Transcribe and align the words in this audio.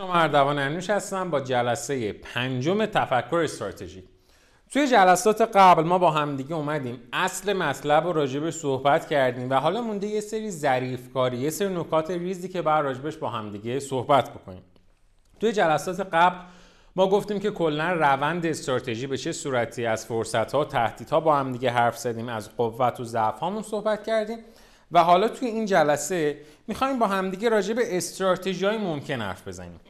شما 0.00 0.14
اردوان 0.14 0.58
انوش 0.58 0.90
هستم 0.90 1.30
با 1.30 1.40
جلسه 1.40 2.12
پنجم 2.12 2.86
تفکر 2.86 3.36
استراتژی. 3.36 4.04
توی 4.70 4.88
جلسات 4.88 5.40
قبل 5.40 5.82
ما 5.82 5.98
با 5.98 6.10
همدیگه 6.10 6.54
اومدیم. 6.54 7.00
اصل 7.12 7.52
مطلب 7.52 8.06
رو 8.06 8.12
راجبش 8.12 8.54
صحبت 8.54 9.08
کردیم 9.08 9.50
و 9.50 9.54
حالا 9.54 9.80
مونده 9.82 10.06
یه 10.06 10.20
سری 10.20 10.50
ظریف 10.50 11.12
کاری 11.12 11.36
یه 11.36 11.50
سری 11.50 11.74
نکات 11.74 12.10
ریزی 12.10 12.48
که 12.48 12.62
بر 12.62 12.82
راجبش 12.82 13.16
با 13.16 13.30
همدیگه 13.30 13.80
صحبت 13.80 14.30
بکنیم. 14.30 14.62
توی 15.40 15.52
جلسات 15.52 16.00
قبل 16.00 16.36
ما 16.96 17.06
گفتیم 17.06 17.38
که 17.38 17.50
کلا 17.50 17.92
روند 17.92 18.46
استراتژی 18.46 19.06
به 19.06 19.16
چه 19.16 19.32
صورتی 19.32 19.86
از 19.86 20.06
فرصت 20.06 20.52
ها 20.52 20.64
تهدیدها 20.64 21.20
با 21.20 21.36
هم 21.36 21.52
دیگه 21.52 21.70
حرف 21.70 21.98
زدیم 21.98 22.28
از 22.28 22.56
قوت 22.56 23.00
و 23.00 23.04
ضعف 23.04 23.38
هامون 23.38 23.62
صحبت 23.62 24.06
کردیم 24.06 24.38
و 24.92 25.04
حالا 25.04 25.28
توی 25.28 25.48
این 25.48 25.66
جلسه 25.66 26.38
می‌خوایم 26.66 26.98
با 26.98 27.06
همدیگه 27.06 27.48
راجع 27.48 27.74
به 27.74 27.96
استراتژی 27.96 28.66
های 28.66 28.78
ممکن 28.78 29.20
حرف 29.20 29.48
بزنیم. 29.48 29.80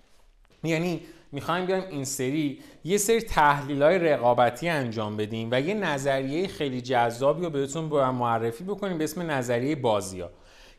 یعنی 0.65 1.01
می‌خوایم 1.33 1.67
بیایم 1.67 1.85
این 1.91 2.05
سری 2.05 2.61
یه 2.85 2.99
سری 2.99 3.21
تحلیل 3.21 3.83
های 3.83 3.99
رقابتی 3.99 4.69
انجام 4.69 5.17
بدیم 5.17 5.49
و 5.53 5.61
یه 5.61 5.75
نظریه 5.75 6.49
خیلی 6.49 6.81
جذابی 6.81 7.45
رو 7.45 7.51
بهتون 7.51 7.85
معرفی 8.11 8.65
بکنیم 8.65 8.99
به 8.99 9.05
اسم 9.05 9.31
نظریه 9.31 9.77
بازی 9.77 10.21
ها 10.21 10.31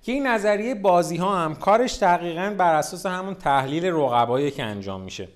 که 0.02 0.12
این 0.12 0.28
نظریه 0.28 0.76
بازی 0.76 1.18
ها 1.18 1.38
هم 1.38 1.56
کارش 1.56 1.98
دقیقا 1.98 2.56
بر 2.58 2.76
اساس 2.76 3.06
همون 3.06 3.34
تحلیل 3.34 3.86
رقبایی 3.86 4.52
که 4.52 4.64
انجام 4.64 5.02
میشه. 5.02 5.28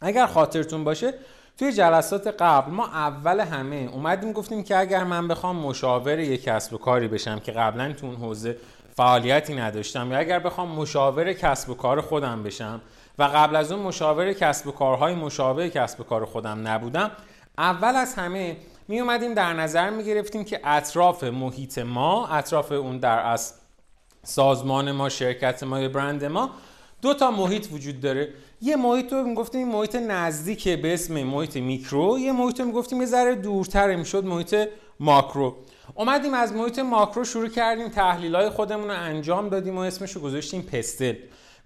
اگر 0.00 0.26
خاطرتون 0.26 0.84
باشه 0.84 1.14
توی 1.58 1.72
جلسات 1.72 2.26
قبل 2.26 2.72
ما 2.72 2.86
اول 2.86 3.40
همه 3.40 3.88
اومدیم 3.92 4.32
گفتیم 4.32 4.62
که 4.62 4.78
اگر 4.78 5.04
من 5.04 5.28
بخوام 5.28 5.56
مشاور 5.56 6.18
یک 6.18 6.42
کسب 6.42 6.74
و 6.74 6.78
کاری 6.78 7.08
بشم 7.08 7.38
که 7.38 7.52
قبلا 7.52 7.92
تو 7.92 8.06
اون 8.06 8.16
حوزه 8.16 8.56
فعالیتی 8.96 9.54
نداشتم 9.54 10.12
یا 10.12 10.18
اگر 10.18 10.38
بخوام 10.38 10.68
مشاور 10.68 11.32
کسب 11.32 11.70
و 11.70 11.74
کار 11.74 12.00
خودم 12.00 12.42
بشم 12.42 12.80
و 13.20 13.24
قبل 13.24 13.56
از 13.56 13.72
اون 13.72 13.82
مشاور 13.82 14.32
کسب 14.32 14.66
و 14.66 14.70
کارهای 14.70 15.14
مشابه 15.14 15.70
کسب 15.70 16.00
و 16.00 16.04
کار 16.04 16.24
خودم 16.24 16.68
نبودم. 16.68 17.10
اول 17.58 17.96
از 17.96 18.14
همه 18.14 18.56
می 18.88 19.00
اومدیم 19.00 19.34
در 19.34 19.52
نظر 19.52 19.90
می 19.90 20.04
گرفتیم 20.04 20.44
که 20.44 20.60
اطراف 20.64 21.24
محیط 21.24 21.78
ما 21.78 22.26
اطراف 22.26 22.72
اون 22.72 22.98
در 22.98 23.26
از 23.26 23.54
سازمان 24.22 24.92
ما 24.92 25.08
شرکت 25.08 25.62
ما 25.62 25.80
یا 25.80 25.88
برند 25.88 26.24
ما 26.24 26.50
دو 27.02 27.14
تا 27.14 27.30
محیط 27.30 27.72
وجود 27.72 28.00
داره. 28.00 28.28
یه 28.60 28.76
محیط 28.76 29.12
رو 29.12 29.22
می‌گفتیم 29.22 29.68
محیط 29.68 29.96
نزدیک 29.96 30.68
به 30.68 30.94
اسم 30.94 31.22
محیط 31.22 31.56
میکرو. 31.56 32.18
یه 32.18 32.32
محیط 32.32 32.60
رو 32.60 32.66
می‌گفتیم 32.66 33.00
یه 33.00 33.06
ذره 33.06 33.34
دورتر 33.34 33.96
می‌شد 33.96 34.24
محیط 34.24 34.68
ماکرو. 35.00 35.56
اومدیم 35.94 36.34
از 36.34 36.52
محیط 36.52 36.78
ماکرو 36.78 37.24
شروع 37.24 37.48
کردیم 37.48 37.88
تحلیل 37.88 38.36
های 38.36 38.50
خودمون 38.50 38.88
رو 38.88 38.94
انجام 38.94 39.48
دادیم 39.48 39.78
و 39.78 39.80
اسمش 39.80 40.12
رو 40.12 40.20
گذاشتیم 40.20 40.62
PESTEL. 40.62 41.14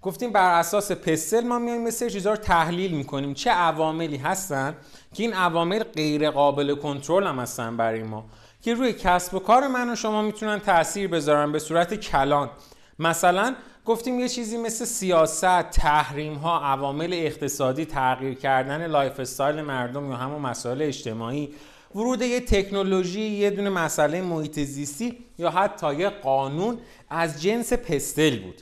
گفتیم 0.05 0.31
بر 0.31 0.59
اساس 0.59 0.91
PESTEL 0.91 1.47
ما 1.47 1.59
میایم 1.59 1.83
مثل 1.83 2.09
چیزا 2.09 2.29
رو 2.31 2.37
تحلیل 2.37 2.91
می‌کنیم 2.91 3.33
چه 3.33 3.49
عواملی 3.49 4.17
هستن 4.17 4.75
که 5.13 5.23
این 5.23 5.33
عوامل 5.33 5.83
غیر 5.83 6.29
قابل 6.29 6.75
کنترل 6.75 7.27
هم 7.27 7.39
هستن 7.39 7.77
برای 7.77 8.03
ما 8.03 8.25
که 8.61 8.73
روی 8.73 8.93
کسب 8.93 9.33
و 9.33 9.39
کار 9.39 9.67
من 9.67 9.89
و 9.89 9.95
شما 9.95 10.21
می‌تونن 10.21 10.59
تاثیر 10.59 11.07
بذارن 11.07 11.51
به 11.51 11.59
صورت 11.59 11.93
کلان 11.93 12.49
مثلا 12.99 13.55
گفتیم 13.85 14.19
یه 14.19 14.29
چیزی 14.29 14.57
مثل 14.57 14.85
سیاست، 14.85 15.69
تحریم 15.69 16.33
ها، 16.33 16.59
عوامل 16.59 17.13
اقتصادی، 17.13 17.85
تغییر 17.85 18.33
کردن 18.33 18.87
lifestyle 18.87 19.61
مردم 19.61 20.09
یا 20.09 20.17
همون 20.17 20.41
مسائل 20.41 20.81
اجتماعی، 20.81 21.53
ورود 21.95 22.21
یه 22.21 22.39
تکنولوژی، 22.39 23.21
یه 23.21 23.49
دونه 23.49 23.69
مسئله 23.69 24.21
محیط 24.21 24.59
زیستی 24.59 25.17
یا 25.37 25.49
حتی 25.49 25.95
یه 25.95 26.09
قانون 26.09 26.77
از 27.09 27.41
جنس 27.41 27.73
PESTEL 27.73 28.39
بود. 28.39 28.61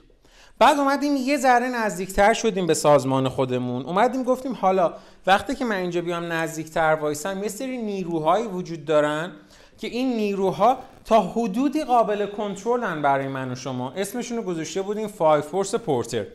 بعد 0.64 0.80
اومدیم 0.80 1.16
یه 1.16 1.38
ذره 1.38 1.70
نزدیکتر 1.70 2.34
شدیم 2.34 2.68
به 2.68 2.74
سازمان 2.74 3.30
خودمون. 3.30 3.86
اومدیم 3.86 4.24
گفتیم 4.24 4.54
حالا 4.54 4.94
وقتی 5.28 5.56
که 5.56 5.66
من 5.66 5.76
اینجا 5.76 6.02
بیام 6.02 6.32
نزدیکتر 6.32 6.98
وایسم 7.02 7.44
یه 7.44 7.50
سری 7.50 7.78
نیروهایی 7.78 8.48
وجود 8.48 8.86
دارن 8.86 9.32
که 9.78 9.88
این 9.88 10.16
نیروها 10.16 10.78
تا 11.06 11.22
حدودی 11.22 11.84
قابل 11.84 12.26
کنترلن 12.26 13.02
برای 13.02 13.28
من 13.28 13.52
و 13.52 13.56
شما. 13.56 13.92
اسمشون 13.92 14.38
رو 14.38 14.44
گذاشته 14.44 14.82
بودیم 14.82 15.08
five 15.08 15.42
force 15.42 15.76
پورتر 15.76 16.26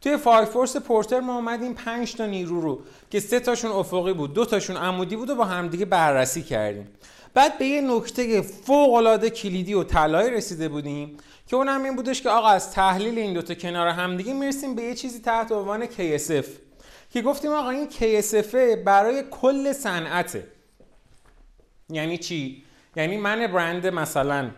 توی 0.00 0.16
five 0.16 0.46
force 0.46 0.76
پورتر 0.76 1.20
ما 1.20 1.34
اومدیم 1.34 1.74
5 1.74 2.14
تا 2.14 2.26
نیرو 2.26 2.60
رو 2.60 2.80
که 3.10 3.20
سه 3.20 3.40
تاشون 3.40 3.70
افقی 3.70 4.12
بود 4.12 4.34
دو 4.34 4.44
تاشون 4.44 4.76
عمودی 4.76 5.16
بود 5.16 5.30
و 5.30 5.34
با 5.34 5.44
همدیگه 5.44 5.84
بررسی 5.84 6.42
کردیم. 6.42 6.88
بعد 7.34 7.58
به 7.58 7.66
یه 7.66 7.80
نکته 7.80 8.42
فوق 8.42 8.94
العاده 8.94 9.30
کلیدی 9.30 9.74
و 9.74 9.84
طلایی 9.84 10.30
رسیده 10.30 10.68
بودیم 10.68 11.16
که 11.50 11.56
اونم 11.56 11.84
این 11.84 11.96
بودش 11.96 12.22
که 12.22 12.28
آقا 12.30 12.48
از 12.48 12.72
تحلیل 12.72 13.18
این 13.18 13.34
دوتا 13.34 13.54
کنار 13.54 13.88
همدیگه 13.88 14.32
می‌رسیم 14.32 14.74
به 14.74 14.82
یه 14.82 14.94
چیزی 14.94 15.20
تحت 15.20 15.52
عنوان 15.52 15.86
KSF 15.86 16.46
که 17.10 17.22
گفتیم 17.22 17.50
آقا 17.50 17.70
این 17.70 17.88
KSF 17.90 18.54
برای 18.84 19.24
کل 19.30 19.72
صنعته 19.72 20.46
یعنی 21.88 22.18
چی؟ 22.18 22.64
یعنی 22.96 23.16
من 23.16 23.46
برند 23.46 23.86
مثلا 23.86 24.50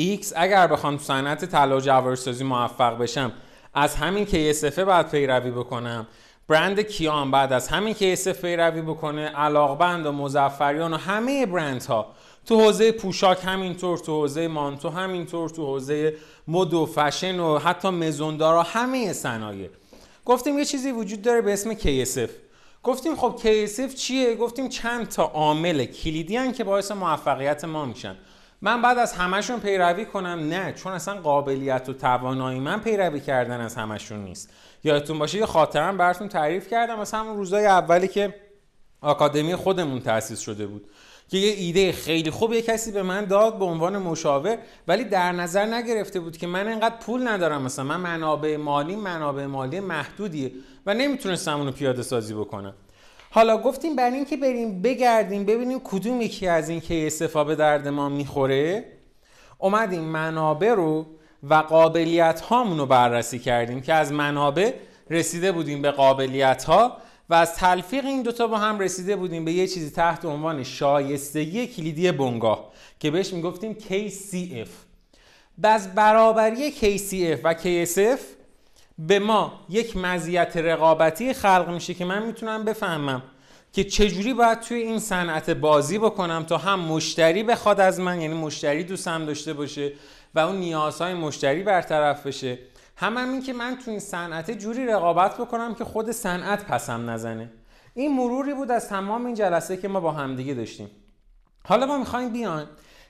X 0.00 0.32
اگر 0.36 0.66
بخوام 0.66 0.98
صنعت 0.98 1.44
طلا 1.44 1.76
و 1.76 1.80
جواهرسازی 1.80 2.44
موفق 2.44 2.98
بشم 2.98 3.32
از 3.74 3.94
همین 3.94 4.26
KSF 4.26 4.78
بعد 4.78 5.10
پیروی 5.10 5.50
بکنم. 5.50 6.06
برند 6.48 6.80
کیان 6.80 7.30
بعد 7.30 7.52
از 7.52 7.68
همین 7.68 7.94
KSF 7.94 8.40
پیروی 8.40 8.82
بکنه. 8.82 9.28
علاقبند 9.28 10.06
و 10.06 10.12
مزفریان 10.12 10.92
و 10.92 10.96
همه 10.96 11.46
برندها. 11.46 12.14
تو 12.46 12.60
حوزه 12.60 12.92
پوشاک 12.92 13.38
همینطور 13.44 13.98
تو 13.98 14.12
حوزه 14.12 14.48
مانتو 14.48 14.88
همینطور 14.88 15.48
تو 15.48 15.66
حوزه 15.66 16.14
مد 16.48 16.74
و 16.74 16.86
فشن 16.86 17.40
و 17.40 17.58
حتی 17.58 17.88
مزوندارا 17.88 18.62
همه 18.62 19.12
صنایع. 19.12 19.70
گفتیم 20.24 20.58
یه 20.58 20.64
چیزی 20.64 20.92
وجود 20.92 21.22
داره 21.22 21.40
به 21.40 21.52
اسم 21.52 21.74
KSF 21.74 22.30
گفتیم 22.82 23.16
خب 23.16 23.40
KSF 23.42 23.94
چیه؟ 23.94 24.34
گفتیم 24.34 24.68
چند 24.68 25.08
تا 25.08 25.24
عامل 25.24 25.84
کلیدی 25.84 26.36
هن 26.36 26.52
که 26.52 26.64
باعث 26.64 26.90
موفقیت 26.90 27.64
ما 27.64 27.84
میشن. 27.84 28.16
من 28.62 28.82
بعد 28.82 28.98
از 28.98 29.12
همشون 29.12 29.60
پیروی 29.60 30.04
کنم؟ 30.04 30.48
نه 30.48 30.72
چون 30.72 30.92
اصلا 30.92 31.20
قابلیت 31.20 31.88
و 31.88 31.92
توانایی 31.92 32.60
من 32.60 32.80
پیروی 32.80 33.20
کردن 33.20 33.60
از 33.60 33.74
همشون 33.74 34.24
نیست. 34.24 34.50
یادتون 34.84 35.18
باشه 35.18 35.38
یه 35.38 35.46
خاطرم 35.46 35.96
براتون 35.96 36.28
تعریف 36.28 36.68
کردم. 36.68 37.00
از 37.00 37.12
همون 37.12 37.36
روزای 37.36 37.66
اولی 37.66 38.08
که 38.08 38.34
آکادمی 39.00 39.56
خودمون 39.56 40.00
تأسیس 40.00 40.40
شده 40.40 40.66
بود. 40.66 40.90
که 41.28 41.36
یه 41.38 41.52
ایده 41.52 41.92
خیلی 41.92 42.30
خوب 42.30 42.52
یه 42.52 42.62
کسی 42.62 42.92
به 42.92 43.02
من 43.02 43.24
داد 43.24 43.58
به 43.58 43.64
عنوان 43.64 43.98
مشاور 43.98 44.58
ولی 44.88 45.04
در 45.04 45.32
نظر 45.32 45.64
نگرفته 45.64 46.20
بود 46.20 46.36
که 46.36 46.46
من 46.46 46.68
انقدر 46.68 46.94
پول 47.00 47.28
ندارم. 47.28 47.62
مثلا 47.62 47.84
من 47.84 48.00
منابع 48.00 48.56
مالی 48.56 48.96
منابع 48.96 49.46
مالی 49.46 49.80
محدودیه 49.80 50.52
و 50.86 50.94
نمی‌تونستم 50.94 51.58
اونو 51.58 51.72
پیاده 51.72 52.02
سازی 52.02 52.34
بکنم. 52.34 52.74
حالا 53.30 53.58
گفتیم 53.58 53.96
برای 53.96 54.14
اینکه 54.14 54.36
بریم 54.36 54.82
بگردیم 54.82 55.44
ببینیم 55.44 55.80
کدوم 55.84 56.20
یکی 56.20 56.48
از 56.48 56.68
این 56.68 56.80
که 56.80 57.06
استفاده 57.06 57.48
به 57.48 57.54
درد 57.54 57.88
ما 57.88 58.08
می‌خوره. 58.08 58.84
اومدیم 59.58 60.02
منابع 60.02 60.74
رو 60.74 61.06
و 61.42 61.54
قابلیت 61.54 62.40
هامون 62.40 62.78
رو 62.78 62.86
بررسی 62.86 63.38
کردیم 63.38 63.80
که 63.80 63.94
از 63.94 64.12
منابع 64.12 64.72
رسیده 65.10 65.52
بودیم 65.52 65.82
به 65.82 65.90
قابلیت 65.90 66.64
ها 66.64 66.96
و 67.30 67.34
از 67.34 67.54
تلفیق 67.54 68.04
این 68.04 68.22
دوتا 68.22 68.46
با 68.46 68.58
هم 68.58 68.78
رسیده 68.78 69.16
بودیم 69.16 69.44
به 69.44 69.52
یه 69.52 69.68
چیزی 69.68 69.90
تحت 69.90 70.24
عنوان 70.24 70.62
شایستگی 70.62 71.66
کلیدی 71.66 72.12
بنگاه 72.12 72.72
که 73.00 73.10
بهش 73.10 73.32
می‌گفتیم 73.32 73.76
KCF 73.88 74.68
از 75.62 75.94
برابری 75.94 76.72
KCF 76.72 77.40
و 77.44 77.54
KSF 77.54 78.20
به 78.98 79.18
ما 79.18 79.52
یک 79.68 79.96
مزیت 79.96 80.56
رقابتی 80.56 81.32
خلق 81.32 81.70
میشه 81.70 81.94
که 81.94 82.04
من 82.04 82.26
می‌تونم 82.26 82.64
بفهمم 82.64 83.22
که 83.72 83.84
چجوری 83.84 84.34
باید 84.34 84.60
توی 84.60 84.78
این 84.78 84.98
صنعت 84.98 85.50
بازی 85.50 85.98
بکنم 85.98 86.44
تا 86.44 86.58
هم 86.58 86.80
مشتری 86.80 87.42
بخواد 87.42 87.80
از 87.80 88.00
من 88.00 88.20
یعنی 88.20 88.34
مشتری 88.34 88.84
دوستم 88.84 89.24
داشته 89.24 89.52
باشه 89.52 89.92
و 90.34 90.38
اون 90.38 90.56
نیازهای 90.56 91.14
مشتری 91.14 91.62
برطرف 91.62 92.26
بشه. 92.26 92.58
هم 92.96 93.16
همین 93.16 93.42
که 93.42 93.52
من 93.52 93.76
تو 93.84 93.90
این 93.90 94.00
صنعت 94.00 94.50
جوری 94.50 94.86
رقابت 94.86 95.38
بکنم 95.38 95.74
که 95.74 95.84
خود 95.84 96.10
صنعت 96.10 96.64
پسم 96.64 97.10
نزنه. 97.10 97.52
این 97.94 98.16
مروری 98.16 98.54
بود 98.54 98.70
از 98.70 98.88
تمام 98.88 99.26
این 99.26 99.34
جلسه 99.34 99.76
که 99.76 99.88
ما 99.88 100.00
با 100.00 100.12
همدیگه 100.12 100.54
داشتیم. 100.54 100.90
حالا 101.64 101.86
ما 101.86 101.98
می‌خوایم 101.98 102.32
بیان 102.32 102.66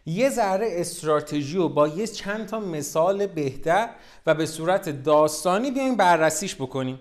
یه 0.07 0.31
ذره 0.31 0.69
استراتژی 0.71 1.59
و 1.59 1.69
با 1.69 1.89
یه 1.89 2.07
چند 2.07 2.47
تا 2.47 2.61
مثال 2.61 3.27
بهتر 3.27 3.89
و 4.27 4.35
به 4.35 4.47
صورت 4.47 4.89
داستانی 4.89 5.71
بیایم 5.71 5.97
بررسیش 5.97 6.55
بکنیم. 6.55 7.01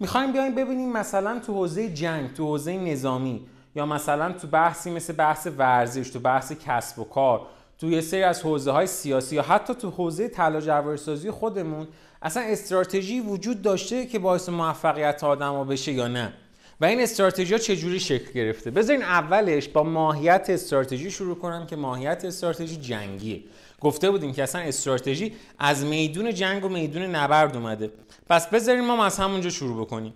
می‌خوایم 0.00 0.32
بیایم 0.32 0.54
ببینیم 0.54 0.92
مثلا 0.92 1.38
تو 1.38 1.54
حوزه 1.54 1.88
جنگ 1.88 2.34
تو 2.34 2.46
حوزه 2.46 2.78
نظامی 2.78 3.46
یا 3.74 3.86
مثلا 3.86 4.32
تو 4.32 4.46
بحثی 4.46 4.90
مثل 4.90 5.12
بحث 5.12 5.48
ورزش 5.58 6.10
تو 6.10 6.20
بحث 6.20 6.52
کسب 6.52 6.98
و 6.98 7.04
کار 7.04 7.46
تو 7.80 7.90
یه 7.90 8.00
سری 8.00 8.22
از 8.22 8.42
حوزه 8.42 8.70
های 8.70 8.86
سیاسی 8.86 9.36
یا 9.36 9.42
حتی 9.42 9.74
تو 9.74 9.90
حوزه 9.90 10.28
طلا 10.28 10.60
جواهرسازی 10.60 11.30
خودمون 11.30 11.88
اصلا 12.22 12.42
استراتژی 12.42 13.20
وجود 13.20 13.62
داشته 13.62 14.06
که 14.06 14.18
باعث 14.18 14.48
موفقیت 14.48 15.24
آدم 15.24 15.64
بشه 15.64 15.92
یا 15.92 16.08
نه. 16.08 16.32
و 16.80 16.84
این 16.84 17.00
استراتژی 17.00 17.52
ها 17.52 17.58
چجوری 17.58 18.00
شکل 18.00 18.32
گرفته؟ 18.32 18.70
بذارین 18.70 19.02
اولش 19.02 19.68
با 19.68 19.82
ماهیت 19.82 20.46
استراتژی 20.48 21.10
شروع 21.10 21.38
کنم 21.38 21.66
که 21.66 21.76
ماهیت 21.76 22.24
استراتژی 22.24 22.76
جنگیه. 22.76 23.40
گفته 23.80 24.10
بودیم 24.10 24.32
که 24.32 24.42
اصلا 24.42 24.60
استراتژی 24.60 25.34
از 25.58 25.84
میدون 25.84 26.34
جنگ 26.34 26.64
و 26.64 26.68
میدون 26.68 27.02
نبرد 27.02 27.56
اومده. 27.56 27.90
پس 28.28 28.46
بذارین 28.46 28.84
ما 28.84 29.04
از 29.04 29.18
همونجا 29.18 29.50
شروع 29.50 29.80
بکنیم. 29.80 30.14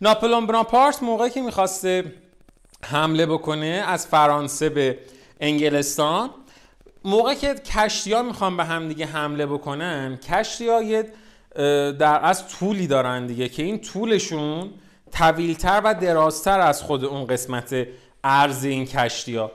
ناپلون 0.00 0.46
برانپارت 0.46 1.02
موقعی 1.02 1.30
که 1.30 1.40
می‌خواسته 1.42 2.12
حمله 2.84 3.26
بکنه 3.26 3.84
از 3.86 4.06
فرانسه 4.06 4.68
به 4.68 4.98
انگلستان 5.40 6.30
موقع 7.04 7.34
که 7.34 7.54
کشتی 7.54 8.12
ها 8.12 8.22
می‌خوان 8.22 8.56
به 8.56 8.64
هم 8.64 8.88
دیگه 8.88 9.06
حمله 9.06 9.46
بکنن 9.46 10.16
کشتی 10.16 10.68
ها 10.68 10.82
یه 10.82 11.12
در 11.92 12.24
از 12.24 12.48
طولی 12.48 12.86
دارن 12.86 13.26
دیگه 13.26 13.48
که 13.48 13.62
این 13.62 13.78
طولشون 13.78 14.70
طویلتر 15.12 15.80
و 15.84 15.94
درازتر 15.94 16.60
از 16.60 16.82
خود 16.82 17.04
اون 17.04 17.26
قسمت 17.26 17.86
ارز 18.24 18.64
این 18.64 18.86
کشتی 18.86 19.36
ها 19.36 19.52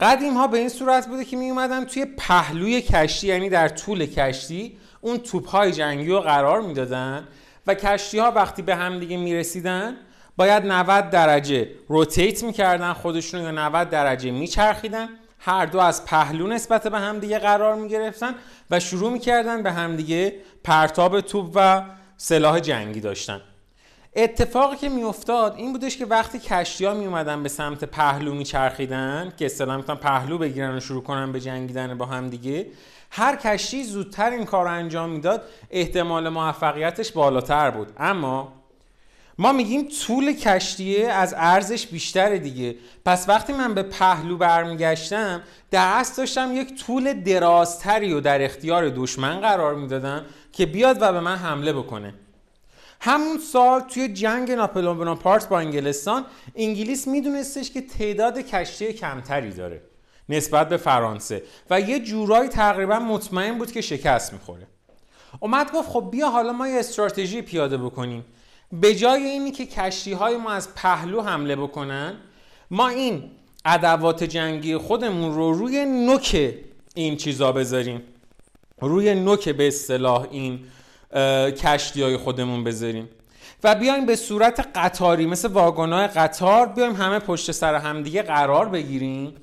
قدیم 0.00 0.34
ها 0.34 0.46
به 0.46 0.58
این 0.58 0.68
صورت 0.68 1.06
بوده 1.06 1.24
که 1.24 1.36
می 1.36 1.50
اومدن 1.50 1.84
توی 1.84 2.04
پهلوی 2.04 2.82
کشتی 2.82 3.26
یعنی 3.26 3.48
در 3.48 3.68
طول 3.68 4.06
کشتی 4.06 4.78
اون 5.00 5.18
توپ 5.18 5.48
های 5.48 5.72
جنگی 5.72 6.08
رو 6.08 6.20
قرار 6.20 6.60
می‌دادن 6.60 7.28
و 7.66 7.74
کشتی 7.74 8.18
ها 8.18 8.30
وقتی 8.30 8.62
به 8.62 8.76
هم 8.76 8.98
دیگه 8.98 9.16
می 9.16 9.34
رسیدن 9.34 9.96
باید 10.36 10.66
90 10.66 11.10
درجه 11.10 11.70
روتیت 11.88 12.42
می‌کردن 12.42 12.92
خودشون 12.92 13.40
یا 13.42 13.50
90 13.50 13.90
درجه 13.90 14.30
میچرخیدن. 14.30 15.08
هر 15.38 15.66
دو 15.66 15.78
از 15.78 16.04
پهلو 16.04 16.46
نسبت 16.46 16.88
به 16.88 16.98
همدیگه 16.98 17.38
قرار 17.38 17.74
می 17.74 17.88
گرفتن 17.88 18.34
و 18.70 18.80
شروع 18.80 19.12
می‌کردن 19.12 19.62
به 19.62 19.72
همدیگه 19.72 20.34
پرتاب 20.64 21.20
توپ 21.20 21.50
و 21.54 21.82
سلاح 22.16 22.60
جنگی 22.60 23.00
داشتن. 23.00 23.40
اتفاقی 24.16 24.76
که 24.76 24.88
میافتاد 24.88 25.54
این 25.56 25.72
بودش 25.72 25.96
که 25.96 26.06
وقتی 26.06 26.38
کشتی 26.38 26.84
ها 26.84 26.94
می 26.94 27.06
اومدن 27.06 27.42
به 27.42 27.48
سمت 27.48 27.84
پهلو 27.84 28.34
میچرخیدن 28.34 29.32
که 29.36 29.46
اصطلاحا 29.46 29.76
می‌تونن 29.76 29.98
پهلو 29.98 30.38
بگیرن 30.38 30.76
و 30.76 30.80
شروع 30.80 31.02
کنن 31.02 31.32
به 31.32 31.40
جنگیدن 31.40 31.98
با 31.98 32.06
هم 32.06 32.28
دیگه 32.28 32.66
هر 33.10 33.36
کشتی 33.36 33.84
زودتر 33.84 34.30
این 34.30 34.44
کار 34.44 34.64
رو 34.64 34.70
انجام 34.70 35.10
می‌داد 35.10 35.42
احتمال 35.70 36.28
موفقیتش 36.28 37.12
بالاتر 37.12 37.70
بود. 37.70 37.92
اما 37.98 38.52
ما 39.40 39.52
میگیم 39.52 39.88
طول 40.06 40.32
کشتیه 40.32 41.08
از 41.08 41.34
ارزش 41.36 41.86
بیشتره 41.86 42.38
دیگه. 42.38 42.76
پس 43.04 43.28
وقتی 43.28 43.52
من 43.52 43.74
به 43.74 43.82
پهلو 43.82 44.36
برمیگشتم 44.36 45.42
در 45.70 45.88
اصل 45.92 46.16
داشتم 46.16 46.56
یک 46.56 46.84
طول 46.84 47.12
درازتری 47.12 48.12
و 48.12 48.20
در 48.20 48.44
اختیار 48.44 48.88
دشمن 48.88 49.40
قرار 49.40 49.74
می‌دادم 49.74 50.24
که 50.52 50.66
بیاد 50.66 50.98
و 51.00 51.12
به 51.12 51.20
من 51.20 51.36
حمله 51.36 51.72
بکنه. 51.72 52.14
همون 53.00 53.38
سال 53.38 53.80
توی 53.80 54.08
جنگ 54.08 54.50
ناپلون 54.50 54.98
بناپارت 54.98 55.48
با 55.48 55.58
انگلستان 55.58 56.24
انگلیس 56.56 57.08
میدونستش 57.08 57.70
که 57.70 57.80
تعداد 57.80 58.38
کشتی 58.38 58.92
کمتری 58.92 59.50
داره 59.50 59.82
نسبت 60.28 60.68
به 60.68 60.76
فرانسه 60.76 61.42
و 61.70 61.80
یه 61.80 62.00
جورایی 62.00 62.48
تقریبا 62.48 62.98
مطمئن 62.98 63.58
بود 63.58 63.72
که 63.72 63.80
شکست 63.80 64.32
می‌خوره. 64.32 64.66
اومد 65.40 65.72
گفت 65.72 65.88
خب 65.88 66.08
بیا 66.12 66.30
حالا 66.30 66.52
ما 66.52 66.68
یه 66.68 66.78
استراتژی 66.78 67.42
پیاده 67.42 67.76
بکنیم. 67.76 68.24
به 68.72 68.94
جای 68.94 69.22
اینی 69.22 69.50
که 69.50 69.66
کشتی 69.66 70.12
های 70.12 70.36
ما 70.36 70.50
از 70.50 70.74
پهلو 70.74 71.22
حمله 71.22 71.56
بکنن 71.56 72.14
ما 72.70 72.88
این 72.88 73.30
ادوات 73.64 74.24
جنگی 74.24 74.76
خودمون 74.76 75.34
رو 75.34 75.52
روی 75.52 75.84
نوک 75.84 76.54
این 76.94 77.16
چیزا 77.16 77.52
بذاریم. 77.52 78.02
روی 78.80 79.14
نوک 79.14 79.48
به 79.48 79.68
اصطلاح 79.68 80.26
این 80.30 80.60
کشتی 81.50 82.02
های 82.02 82.16
خودمون 82.16 82.64
بذاریم. 82.64 83.08
و 83.64 83.74
بیایم 83.74 84.06
به 84.06 84.16
صورت 84.16 84.68
قطاری 84.74 85.26
مثل 85.26 85.48
واگنای 85.48 86.06
قطار 86.06 86.66
بیایم 86.66 86.96
همه 86.96 87.18
پشت 87.18 87.52
سر 87.52 87.74
همدیگه 87.74 88.22
قرار 88.22 88.68
بگیریم 88.68 89.34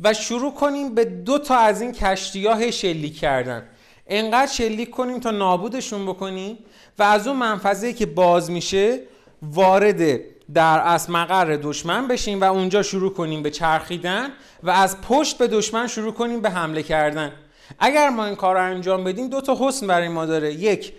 و 0.00 0.14
شروع 0.14 0.54
کنیم 0.54 0.94
به 0.94 1.04
دو 1.04 1.38
تا 1.38 1.56
از 1.56 1.80
این 1.80 1.92
کشتی 1.92 2.46
ها 2.46 2.70
شلیک 2.70 3.18
کردن. 3.18 3.62
انقدر 4.06 4.52
شلیک 4.52 4.90
کنیم 4.90 5.20
تا 5.20 5.30
نابودشون 5.30 6.06
بکنیم 6.06 6.58
و 6.98 7.02
از 7.02 7.28
اون 7.28 7.36
منفذه 7.36 7.92
که 7.92 8.06
باز 8.06 8.50
میشه 8.50 9.00
وارد 9.42 10.20
در 10.54 10.82
از 10.84 11.10
مقر 11.10 11.58
دشمن 11.62 12.08
بشیم 12.08 12.40
و 12.40 12.44
اونجا 12.44 12.82
شروع 12.82 13.12
کنیم 13.12 13.42
به 13.42 13.50
چرخیدن 13.50 14.28
و 14.62 14.70
از 14.70 15.00
پشت 15.00 15.38
به 15.38 15.46
دشمن 15.46 15.86
شروع 15.86 16.12
کنیم 16.12 16.40
به 16.40 16.50
حمله 16.50 16.82
کردن. 16.82 17.32
اگر 17.78 18.08
ما 18.08 18.24
این 18.24 18.34
کار 18.34 18.54
رو 18.54 18.62
انجام 18.62 19.04
بدیم 19.04 19.28
دو 19.28 19.40
تا 19.40 19.56
حسن 19.60 19.86
برای 19.86 20.08
ما 20.08 20.26
داره. 20.26 20.54
یک 20.54 20.92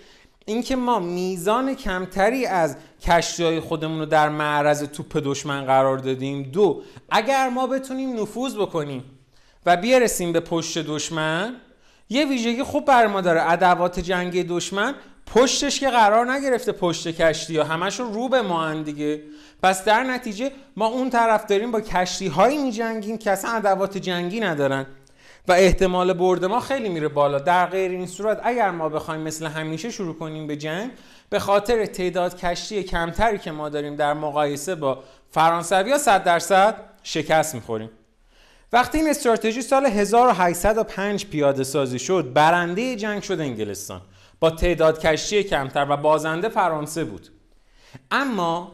اینکه 0.45 0.75
ما 0.75 0.99
میزان 0.99 1.75
کمتری 1.75 2.45
از 2.45 2.77
کشتی 3.01 3.59
خودمون 3.59 3.99
رو 3.99 4.05
در 4.05 4.29
معرض 4.29 4.83
توپ 4.83 5.17
دشمن 5.17 5.65
قرار 5.65 5.97
دادیم. 5.97 6.43
دو 6.43 6.81
اگر 7.09 7.49
ما 7.49 7.67
بتونیم 7.67 8.21
نفوذ 8.21 8.55
بکنیم 8.55 9.03
و 9.65 9.77
بیرسیم 9.77 10.31
به 10.31 10.39
پشت 10.39 10.77
دشمن 10.77 11.55
یه 12.09 12.25
ویژگی 12.25 12.63
خوب 12.63 12.85
بر 12.85 13.07
ما 13.07 13.21
داره. 13.21 13.51
ادوات 13.51 13.99
جنگی 13.99 14.43
دشمن 14.43 14.95
پشتش 15.25 15.79
که 15.79 15.89
قرار 15.89 16.31
نگرفته 16.31 16.71
پشت 16.71 17.07
کشتی 17.07 17.53
یا 17.53 17.63
همشون 17.63 18.13
رو 18.13 18.29
به 18.29 18.41
ما 18.41 18.73
دیگه. 18.73 19.21
پس 19.63 19.85
در 19.85 20.03
نتیجه 20.03 20.51
ما 20.75 20.85
اون 20.85 21.09
طرف 21.09 21.45
داریم 21.45 21.71
با 21.71 21.81
کشتی 21.81 22.27
هایی 22.27 22.57
می 22.57 22.71
جنگیم 22.71 23.17
که 23.17 23.31
اصلا 23.31 23.51
ادوات 23.51 23.97
جنگی 23.97 24.39
ندارن. 24.39 24.85
و 25.47 25.51
احتمال 25.51 26.13
برد 26.13 26.45
ما 26.45 26.59
خیلی 26.59 26.89
میره 26.89 27.07
بالا. 27.07 27.39
در 27.39 27.65
غیر 27.65 27.91
این 27.91 28.07
صورت 28.07 28.39
اگر 28.43 28.71
ما 28.71 28.89
بخوایم 28.89 29.21
مثل 29.21 29.45
همیشه 29.45 29.89
شروع 29.89 30.15
کنیم 30.15 30.47
به 30.47 30.55
جنگ 30.55 30.91
به 31.29 31.39
خاطر 31.39 31.85
تعداد 31.85 32.37
کشتی 32.37 32.83
کمتری 32.83 33.37
که 33.37 33.51
ما 33.51 33.69
داریم 33.69 33.95
در 33.95 34.13
مقایسه 34.13 34.75
با 34.75 35.03
فرانسوی 35.31 35.91
ها 35.91 35.97
100 35.97 36.23
درصد 36.23 36.75
شکست 37.03 37.55
می‌خوریم. 37.55 37.89
وقتی 38.73 38.97
این 38.97 39.09
استراتژی 39.09 39.61
سال 39.61 39.85
1805 39.85 41.25
پیاده 41.25 41.63
سازی 41.63 41.99
شد 41.99 42.33
برنده 42.33 42.95
جنگ 42.95 43.23
شد 43.23 43.39
انگلستان. 43.39 44.01
با 44.39 44.49
تعداد 44.49 44.99
کشتی 44.99 45.43
کمتر 45.43 45.87
و 45.89 45.97
بازنده 45.97 46.49
فرانسه 46.49 47.03
بود. 47.03 47.29
اما 48.11 48.71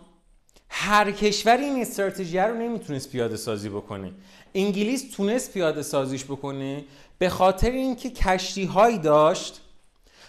هر 0.69 1.11
کشوری 1.11 1.63
این 1.63 1.81
استراتژی 1.81 2.37
رو 2.37 2.57
نمی‌تونست 2.57 3.11
پیاده 3.11 3.37
سازی 3.37 3.69
بکنه. 3.69 4.11
انگلیس 4.55 5.15
تونست 5.15 5.53
پیاده 5.53 5.81
سازیش 5.81 6.23
بکنه 6.23 6.83
به 7.17 7.29
خاطر 7.29 7.71
اینکه 7.71 8.09
کشتی 8.09 8.65
هایی 8.65 8.97
داشت 8.97 9.61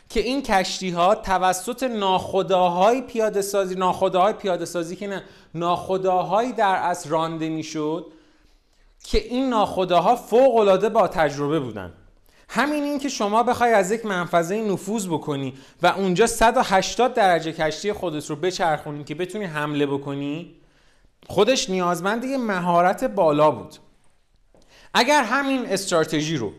که 0.08 0.20
این 0.20 0.43
کشتی 0.43 0.91
ها 0.91 1.15
توسط 1.15 1.82
ناخداهای 1.82 3.03
پیاده 3.03 3.43
سازی 3.43 3.75
ناخداهای 3.75 4.32
پیاده 4.32 4.65
سازی 4.65 4.97
که 4.97 5.06
نه 5.06 5.23
ناخداهایی 5.55 6.53
در 6.53 6.75
اصل 6.75 7.11
رانده 7.11 7.49
می‌شد 7.49 8.12
که 9.04 9.19
این 9.19 9.49
ناخداها 9.49 10.16
فوق 10.16 10.56
العاده 10.56 10.88
با 10.88 11.08
تجربه 11.08 11.60
بودن. 11.60 11.93
همین 12.49 12.82
این 12.82 12.99
که 12.99 13.08
شما 13.08 13.43
بخوای 13.43 13.72
از 13.72 13.90
یک 13.90 14.06
منفذه 14.06 14.60
نفوذ 14.60 15.06
بکنی 15.06 15.54
و 15.82 15.87
اونجا 15.87 16.26
180 16.26 17.14
درجه 17.14 17.52
کشتی 17.52 17.93
خودت 17.93 18.31
رو 18.31 18.37
بچرخونی 18.37 19.04
که 19.04 19.14
بتونی 19.14 19.44
حمله 19.44 19.86
بکنی 19.86 20.55
خودش 21.27 21.70
نیازمند 21.70 22.24
یه 22.24 22.38
مهارت 22.38 23.05
بالا 23.05 23.50
بود. 23.50 23.77
اگر 24.94 25.22
همین 25.22 25.67
استراتژی 25.67 26.36
رو 26.36 26.53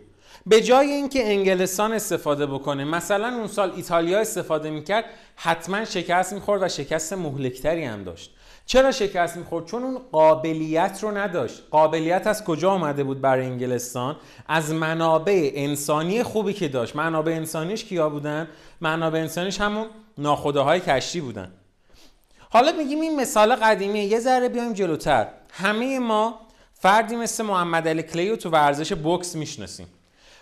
به 0.46 0.62
جای 0.62 0.88
اینکه 0.88 1.32
انگلستان 1.32 1.94
استفاده 1.94 2.46
بکنه 2.46 2.84
مثلا 2.84 3.28
اون 3.28 3.48
سال 3.48 3.72
ایتالیا 3.76 4.20
استفاده 4.20 4.70
می‌کرد 4.70 5.06
حتما 5.36 5.86
شکست 5.86 6.34
می‌خورد 6.34 6.64
و 6.64 6.70
شکست 6.70 7.14
مهلکتری 7.14 7.86
هم 7.86 8.04
داشت. 8.04 8.36
چرا 8.66 8.92
شکست 8.92 9.38
می‌خورد؟ 9.38 9.66
چون 9.66 9.84
اون 9.84 10.02
قابلیت 10.12 11.00
رو 11.02 11.18
نداشت. 11.18 11.64
قابلیت 11.72 12.28
از 12.28 12.44
کجا 12.44 12.72
آمده 12.72 13.04
بود 13.04 13.22
برای 13.22 13.46
انگلستان؟ 13.46 14.16
از 14.48 14.74
منابع 14.74 15.52
انسانی 15.56 16.24
خوبی 16.24 16.54
که 16.54 16.68
داشت. 16.68 16.96
منابع 16.96 17.32
انسانیش 17.32 17.84
کیا 17.84 18.10
بودن؟ 18.10 18.48
منابع 18.82 19.20
انسانیش 19.20 19.62
همون 19.62 19.86
ناخداهای 20.18 20.80
کشتی 20.80 21.22
بودن. 21.22 21.52
حالا 22.50 22.72
میگیم 22.72 23.02
این 23.02 23.20
مثال 23.20 23.56
قدیمی 23.56 24.00
یه 24.00 24.20
ذره 24.20 24.50
بیایم 24.50 24.74
جلوتر. 24.74 25.28
همه 25.52 26.00
ما 26.00 26.40
فردی 26.74 27.16
مثل 27.16 27.44
محمد 27.44 27.88
علی 27.88 28.04
کلیو 28.04 28.36
تو 28.36 28.50
ورزش 28.50 28.94
بوکس 28.94 29.36
می‌شناسیم. 29.36 29.88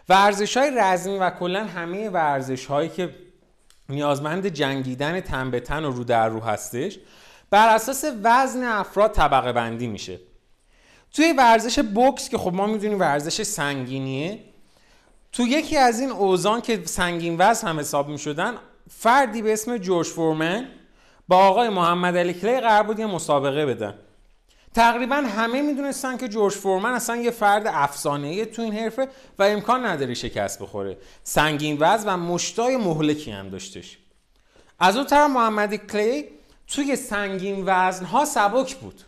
ورزش 0.10 0.58
های 0.58 0.72
رزمی 0.76 1.18
و 1.18 1.30
کلا 1.30 1.64
همه 1.66 2.10
ورزش 2.10 2.66
هایی 2.66 2.90
که 2.90 3.16
نیازمند 3.90 4.48
جنگیدن 4.48 5.20
تن 5.20 5.52
به 5.52 5.60
تن 5.60 5.86
و 5.86 5.92
رو 5.92 6.04
در 6.04 6.30
رو 6.30 6.40
هستش 6.40 7.00
بر 7.52 7.76
اساس 7.76 8.06
وزن 8.24 8.64
افراد 8.64 9.12
طبقه 9.12 9.54
بندی 9.54 9.88
میشه. 9.88 10.20
توی 11.14 11.34
ورزش 11.38 11.80
بوکس 11.80 12.30
که 12.30 12.38
خب 12.38 12.54
ما 12.54 12.68
می‌دونیم 12.68 13.00
ورزش 13.00 13.44
سنگینیه 13.44 14.40
تو 15.32 15.44
یکی 15.44 15.78
از 15.78 16.00
این 16.00 16.10
اوزان 16.10 16.62
که 16.62 16.82
سنگین 16.86 17.36
وزن 17.40 17.68
هم 17.68 17.80
حساب 17.80 18.10
می‌شدن 18.10 18.54
فردی 18.90 19.42
به 19.42 19.54
اسم 19.54 19.78
جورج 19.78 20.08
فورمن 20.08 20.68
با 21.28 21.38
آقای 21.38 21.70
محمد 21.70 22.18
علی 22.18 22.34
کلی 22.34 22.60
قرار 22.60 22.84
بود 22.84 23.00
یه 23.00 23.06
مسابقه 23.06 23.66
بدن 23.66 23.94
تقریبا 24.74 25.16
همه 25.16 25.62
می‌دونستن 25.62 26.18
که 26.18 26.28
جورج 26.28 26.54
فورمن 26.54 26.92
اصلا 26.92 27.16
یه 27.16 27.32
فرد 27.32 27.68
افسانه 27.68 28.46
تو 28.46 28.62
این 28.62 28.74
حرفه 28.74 29.08
و 29.40 29.44
امکان 29.44 29.86
نداره 29.86 30.14
شکست 30.14 30.62
بخوره. 30.62 30.98
سنگین 31.24 31.78
وزن 31.80 32.14
و 32.14 32.18
مشتای 32.18 32.78
مهلکی 32.78 33.32
هم 33.32 33.50
داشتش. 33.50 33.98
از 34.80 34.98
اون 34.98 35.06
طرف 35.06 35.30
محمد 35.30 35.76
کلی 35.76 36.26
توی 36.72 36.96
سنگین 36.96 37.64
وزن 37.66 38.06
ها 38.06 38.26
سبک 38.26 38.76
بود. 38.76 39.02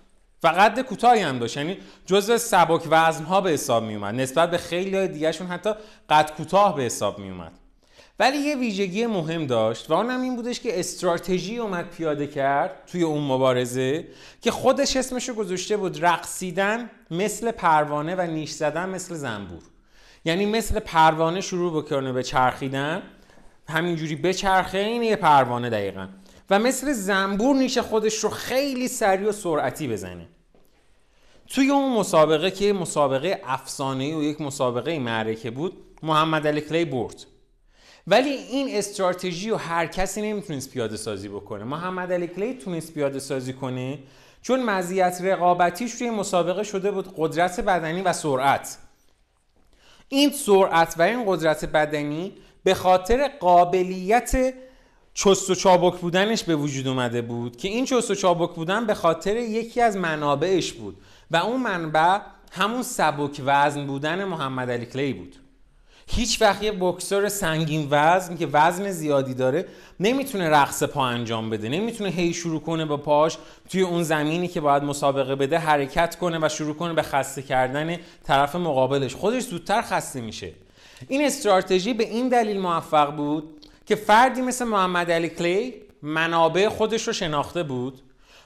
و 0.44 0.48
قد 0.48 0.82
کوتاهی 0.82 1.22
هم 1.22 1.40
داشت. 1.40 1.58
یعنی 1.58 1.78
جزو 2.06 2.38
سبک 2.38 2.88
وزن 2.90 3.24
ها 3.24 3.42
به 3.42 3.50
حساب 3.50 3.84
می 3.84 3.96
اومد 3.96 4.16
نسبت 4.16 4.52
به 4.52 4.58
خیلی 4.58 5.08
دیگهشون 5.08 5.48
حتی 5.48 5.74
قد 6.10 6.32
کوتاه 6.38 6.76
به 6.76 6.84
حساب 6.84 7.20
می 7.20 7.30
اومد 7.30 7.52
ولی 8.20 8.38
یه 8.38 8.56
ویژگی 8.56 9.06
مهم 9.06 9.48
داشت 9.48 9.90
و 9.90 9.94
اونم 9.94 10.22
این 10.22 10.36
بودش 10.36 10.60
که 10.60 10.80
استراتژی 10.80 11.58
اومد 11.58 11.90
پیاده 11.90 12.28
کرد 12.28 12.72
توی 12.88 13.04
اون 13.04 13.24
مبارزه 13.24 14.08
که 14.42 14.52
خودش 14.52 14.98
اسمشو 14.98 15.34
گذاشته 15.34 15.78
بود 15.78 16.06
رقصیدن 16.06 16.90
مثل 17.12 17.52
پروانه 17.52 18.16
و 18.16 18.22
نیش 18.22 18.52
زدن 18.52 18.90
مثل 18.90 19.16
زنبور. 19.16 19.62
یعنی 20.26 20.46
مثل 20.46 20.80
پروانه 20.80 21.42
شروع 21.42 21.84
بکنه 21.84 22.12
به 22.12 22.24
چرخیدن 22.24 23.02
همینجوری 23.70 24.16
بچرخه 24.16 24.78
این 24.78 25.04
یه 25.04 25.16
پروانه 25.16 25.70
دقیقا. 25.70 26.08
و 26.54 26.60
مثل 26.60 26.94
زنبور 26.94 27.56
نیش 27.56 27.78
خودش 27.78 28.18
رو 28.18 28.30
خیلی 28.30 28.88
سریع 28.88 29.30
و 29.30 29.32
سرعتی 29.32 29.88
بزنه. 29.88 30.28
توی 31.48 31.70
اون 31.70 31.94
مسابقه 31.94 32.52
که 32.52 32.74
مسابقه 32.74 33.42
افسانه‌ای 33.46 34.14
و 34.14 34.24
یک 34.24 34.42
مسابقه 34.42 35.00
معرکه 35.00 35.52
بود 35.52 35.78
محمد 36.04 36.48
علی 36.48 36.62
کلی 36.62 36.86
برد. 36.86 37.26
ولی 38.08 38.30
این 38.30 38.78
استراتژی 38.78 39.50
رو 39.50 39.56
هر 39.56 39.86
کسی 39.86 40.22
نمی‌تونست 40.22 40.70
پیاده 40.70 40.98
سازی 40.98 41.28
بکنه. 41.28 41.64
محمد 41.64 42.14
علی 42.14 42.28
کلی 42.28 42.54
تونست 42.54 42.94
پیاده 42.94 43.20
سازی 43.20 43.54
کنه 43.54 44.00
چون 44.42 44.64
مزیت 44.64 45.18
رقابتیش 45.22 45.94
روی 45.94 46.10
مسابقه 46.10 46.64
شده 46.64 46.92
بود 46.92 47.14
قدرت 47.18 47.60
بدنی 47.60 48.02
و 48.02 48.14
سرعت. 48.14 48.78
این 50.10 50.32
سرعت 50.32 50.96
و 50.98 51.02
این 51.02 51.24
قدرت 51.28 51.66
بدنی 51.66 52.34
به 52.64 52.74
خاطر 52.74 53.28
قابلیت 53.28 54.54
چست 55.14 55.50
و 55.50 55.56
چابک 55.56 56.00
بودنش 56.00 56.44
به 56.44 56.56
وجود 56.56 56.88
اومده 56.88 57.22
بود 57.22 57.58
که 57.58 57.68
این 57.68 57.86
چست 57.86 58.12
و 58.12 58.16
چابک 58.16 58.56
بودن 58.56 58.86
به 58.86 58.94
خاطر 58.94 59.36
یکی 59.36 59.82
از 59.82 59.98
منابعش 59.98 60.74
بود 60.74 60.98
و 61.32 61.38
اون 61.38 61.62
منبع 61.62 62.20
همون 62.52 62.84
سبک 62.84 63.42
وزن 63.46 63.88
بودن 63.88 64.24
محمد 64.24 64.72
علی 64.72 64.86
کلی 64.86 65.14
بود. 65.14 65.36
هیچ 66.08 66.42
وقت 66.42 66.64
یه 66.64 66.72
بکسور 66.72 67.30
سنگین 67.30 67.88
وزن 67.92 68.38
که 68.38 68.48
وزن 68.48 68.92
زیادی 68.92 69.34
داره 69.34 69.66
نمی‌تونه 70.00 70.50
رقص 70.50 70.84
پا 70.84 71.06
انجام 71.06 71.50
بده 71.50 71.70
نمی‌تونه 71.70 72.10
هی 72.10 72.34
شروع 72.34 72.62
کنه 72.62 72.86
با 72.86 72.98
پاش 72.98 73.38
توی 73.70 73.82
اون 73.82 74.04
زمینی 74.04 74.48
که 74.48 74.62
باید 74.62 74.84
مسابقه 74.84 75.36
بده 75.36 75.58
حرکت 75.58 76.16
کنه 76.16 76.40
و 76.42 76.50
شروع 76.50 76.76
کنه 76.76 76.94
به 76.94 77.02
خسته 77.02 77.42
کردن 77.42 77.98
طرف 78.24 78.56
مقابلش. 78.56 79.16
خودش 79.16 79.44
زودتر 79.44 79.82
خسته 79.82 80.22
میشه. 80.22 80.52
این 81.08 81.26
استراتژی 81.26 81.94
به 81.94 82.04
این 82.04 82.30
دلیل 82.30 82.60
موفق 82.60 83.16
بود 83.16 83.63
که 83.86 83.96
فردی 83.96 84.42
مثل 84.42 84.66
محمد 84.66 85.12
علی 85.12 85.30
کلی 85.30 85.74
منابع 86.02 86.70
خودش 86.70 87.08
رو 87.08 87.14
شناخته 87.14 87.64
بود 87.64 88.02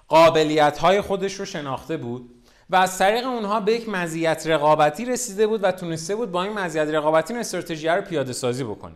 قابلیت 0.07 0.77
های 0.77 1.01
خودش 1.01 1.33
رو 1.33 1.45
شناخته 1.45 1.97
بود 1.97 2.29
و 2.69 2.75
از 2.75 2.97
طریق 2.97 3.27
اونها 3.27 3.59
به 3.59 3.73
یک 3.73 3.89
مزیت 3.89 4.43
رقابتی 4.47 5.05
رسیده 5.05 5.47
بود 5.47 5.63
و 5.63 5.71
تونسته 5.71 6.15
بود 6.15 6.31
با 6.31 6.43
این 6.43 6.53
مزیت 6.53 6.87
رقابتی 6.87 7.33
این 7.33 7.39
استراتژی 7.39 7.87
رو 7.87 8.01
پیاده 8.01 8.33
سازی 8.33 8.63
بکنه. 8.63 8.95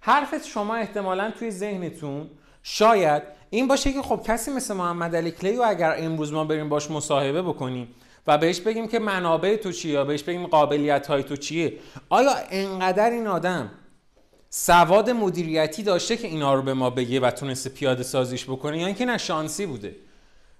حرف 0.00 0.46
شما 0.46 0.74
احتمالا 0.74 1.30
توی 1.38 1.50
ذهنتون 1.50 2.30
شاید 2.62 3.22
این 3.50 3.68
باشه 3.68 3.92
که 3.92 4.02
خب 4.02 4.20
کسی 4.26 4.50
مثل 4.50 4.74
محمد 4.74 5.16
علی 5.16 5.30
کلی 5.30 5.56
و 5.56 5.62
اگر 5.62 5.94
امروز 5.98 6.32
ما 6.32 6.44
بریم 6.44 6.68
باش 6.68 6.90
مصاحبه 6.90 7.42
بکنیم 7.42 7.94
و 8.26 8.38
بهش 8.38 8.60
بگیم 8.60 8.88
که 8.88 8.98
منابع 8.98 9.56
تو 9.56 9.72
چیه 9.72 9.92
یا 9.92 10.04
بهش 10.04 10.22
بگیم 10.22 10.46
قابلیت 10.46 11.06
های 11.06 11.22
تو 11.22 11.36
چیه 11.36 11.78
آیا 12.08 12.32
انقدر 12.50 13.10
این 13.10 13.26
آدم 13.26 13.70
سواد 14.54 15.10
مدیریتی 15.10 15.82
داشته 15.82 16.16
که 16.16 16.28
اینا 16.28 16.54
رو 16.54 16.62
به 16.62 16.74
ما 16.74 16.90
بگه 16.90 17.20
و 17.20 17.30
تونسته 17.30 17.70
پیاده 17.70 18.02
سازیش 18.02 18.44
بکنه 18.44 18.78
یا 18.78 18.86
اینکه 18.86 19.04
نه 19.04 19.18
شانسی 19.18 19.66
بوده. 19.66 19.96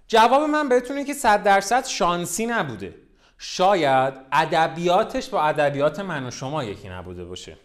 جواب 0.09 0.43
من 0.43 0.69
بهتونه 0.69 1.05
که 1.05 1.15
صد 1.15 1.43
درصد 1.43 1.85
شانسی 1.85 2.47
نبوده. 2.47 2.95
شاید 3.39 4.15
ادبیاتش 4.33 5.29
با 5.29 5.43
ادبیات 5.43 6.01
من 6.01 6.27
و 6.27 6.31
شما 6.31 6.65
یکی 6.65 6.89
نبوده 6.89 7.25
باشه. 7.25 7.57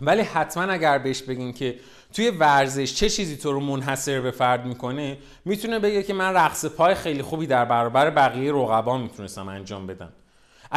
ولی 0.00 0.22
حتما 0.22 0.62
اگر 0.62 0.98
بهش 0.98 1.22
بگین 1.22 1.52
که 1.52 1.78
توی 2.12 2.30
ورزش 2.30 2.94
چه 2.94 3.10
چیزی 3.10 3.36
تو 3.36 3.52
رو 3.52 3.60
منحصر 3.60 4.20
به 4.20 4.30
فرد 4.30 4.66
می‌کنه 4.66 5.18
می‌تونه 5.44 5.78
بگه 5.78 6.02
که 6.02 6.14
من 6.14 6.34
رقص 6.34 6.64
پای 6.64 6.94
خیلی 6.94 7.22
خوبی 7.22 7.46
در 7.46 7.64
برابر 7.64 8.10
بقیه 8.10 8.52
رقبا 8.52 8.98
می‌تونستم 8.98 9.48
انجام 9.48 9.86
بدم. 9.86 10.12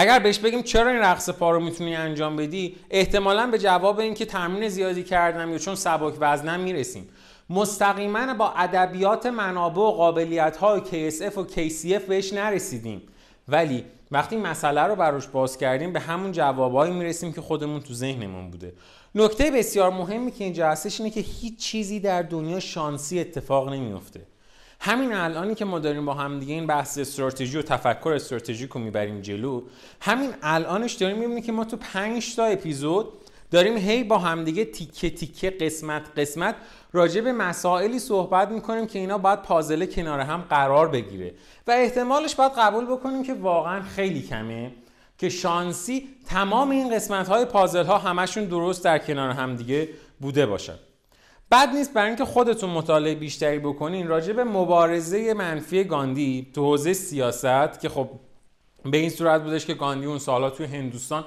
اگر 0.02 0.20
بهش 0.20 0.40
بگیم 0.40 0.62
چرا 0.62 0.92
این 0.92 1.00
رقص 1.00 1.30
پا 1.30 1.52
رو 1.52 1.60
می‌تونی 1.60 1.96
انجام 1.96 2.36
بدی 2.36 2.76
احتمالا 2.90 3.48
به 3.48 3.60
جواب 3.60 4.00
این 4.00 4.14
که 4.14 4.26
تمرین 4.26 4.70
زیادی 4.70 5.04
کردم 5.04 5.52
یا 5.52 5.58
چون 5.58 5.76
سبک 5.76 6.14
وزنم 6.20 6.60
می‌رسیم. 6.60 7.10
مستقیما 7.50 8.34
با 8.34 8.54
ادبیات 8.58 9.26
منابع 9.26 9.82
و 9.82 9.92
قابلیت 9.92 10.58
های 10.58 10.82
KSF 10.82 11.38
و 11.38 11.46
KCF 11.46 12.02
بهش 12.08 12.34
نرسیدیم. 12.34 13.02
ولی 13.48 13.86
وقتی 14.12 14.38
مسئله 14.38 14.82
رو 14.82 14.96
براش 14.96 15.28
باز 15.28 15.58
کردیم 15.58 15.94
به 15.94 16.00
همون 16.00 16.32
جوابایی 16.32 16.94
می‌رسیم 16.94 17.34
که 17.34 17.42
خودمون 17.42 17.82
تو 17.82 17.94
ذهنمون 17.94 18.52
بوده. 18.52 18.74
نکته 19.16 19.52
بسیار 19.52 19.92
مهمی 19.92 20.32
که 20.32 20.44
اینجا 20.44 20.70
هستش 20.70 21.02
اینه 21.02 21.12
که 21.14 21.22
هیچ 21.22 21.58
چیزی 21.58 22.00
در 22.00 22.22
دنیا 22.22 22.60
شانسی 22.60 23.20
اتفاق 23.20 23.70
نمیفته 23.74 24.22
همین 24.80 25.14
الانی 25.14 25.56
که 25.56 25.66
ما 25.66 25.80
داریم 25.80 26.06
با 26.06 26.14
هم 26.14 26.40
دیگه 26.40 26.54
این 26.54 26.68
بحث 26.68 26.98
استراتژی 26.98 27.58
و 27.58 27.62
تفکر 27.62 28.10
استراتژیک 28.10 28.72
رو 28.72 28.82
می‌بریم 28.82 29.22
جلو 29.22 29.62
همین 30.02 30.34
الانش 30.42 30.94
داریم 30.94 31.18
می‌بینیم 31.18 31.44
که 31.44 31.52
ما 31.52 31.66
تو 31.66 31.78
5 31.78 32.36
تا 32.36 32.46
اپیزود 32.46 33.14
داریم 33.52 33.78
هی 33.78 34.04
با 34.04 34.18
همدیگه 34.18 34.66
تیکه 34.66 35.10
تیکه 35.10 35.50
قسمت 35.50 36.02
قسمت 36.18 36.56
راجع 36.94 37.22
به 37.22 37.34
مسائلی 37.34 38.00
صحبت 38.00 38.50
می‌کنیم 38.50 38.88
که 38.88 39.00
اینا 39.00 39.18
باید 39.18 39.42
پازله 39.42 39.88
کنار 39.88 40.20
هم 40.20 40.42
قرار 40.50 40.88
بگیره. 40.88 41.34
و 41.68 41.72
احتمالش 41.72 42.36
باید 42.36 42.52
قبول 42.58 42.86
بکنیم 42.86 43.24
که 43.24 43.34
واقعا 43.34 43.82
خیلی 43.82 44.22
کمه 44.22 44.72
که 45.18 45.30
شانسی 45.30 46.08
تمام 46.26 46.70
این 46.70 46.96
قسمت 46.96 47.28
های 47.28 47.46
پازل 47.46 47.86
ها 47.86 47.98
همشون 47.98 48.46
درست 48.46 48.84
در 48.84 48.98
کنار 48.98 49.30
هم 49.30 49.56
دیگه 49.56 49.90
بوده 50.20 50.46
باشن. 50.46 50.76
بد 51.52 51.70
نیست 51.70 51.94
برای 51.94 52.08
اینکه 52.08 52.26
خودتون 52.26 52.70
مطالعه 52.70 53.16
بیشتری 53.16 53.60
بکنین 53.60 54.08
راجع 54.08 54.34
به 54.34 54.44
مبارزه 54.44 55.34
منفی 55.34 55.84
گاندی 55.84 56.48
تو 56.56 56.64
حوزه 56.64 56.94
سیاست 56.94 57.80
که 57.80 57.90
خب 57.90 58.10
به 58.86 58.98
این 58.98 59.10
صورت 59.10 59.44
بودش 59.44 59.66
که 59.66 59.74
گاندی 59.74 60.06
اون 60.06 60.20
سالا 60.20 60.50
توی 60.50 60.66
هندوستان 60.66 61.26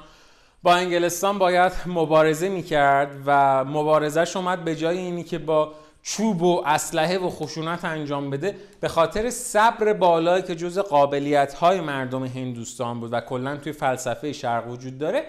با 0.62 0.74
انگلستان 0.74 1.38
باید 1.38 1.72
مبارزه 1.86 2.48
می‌کرد 2.48 3.22
و 3.26 3.64
مبارزهش 3.64 4.36
اومد 4.36 4.64
به 4.64 4.76
جای 4.76 4.98
اینی 4.98 5.24
که 5.24 5.38
با 5.38 5.72
چوب 6.02 6.42
و 6.42 6.62
اسلحه 6.66 7.18
و 7.18 7.30
خشونت 7.30 7.84
انجام 7.84 8.30
بده 8.30 8.56
به 8.80 8.88
خاطر 8.88 9.30
صبر 9.30 9.92
بالایی 9.92 10.42
که 10.42 10.54
جز 10.54 10.78
قابلیت 10.78 11.54
های 11.54 11.80
مردم 11.80 12.24
هندوستان 12.24 13.00
بود 13.00 13.12
و 13.12 13.20
کلا 13.20 13.56
توی 13.56 13.72
فلسفه 13.72 14.32
شرق 14.32 14.68
وجود 14.68 14.98
داره 14.98 15.24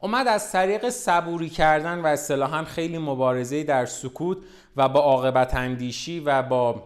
اومد 0.00 0.28
از 0.28 0.52
طریق 0.52 0.88
صبوری 0.88 1.48
کردن 1.48 1.98
و 1.98 2.06
اصطلاحا 2.06 2.64
خیلی 2.64 2.98
مبارزه 2.98 3.64
در 3.64 3.86
سکوت 3.86 4.38
و 4.76 4.88
با 4.88 5.00
عاقبت 5.00 5.54
اندیشی 5.54 6.20
و 6.20 6.42
با 6.42 6.82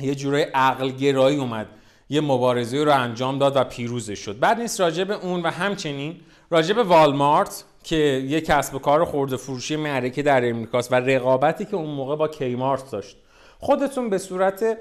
یه 0.00 0.14
جورای 0.14 0.42
عقل 0.42 0.90
گرایی 0.90 1.36
اومد. 1.36 1.66
یه 2.08 2.20
مبارزه 2.20 2.84
رو 2.84 2.92
انجام 2.94 3.38
داد 3.38 3.56
و 3.56 3.64
پیروزش 3.64 4.18
شد. 4.18 4.38
بعد 4.38 4.60
نیست 4.60 4.80
راجب 4.80 5.10
اون 5.10 5.42
و 5.42 5.50
همچنین 5.50 6.20
راجب 6.50 6.78
والمارت 6.78 7.64
که 7.84 7.96
یه 8.28 8.40
کسب 8.40 8.74
و 8.74 8.78
کار 8.78 9.04
خورده 9.04 9.36
فروشی 9.36 9.76
معرکه 9.76 10.22
در 10.22 10.48
امریکاست 10.48 10.92
و 10.92 10.94
رقابتی 10.94 11.64
که 11.64 11.76
اون 11.76 11.90
موقع 11.90 12.16
با 12.16 12.28
کیمارت 12.28 12.90
داشت. 12.90 13.16
خودتون 13.58 14.10
به 14.10 14.18
صورت 14.18 14.78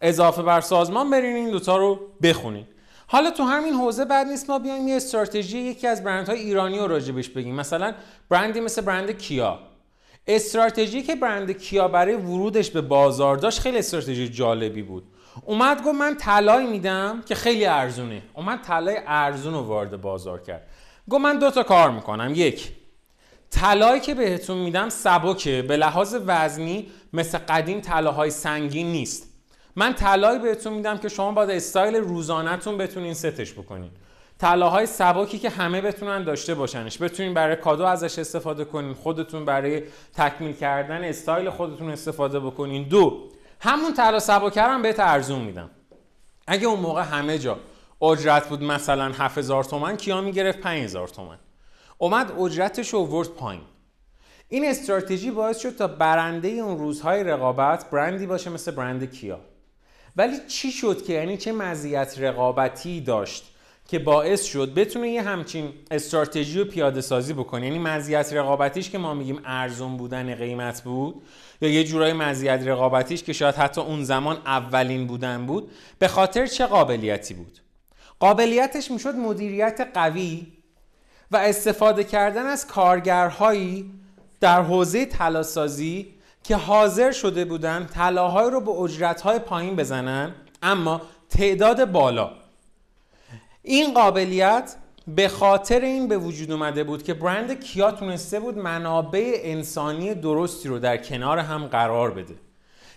اضافه 0.00 0.42
بر 0.42 0.60
سازمان 0.60 1.10
برین 1.10 1.36
این 1.36 1.50
دوتا 1.50 1.76
رو 1.76 2.00
بخونین. 2.22 2.66
حالا 3.12 3.30
تو 3.30 3.42
همین 3.42 3.74
حوزه 3.74 4.04
بعد 4.04 4.26
نیست 4.26 4.50
ما 4.50 4.58
بیایم 4.58 4.88
یه 4.88 4.96
استراتژی 4.96 5.58
یکی 5.58 5.86
از 5.86 6.04
برندهای 6.04 6.38
ایرانی 6.38 6.78
رو 6.78 6.86
راجبش 6.86 7.28
بگیم. 7.28 7.54
مثلا 7.54 7.94
برندی 8.28 8.60
مثل 8.60 8.82
برند 8.82 9.10
کیا. 9.10 9.58
استراتژی 10.26 11.02
که 11.02 11.14
برند 11.14 11.50
کیا 11.50 11.88
برای 11.88 12.14
ورودش 12.14 12.70
به 12.70 12.80
بازار 12.80 13.36
داشت 13.36 13.60
خیلی 13.60 13.78
استراتژی 13.78 14.28
جالبی 14.28 14.82
بود. 14.82 15.04
اومد 15.44 15.82
گفت 15.82 15.94
من 15.94 16.16
طلای 16.16 16.66
میدم 16.66 17.22
که 17.26 17.34
خیلی 17.34 17.66
ارزونه. 17.66 18.22
اومد 18.34 18.62
طلای 18.62 18.98
ارزون 19.06 19.54
رو 19.54 19.60
وارد 19.60 20.00
بازار 20.00 20.42
کرد. 20.42 20.66
گفت 21.10 21.20
من 21.20 21.38
دو 21.38 21.50
تا 21.50 21.62
کار 21.62 21.90
می‌کنم. 21.90 22.32
یک 22.34 22.72
طلایی 23.50 24.00
که 24.00 24.14
بهتون 24.14 24.58
میدم 24.58 24.88
سبکه. 24.88 25.62
به 25.62 25.76
لحاظ 25.76 26.16
وزنی 26.26 26.86
مثل 27.12 27.38
قدیم 27.38 27.80
طلاهای 27.80 28.30
سنگین 28.30 28.92
نیست. 28.92 29.29
من 29.76 29.94
طلایی 29.94 30.38
بهتون 30.38 30.72
میدم 30.72 30.98
که 30.98 31.08
شما 31.08 31.32
باید 31.32 31.50
استایل 31.50 31.96
روزانهتون 31.96 32.78
بتونین 32.78 33.14
ستش 33.14 33.52
بکنین. 33.52 33.90
طلاهای 34.38 34.86
سبکی 34.86 35.38
که 35.38 35.50
همه 35.50 35.80
بتونن 35.80 36.24
داشته 36.24 36.54
باشنش. 36.54 36.98
بتونین 36.98 37.34
برای 37.34 37.56
کادو 37.56 37.84
ازش 37.84 38.18
استفاده 38.18 38.64
کنین 38.64 38.94
خودتون 38.94 39.44
برای 39.44 39.82
تکمیل 40.14 40.52
کردن 40.52 41.04
استایل 41.04 41.50
خودتون 41.50 41.90
استفاده 41.90 42.40
بکنین. 42.40 42.88
دو 42.88 43.28
همون 43.60 43.94
طلا 43.94 44.18
سبکه 44.18 44.62
هم 44.62 44.82
بهت 44.82 45.00
ارزون 45.00 45.40
میدم. 45.40 45.70
اگه 46.46 46.66
اون 46.66 46.80
موقع 46.80 47.02
همه 47.02 47.38
جا 47.38 47.58
اجرت 48.02 48.48
بود 48.48 48.62
مثلا 48.62 49.12
7000 49.12 49.64
تومن 49.64 49.96
کیا 49.96 50.20
می‌گرفت؟ 50.20 50.60
5000 50.60 51.08
تومن. 51.08 51.38
اومد 51.98 52.32
اجرتش 52.40 52.88
رو 52.88 53.06
ورد 53.06 53.28
پایین. 53.28 53.62
این 54.48 54.68
استراتژی 54.68 55.30
باعث 55.30 55.58
شد 55.58 55.76
تا 55.76 55.86
برنده 55.86 56.48
اون 56.48 56.78
روزهای 56.78 57.24
رقابت 57.24 57.90
برندی 57.90 58.26
باشه 58.26 58.50
مثل 58.50 58.70
برند 58.70 59.12
کیا. 59.12 59.40
ولی 60.16 60.36
چی 60.48 60.72
شد 60.72 61.04
که 61.04 61.12
یعنی 61.12 61.36
چه 61.36 61.52
مزیت 61.52 62.14
رقابتی 62.18 63.00
داشت 63.00 63.44
که 63.88 63.98
باعث 63.98 64.44
شد 64.44 64.74
بتونه 64.74 65.08
یه 65.08 65.22
همچین 65.22 65.72
استراتژی 65.90 66.58
رو 66.58 66.64
پیاده 66.64 67.00
سازی 67.00 67.32
بکنه؟ 67.32 67.66
یعنی 67.66 67.78
مزیت 67.78 68.32
رقابتیش 68.32 68.90
که 68.90 68.98
ما 68.98 69.14
میگیم 69.14 69.40
ارزون 69.44 69.96
بودن 69.96 70.34
قیمت 70.34 70.82
بود 70.82 71.22
یا 71.60 71.68
یه 71.68 71.84
جورای 71.84 72.12
مزیت 72.12 72.60
رقابتیش 72.64 73.22
که 73.22 73.32
شاید 73.32 73.54
حتی 73.54 73.80
اون 73.80 74.04
زمان 74.04 74.36
اولین 74.46 75.06
بودن 75.06 75.46
بود 75.46 75.70
به 75.98 76.08
خاطر 76.08 76.46
چه 76.46 76.66
قابلیتی 76.66 77.34
بود؟ 77.34 77.58
قابلیتش 78.20 78.90
می‌شد 78.90 79.14
مدیریت 79.14 79.88
قوی 79.94 80.46
و 81.30 81.36
استفاده 81.36 82.04
کردن 82.04 82.46
از 82.46 82.66
کارگرهایی 82.66 83.90
در 84.40 84.62
حوزه 84.62 85.06
طلاسازی 85.06 86.14
که 86.44 86.56
حاضر 86.56 87.12
شده 87.12 87.44
بودن 87.44 87.86
طلاهای 87.86 88.50
رو 88.50 88.60
به 88.60 88.70
اجرتهای 88.70 89.38
پایین 89.38 89.76
بزنن 89.76 90.34
اما 90.62 91.00
تعداد 91.28 91.84
بالا. 91.92 92.30
این 93.62 93.94
قابلیت 93.94 94.76
به 95.08 95.28
خاطر 95.28 95.80
این 95.80 96.08
به 96.08 96.18
وجود 96.18 96.50
اومده 96.50 96.84
بود 96.84 97.02
که 97.02 97.14
برند 97.14 97.60
کیا 97.60 97.90
تونسته 97.90 98.40
بود 98.40 98.58
منابع 98.58 99.40
انسانی 99.42 100.14
درستی 100.14 100.68
رو 100.68 100.78
در 100.78 100.96
کنار 100.96 101.38
هم 101.38 101.66
قرار 101.66 102.10
بده. 102.10 102.34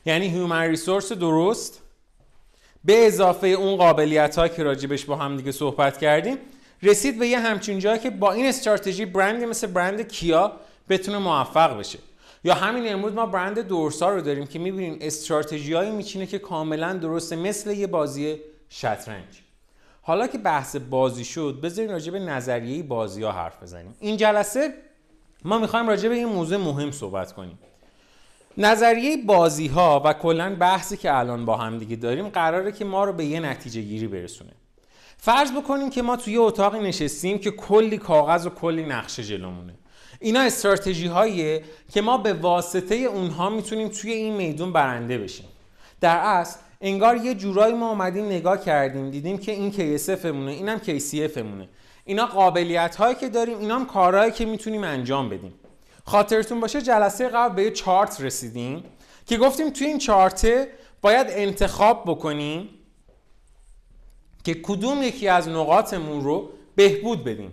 یعنی 0.06 0.28
هیومن 0.28 0.62
ریسورس 0.62 1.12
درست. 1.12 1.80
به 2.86 3.08
اضافه 3.08 3.48
اون 3.48 3.76
قابلیت 3.76 4.36
ها 4.36 4.48
که 4.48 4.64
راجبش 4.64 5.06
با 5.06 5.16
هم 5.16 5.38
دیگه 5.38 5.52
صحبت 5.52 5.98
کردیم 5.98 6.38
رسید 6.84 7.20
به 7.20 7.28
یه 7.28 7.40
همچین 7.40 7.80
جایی 7.80 8.00
که 8.00 8.10
با 8.10 8.32
این 8.32 8.46
استراتژی 8.46 9.06
برندی 9.06 9.46
مثل 9.46 9.68
برند 9.68 10.08
کیا 10.08 10.52
بتونه 10.90 11.18
موفق 11.18 11.80
بشه. 11.80 12.00
یا 12.44 12.54
همین 12.54 12.94
امروز 12.94 13.14
ما 13.14 13.26
برند 13.26 13.60
دورسا 13.60 14.10
رو 14.10 14.22
داریم 14.22 14.46
که 14.46 14.60
می‌بینیم 14.60 14.98
استراتژیایی 15.02 15.92
میچینه 15.92 16.26
که 16.26 16.40
کاملا 16.40 16.94
درسته 16.94 17.36
مثل 17.36 17.72
یه 17.72 17.88
بازی 17.88 18.38
شطرنج. 18.70 19.42
حالا 20.02 20.28
که 20.28 20.38
بحث 20.38 20.76
بازی 20.76 21.26
شد 21.26 21.60
بذارین 21.64 21.92
راجع 21.92 22.12
به 22.12 22.20
نظریه 22.20 22.84
بازی 22.84 23.24
ها 23.24 23.32
حرف 23.32 23.64
بزنیم. 23.64 23.96
این 24.00 24.18
جلسه 24.18 24.74
ما 25.46 25.58
می‌خوایم 25.58 25.88
راجع 25.88 26.10
به 26.10 26.16
این 26.16 26.28
موضوع 26.28 26.58
مهم 26.58 26.92
صحبت 26.92 27.34
کنیم. 27.34 27.60
نظریه 28.58 29.18
بازی 29.18 29.68
ها 29.68 30.02
و 30.06 30.14
کلا 30.14 30.56
بحثی 30.56 30.98
که 30.98 31.18
الان 31.18 31.46
با 31.46 31.58
هم 31.58 31.78
دیگه 31.78 31.96
داریم 31.96 32.30
قراره 32.30 32.72
که 32.72 32.86
ما 32.86 33.04
رو 33.04 33.14
به 33.14 33.26
یه 33.26 33.40
نتیجه 33.40 33.82
گیری 33.82 34.08
برسونه. 34.08 34.52
فرض 35.18 35.52
بکنیم 35.52 35.90
که 35.90 36.02
ما 36.02 36.16
توی 36.18 36.38
اتاقی 36.38 36.80
نشستیم 36.80 37.40
که 37.40 37.52
کلی 37.52 37.98
کاغذ 37.98 38.48
و 38.48 38.50
کلی 38.50 38.84
نقشه 38.84 39.24
جلومونه. 39.24 39.74
اینا 40.24 40.40
استراتژی 40.40 41.08
هاییه 41.08 41.64
که 41.94 42.02
ما 42.02 42.18
به 42.18 42.34
واسطه 42.34 42.96
اونها 42.96 43.50
می‌تونیم 43.50 43.88
توی 43.88 44.12
این 44.12 44.34
میدون 44.34 44.74
برنده 44.74 45.18
بشیم. 45.18 45.46
در 46.02 46.18
اصل 46.18 46.60
انگار 46.82 47.18
یه 47.18 47.36
جورایی 47.36 47.74
ما 47.74 47.90
اومدیم 47.90 48.26
نگاه 48.26 48.64
کردیم 48.66 49.12
دیدیم 49.12 49.38
که 49.38 49.52
این 49.52 49.72
KSF 49.72 50.26
مونه 50.26 50.52
اینم 50.52 50.80
KCF 50.80 51.38
مونه 51.38 51.70
اینا 52.06 52.26
قابلیت 52.26 52.96
هایی 52.96 53.16
که 53.16 53.30
داریم 53.30 53.60
اینا 53.60 53.76
هم 53.76 53.86
کارهایی 53.86 54.32
که 54.32 54.46
می‌تونیم 54.46 54.84
انجام 54.84 55.30
بدیم. 55.30 55.54
خاطرتون 56.06 56.60
باشه 56.60 56.82
جلسه 56.82 57.28
قبل 57.28 57.56
به 57.56 57.64
یه 57.64 57.72
چارت 57.72 58.22
رسیدیم 58.22 58.84
که 59.26 59.38
گفتیم 59.38 59.70
توی 59.70 59.88
این 59.88 59.98
چارت 59.98 60.68
باید 61.02 61.28
انتخاب 61.30 62.04
بکنیم 62.06 62.70
که 64.44 64.54
کدوم 64.54 65.04
یکی 65.04 65.28
از 65.28 65.48
نقاطمون 65.50 66.24
رو 66.24 66.50
بهبود 66.76 67.24
بدیم. 67.24 67.52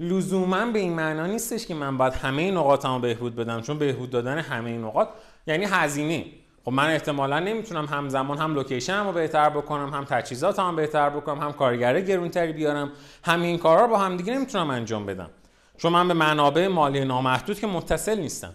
لزوما 0.00 0.66
به 0.66 0.78
این 0.78 0.92
معنا 0.92 1.26
نیستش 1.26 1.66
که 1.66 1.74
من 1.74 1.96
باید 1.96 2.12
همه 2.12 2.50
نقاطمو 2.50 2.98
بهبود 2.98 3.36
بدم 3.36 3.60
چون 3.60 3.78
بهبود 3.78 4.10
دادن 4.10 4.38
همه 4.38 4.78
نقاط 4.78 5.08
یعنی 5.46 5.64
هزینه. 5.64 6.24
خب 6.64 6.72
من 6.72 6.90
احتمالا 6.90 7.38
نمی‌تونم 7.38 7.86
همزمان 7.86 8.38
هم 8.38 8.54
لوکیشن 8.54 9.04
رو 9.04 9.12
بهتر 9.12 9.50
بکنم 9.50 9.94
هم 9.94 10.04
تجهیزات 10.04 10.58
هم 10.58 10.76
بهتر 10.76 11.10
بکنم 11.10 11.40
هم 11.40 11.52
کارگر 11.52 12.00
گرونتری 12.00 12.52
بیارم 12.52 12.92
همین 13.24 13.58
کارا 13.58 13.80
رو 13.84 13.88
با 13.88 13.98
هم 13.98 14.16
دیگه 14.16 14.34
نمی‌تونم 14.34 14.70
انجام 14.70 15.06
بدم. 15.06 15.30
چون 15.76 15.92
من 15.92 16.08
به 16.08 16.14
منابع 16.14 16.66
مالی 16.66 17.04
نامحدود 17.04 17.60
که 17.60 17.66
متصل 17.66 18.18
نیستم. 18.18 18.54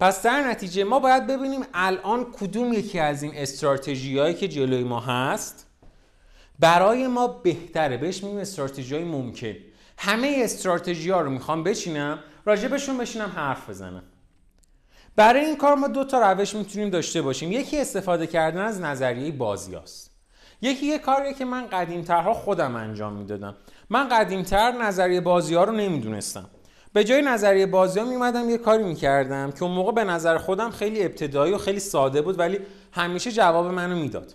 پس 0.00 0.22
در 0.22 0.40
نتیجه 0.40 0.84
ما 0.84 0.98
باید 0.98 1.26
ببینیم 1.26 1.60
الان 1.74 2.26
کدوم 2.40 2.72
یکی 2.72 2.98
از 2.98 3.22
این 3.22 3.32
استراتژی 3.34 4.34
که 4.34 4.48
جلوی 4.48 4.84
ما 4.84 5.00
هست 5.00 5.66
برای 6.58 7.06
ما 7.06 7.26
بهتره. 7.26 7.96
بهش 7.96 8.24
میگیم 8.24 8.38
استراتژی 8.38 8.98
ممکن. 8.98 9.54
همه 9.98 10.40
استراتژی 10.44 11.10
ها 11.10 11.20
رو 11.20 11.30
می‌خوام 11.30 11.62
بچینم 11.62 12.18
راجبشون 12.44 12.98
بشینم 12.98 13.32
حرف 13.36 13.70
بزنم. 13.70 14.02
برای 15.16 15.44
این 15.44 15.56
کار 15.56 15.74
ما 15.74 15.88
دو 15.88 16.04
تا 16.04 16.32
روش 16.32 16.54
می‌تونیم 16.54 16.90
داشته 16.90 17.22
باشیم. 17.22 17.52
یکی 17.52 17.80
استفاده 17.80 18.26
کردن 18.26 18.60
از 18.60 18.80
نظریه 18.80 19.32
بازی 19.32 19.74
هست. 19.74 20.10
یکی 20.62 20.86
یه 20.86 20.98
کاریه 20.98 21.32
که 21.32 21.44
من 21.44 21.66
قدیمترها 21.66 22.34
خودم 22.34 22.76
انجام 22.76 23.12
می‌دادم. 23.12 23.56
من 23.90 24.08
قدیمتر 24.08 24.72
نظریه 24.72 25.20
بازی 25.20 25.54
ها 25.54 25.64
رو 25.64 25.72
نمی‌دونستم. 25.72 26.50
به 26.92 27.04
جای 27.04 27.22
نظریه 27.22 27.66
بازی 27.66 28.00
ها 28.00 28.06
میمدم 28.06 28.50
یه 28.50 28.58
کاری 28.58 28.84
می‌کردم 28.84 29.50
که 29.50 29.62
اون 29.62 29.72
موقع 29.72 29.92
به 29.92 30.04
نظر 30.04 30.38
خودم 30.38 30.70
خیلی 30.70 31.04
ابتدایی 31.04 31.52
و 31.52 31.58
خیلی 31.58 31.80
ساده 31.80 32.22
بود 32.22 32.38
ولی 32.38 32.58
همیشه 32.92 33.32
جواب 33.32 33.66
منو 33.66 33.96
می‌داد. 33.96 34.34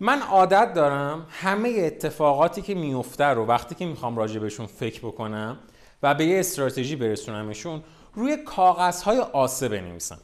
من 0.00 0.22
عادت 0.22 0.74
دارم 0.74 1.26
همه 1.30 1.68
اتفاقاتی 1.78 2.62
که 2.62 2.74
میفته 2.74 3.24
رو 3.24 3.46
وقتی 3.46 3.74
که 3.74 3.86
می‌خوام 3.86 4.16
راجع 4.16 4.40
بهشون 4.40 4.66
فکر 4.66 5.00
بکنم 5.00 5.58
و 6.02 6.14
به 6.14 6.24
یه 6.24 6.40
استراتژی 6.40 6.96
برسونمشون 6.96 7.82
روی 8.14 8.36
کاغذهای 8.36 9.18
آسه 9.18 9.68
بنویسم. 9.68 10.18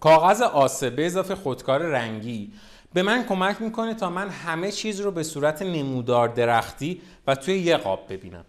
کاغذ 0.00 0.42
آسه 0.42 0.90
به 0.90 1.06
اضافه 1.06 1.34
خودکار 1.34 1.82
رنگی 1.82 2.52
به 2.92 3.02
من 3.02 3.24
کمک 3.24 3.62
می‌کنه 3.62 3.94
تا 3.94 4.10
من 4.10 4.28
همه 4.28 4.72
چیز 4.72 5.00
رو 5.00 5.10
به 5.10 5.22
صورت 5.22 5.62
نمودار 5.62 6.28
درختی 6.28 7.02
و 7.26 7.34
توی 7.34 7.58
یه 7.58 7.76
قاب 7.76 8.00
ببینم. 8.08 8.44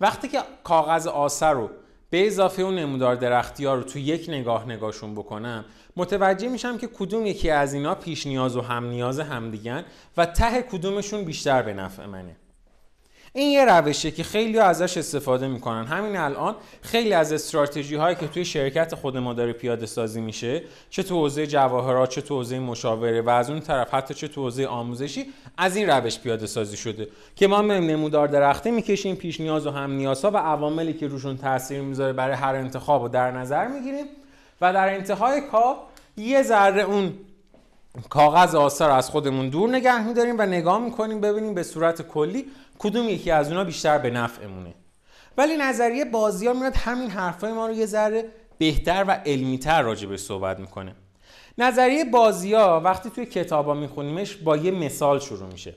وقتی 0.00 0.28
که 0.28 0.38
کاغذ 0.64 1.06
آسه 1.06 1.46
رو 1.46 1.70
به 2.10 2.26
اضافه 2.26 2.62
اون 2.62 2.74
نمودار 2.74 3.14
درختی 3.14 3.64
ها 3.64 3.74
رو 3.74 3.82
توی 3.82 4.02
یک 4.02 4.28
نگاه 4.28 4.68
نگاهشون 4.68 5.14
بکنم 5.14 5.64
متوجه 5.96 6.48
میشم 6.48 6.78
که 6.78 6.86
کدوم 6.86 7.26
یکی 7.26 7.50
از 7.50 7.74
اینا 7.74 7.94
پیش 7.94 8.26
نیاز 8.26 8.56
و 8.56 8.60
هم 8.60 8.88
نیاز 8.88 9.20
همدیگن 9.20 9.84
و 10.16 10.26
ته 10.26 10.62
کدومشون 10.62 11.24
بیشتر 11.24 11.62
به 11.62 11.74
نفع 11.74 12.06
منه. 12.06 12.36
این 13.32 13.50
یه 13.50 13.64
روشه 13.64 14.10
که 14.10 14.22
خیلی 14.22 14.58
ازش 14.58 14.96
استفاده 14.96 15.48
می‌کنن. 15.48 15.84
همین 15.84 16.16
الان 16.16 16.54
خیلی 16.82 17.12
از 17.12 17.32
استراتژی 17.32 17.96
هایی 17.96 18.16
که 18.16 18.28
توی 18.28 18.44
شرکت 18.44 18.94
خود 18.94 19.16
ما 19.16 19.32
داره 19.34 19.52
پیاده 19.52 19.86
سازی 19.86 20.20
میشه 20.20 20.62
چه 20.90 21.02
تو 21.02 21.14
حوزه 21.20 21.46
جواهرات 21.46 22.10
چه 22.10 22.20
تو 22.20 22.34
حوزه 22.34 22.58
مشاوره 22.58 23.22
و 23.22 23.28
از 23.28 23.50
اون 23.50 23.60
طرف 23.60 23.94
حتی 23.94 24.14
چه 24.14 24.28
تو 24.28 24.42
حوزه 24.42 24.66
آموزشی 24.66 25.26
از 25.58 25.76
این 25.76 25.90
روش 25.90 26.18
پیاده 26.18 26.46
سازی 26.46 26.76
شده 26.76 27.08
که 27.36 27.46
ما 27.46 27.62
نمودار 27.62 28.28
درخته 28.28 28.70
می‌کشیم 28.70 29.16
پیش 29.16 29.40
نیاز 29.40 29.66
و 29.66 29.70
هم 29.70 29.92
نیازها 29.92 30.30
و 30.30 30.36
عواملی 30.36 30.92
که 30.92 31.06
روشون 31.06 31.36
تاثیر 31.36 31.80
می‌ذاره 31.80 32.12
برای 32.12 32.36
هر 32.36 32.54
انتخاب 32.54 33.02
و 33.02 33.08
در 33.08 33.30
نظر 33.30 33.68
می‌گیریم. 33.68 34.06
و 34.60 34.72
در 34.72 34.94
انتهای 34.94 35.40
کار 35.40 35.76
یه 36.16 36.42
ذره 36.42 36.82
اون 36.82 37.18
کاغذ 38.08 38.54
آثار 38.54 38.90
از 38.90 39.10
خودمون 39.10 39.48
دور 39.48 39.70
نگه 39.70 40.06
میداریم 40.06 40.38
و 40.38 40.42
نگاه 40.42 40.78
می‌کنیم 40.78 41.20
ببینیم 41.20 41.54
به 41.54 41.62
صورت 41.62 42.02
کلی 42.02 42.46
کدوم 42.78 43.08
یکی 43.08 43.30
از 43.30 43.48
اونا 43.48 43.64
بیشتر 43.64 43.98
به 43.98 44.10
نفعمونه. 44.10 44.74
ولی 45.38 45.56
نظریه 45.56 46.04
بازی 46.04 46.46
ها 46.46 46.52
میاد 46.52 46.76
همین 46.76 47.10
حرفای 47.10 47.52
ما 47.52 47.66
رو 47.66 47.72
یه 47.72 47.86
ذره 47.86 48.24
بهتر 48.58 49.04
و 49.08 49.10
علمیتر 49.10 49.82
راجع 49.82 50.08
به 50.08 50.16
صحبت 50.16 50.58
می‌کنه. 50.60 50.94
نظریه 51.58 52.04
بازی 52.04 52.54
ها 52.54 52.80
وقتی 52.80 53.10
توی 53.10 53.26
کتابا 53.26 53.74
میخونیمش 53.74 54.36
با 54.36 54.56
یه 54.56 54.70
مثال 54.70 55.18
شروع 55.18 55.52
میشه. 55.52 55.74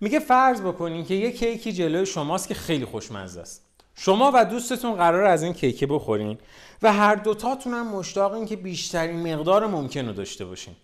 میگه 0.00 0.18
فرض 0.18 0.60
بکنین 0.60 1.04
که 1.04 1.14
یه 1.14 1.32
کیکی 1.32 1.72
جلوی 1.72 2.06
شماست 2.06 2.48
که 2.48 2.54
خیلی 2.54 2.84
خوشمزه 2.84 3.40
است. 3.40 3.71
شما 3.94 4.30
و 4.34 4.44
دوستتون 4.44 4.94
قرار 4.94 5.24
از 5.24 5.42
این 5.42 5.52
کیک 5.52 5.84
بخورین 5.84 6.38
و 6.82 6.92
هر 6.92 7.14
دوتاتون 7.14 7.72
هم 7.74 7.86
مشتاقین 7.86 8.46
که 8.46 8.56
بیشترین 8.56 9.34
مقدار 9.34 9.66
ممکن 9.66 10.06
رو 10.06 10.12
داشته 10.12 10.44
باشین. 10.44 10.74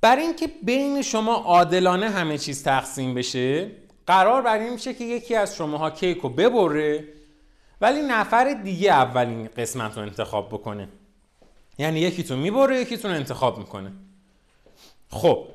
برای 0.00 0.22
اینکه 0.22 0.50
بین 0.62 1.02
شما 1.02 1.34
عادلانه 1.34 2.10
همه 2.10 2.38
چیز 2.38 2.62
تقسیم 2.62 3.14
بشه 3.14 3.70
قرار 4.06 4.42
بر 4.42 4.58
این 4.58 4.72
میشه 4.72 4.94
که 4.94 5.04
یکی 5.04 5.34
از 5.34 5.56
شماها 5.56 5.90
کیک 5.90 6.18
رو 6.18 6.28
ببره 6.28 7.04
ولی 7.80 8.02
نفر 8.02 8.54
دیگه 8.64 8.92
اولین 8.92 9.48
قسمت 9.56 9.96
رو 9.96 10.02
انتخاب 10.02 10.48
بکنه. 10.48 10.88
یعنی 11.78 12.00
یکیتون 12.00 12.38
می‌بره 12.38 12.80
یکیتون 12.80 13.10
انتخاب 13.10 13.58
می‌کنه. 13.58 13.92
خب 15.10 15.46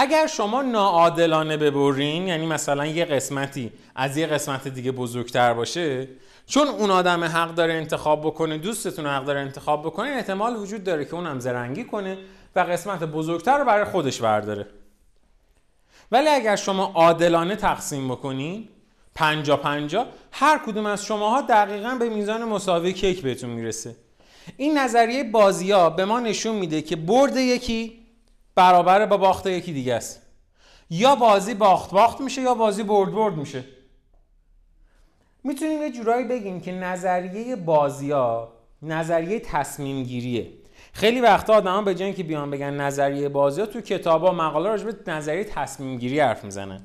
اگر 0.00 0.26
شما 0.26 0.62
ناعادلانه 0.62 1.56
ببرین 1.56 2.28
یعنی 2.28 2.46
مثلا 2.46 2.86
یه 2.86 3.04
قسمتی 3.04 3.72
از 3.94 4.16
یه 4.16 4.26
قسمت 4.26 4.68
دیگه 4.68 4.92
بزرگتر 4.92 5.54
باشه 5.54 6.08
چون 6.46 6.68
اون 6.68 6.90
آدم 6.90 7.24
حق 7.24 7.54
داره 7.54 7.74
انتخاب 7.74 8.20
بکنه 8.20 8.58
دوستتون 8.58 9.06
حق 9.06 9.24
داره 9.24 9.40
انتخاب 9.40 9.82
بکنه 9.82 10.08
احتمال 10.08 10.56
وجود 10.56 10.84
داره 10.84 11.04
که 11.04 11.14
اونم 11.14 11.40
زرنگی 11.40 11.84
کنه 11.84 12.18
و 12.56 12.60
قسمت 12.60 13.04
بزرگتر 13.04 13.58
رو 13.58 13.64
برای 13.64 13.84
خودش 13.84 14.20
برداره. 14.20 14.66
ولی 16.12 16.28
اگر 16.28 16.56
شما 16.56 16.92
عادلانه 16.94 17.56
تقسیم 17.56 18.08
بکنین 18.08 18.68
پنجا 19.14 19.56
پنجا 19.56 20.06
هر 20.32 20.60
کدوم 20.66 20.86
از 20.86 21.04
شماها 21.04 21.40
دقیقا 21.40 21.96
به 22.00 22.08
میزان 22.08 22.44
مساوی 22.44 22.92
کیک 22.92 23.22
بهتون 23.22 23.50
می‌رسه. 23.50 23.96
این 24.56 24.78
نظریه 24.78 25.24
بازی 25.24 25.70
ها 25.70 25.90
به 25.90 26.04
ما 26.04 26.20
نشون 26.20 26.56
میده 26.56 26.82
که 26.82 26.96
برد 26.96 27.36
یکی 27.36 27.99
برابر 28.54 29.06
با 29.06 29.16
باخت 29.16 29.46
یکی 29.46 29.72
دیگه 29.72 29.94
است. 29.94 30.22
یا 30.90 31.14
بازی 31.14 31.54
باخت 31.54 31.90
باخت 31.90 32.20
میشه 32.20 32.42
یا 32.42 32.54
بازی 32.54 32.82
برد 32.82 33.12
برد 33.12 33.34
میشه. 33.34 33.64
می‌تونیم 35.44 35.82
یه 35.82 35.90
جورایی 35.90 36.24
بگیم 36.24 36.60
که 36.60 36.72
نظریه 36.72 37.56
بازی 37.56 38.10
ها 38.10 38.52
نظریه 38.82 39.40
تصمیم 39.40 40.02
گیریه 40.02 40.52
خیلی 40.92 41.20
وقتا 41.20 41.54
آدما 41.54 41.82
به 41.82 41.94
جای 41.94 42.12
که 42.12 42.22
بیان 42.22 42.50
بگن 42.50 42.74
نظریه 42.74 43.28
بازی 43.28 43.60
ها 43.60 43.66
تو 43.66 43.80
کتابا 43.80 44.32
مقاله 44.32 44.68
راجع 44.68 44.90
نظریه 45.06 45.44
تصمیم 45.44 45.98
گیری 45.98 46.20
حرف 46.20 46.44
می‌زنن. 46.44 46.80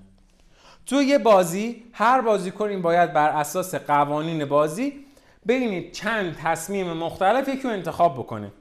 تو 0.85 1.01
یه 1.01 1.17
بازی 1.17 1.83
هر 1.93 2.21
بازیکن 2.21 2.81
باید 2.81 3.13
بر 3.13 3.29
اساس 3.29 3.75
قوانین 3.75 4.45
بازی 4.45 5.05
ببینید 5.47 5.91
چند 5.91 6.37
تصمیم 6.43 6.93
مختلف 6.93 7.47
یکی 7.47 7.63
رو 7.63 7.69
انتخاب 7.69 8.13
بکنه. 8.13 8.51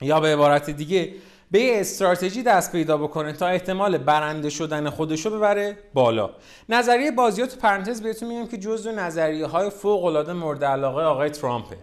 یا 0.00 0.20
به 0.20 0.32
عبارت 0.32 0.70
دیگه 0.70 1.14
به 1.50 1.60
یه 1.60 1.80
استراتژی 1.80 2.42
دست 2.42 2.72
پیدا 2.72 2.96
بکنه 2.96 3.32
تا 3.32 3.46
احتمال 3.46 3.98
برنده 3.98 4.50
شدن 4.50 4.90
خودشو 4.90 5.30
ببره 5.36 5.78
بالا. 5.94 6.30
نظریه 6.68 7.10
بازی 7.10 7.46
تو 7.46 7.56
پرانتز 7.56 8.02
بهتون 8.02 8.28
میگم 8.28 8.46
که 8.46 8.56
جزو 8.56 8.92
نظریه 8.92 9.46
های 9.46 9.70
فوق 9.70 10.04
العاده 10.04 10.32
مورد 10.32 10.64
علاقه 10.64 11.02
آقای 11.02 11.30
ترامپه. 11.30 11.76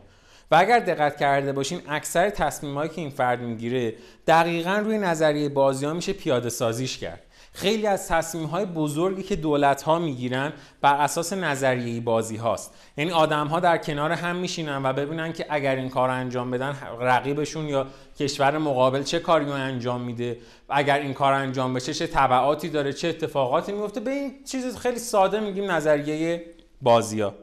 و 0.51 0.55
اگر 0.55 0.79
دقت 0.79 1.17
کرده 1.17 1.53
باشین 1.53 1.81
اکثر 1.89 2.29
تصمیمایی 2.29 2.89
که 2.89 3.01
این 3.01 3.09
فرد 3.09 3.41
می‌گیره 3.41 3.93
دقیقا 4.27 4.75
روی 4.85 4.97
نظریه 4.97 5.49
بازی 5.49 5.85
ها 5.85 5.93
میشه 5.93 6.13
پیاده 6.13 6.49
سازیش 6.49 6.97
کرد. 6.97 7.23
خیلی 7.53 7.87
از 7.87 8.07
تصمیم 8.07 8.45
های 8.45 8.65
بزرگی 8.65 9.23
که 9.23 9.35
دولت 9.35 9.81
ها 9.81 9.99
می‌گیرن 9.99 10.53
بر 10.81 10.95
اساس 10.95 11.33
نظریه 11.33 12.01
بازی 12.01 12.35
هاست. 12.35 12.73
یعنی 12.97 13.11
آدم 13.11 13.47
ها 13.47 13.59
در 13.59 13.77
کنار 13.77 14.11
هم 14.11 14.35
میشینن 14.35 14.85
و 14.85 14.93
ببینن 14.93 15.33
که 15.33 15.45
اگر 15.49 15.75
این 15.75 15.89
کار 15.89 16.09
انجام 16.09 16.51
بدن 16.51 16.77
رقیبشون 16.99 17.65
یا 17.69 17.87
کشور 18.19 18.57
مقابل 18.57 19.03
چه 19.03 19.19
کاری 19.19 19.45
رو 19.45 19.51
انجام 19.51 20.01
میده؟ 20.01 20.37
اگر 20.69 20.99
این 20.99 21.13
کار 21.13 21.33
انجام 21.33 21.73
بشه 21.73 21.93
چه 21.93 22.07
تبعاتی 22.07 22.69
داره 22.69 22.93
چه 22.93 23.07
اتفاقاتی 23.07 23.71
میفته 23.71 23.99
به 23.99 24.11
این 24.11 24.43
چیز 24.43 24.77
خیلی 24.77 24.99
ساده 24.99 25.39
میگیم 25.39 25.71
نظریه 25.71 26.45
بازی 26.81 27.21
ها 27.21 27.33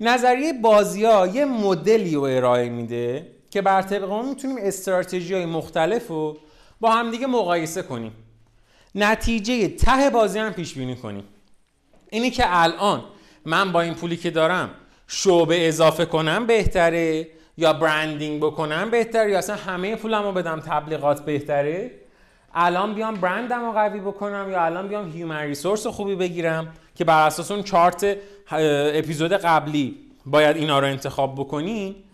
نظریه 0.00 0.52
بازی 0.52 1.04
ها 1.04 1.26
یه 1.26 1.44
مدلی 1.44 2.14
رو 2.14 2.22
ارائه 2.22 2.68
میده 2.68 3.26
که 3.50 3.62
بر 3.62 3.82
طبق 3.82 4.10
اون 4.12 4.28
می‌تونیم 4.28 4.56
استراتژی 4.60 5.34
های 5.34 5.46
مختلف 5.46 6.08
رو 6.08 6.36
با 6.80 6.90
همدیگه 6.90 7.26
مقایسه 7.26 7.82
کنیم. 7.82 8.12
نتیجه 8.94 9.68
ته 9.68 10.10
بازی 10.10 10.38
هم 10.38 10.52
پیش 10.52 10.74
بینی 10.74 10.96
کنیم. 10.96 11.24
اینی 12.10 12.30
که 12.30 12.44
الان 12.46 13.04
من 13.44 13.72
با 13.72 13.80
این 13.80 13.94
پولی 13.94 14.16
که 14.16 14.30
دارم 14.30 14.70
شعبه 15.06 15.68
اضافه 15.68 16.04
کنم 16.04 16.46
بهتره 16.46 17.28
یا 17.56 17.72
برندینگ 17.72 18.42
بکنم 18.42 18.90
بهتره 18.90 19.30
یا 19.30 19.38
اصلا 19.38 19.56
همه 19.56 19.96
پولم 19.96 20.22
رو 20.22 20.32
بدم 20.32 20.60
تبلیغات 20.60 21.24
بهتره؟ 21.24 21.90
الان 22.54 22.94
بیام 22.94 23.14
برندم 23.14 23.64
رو 23.64 23.72
قوی 23.72 24.00
بکنم 24.00 24.48
یا 24.50 24.64
الان 24.64 24.88
بیام 24.88 25.12
هیومن 25.12 25.42
ریسورس 25.42 25.86
خوبی 25.86 26.14
بگیرم 26.14 26.72
که 26.94 27.04
بر 27.04 27.26
اساس 27.26 27.50
اون 27.50 27.62
چارت 27.62 28.16
اپیزود 28.94 29.32
قبلی 29.32 29.96
باید 30.26 30.56
اینا 30.56 30.78
رو 30.78 30.86
انتخاب 30.86 31.34
بکنی 31.34 32.04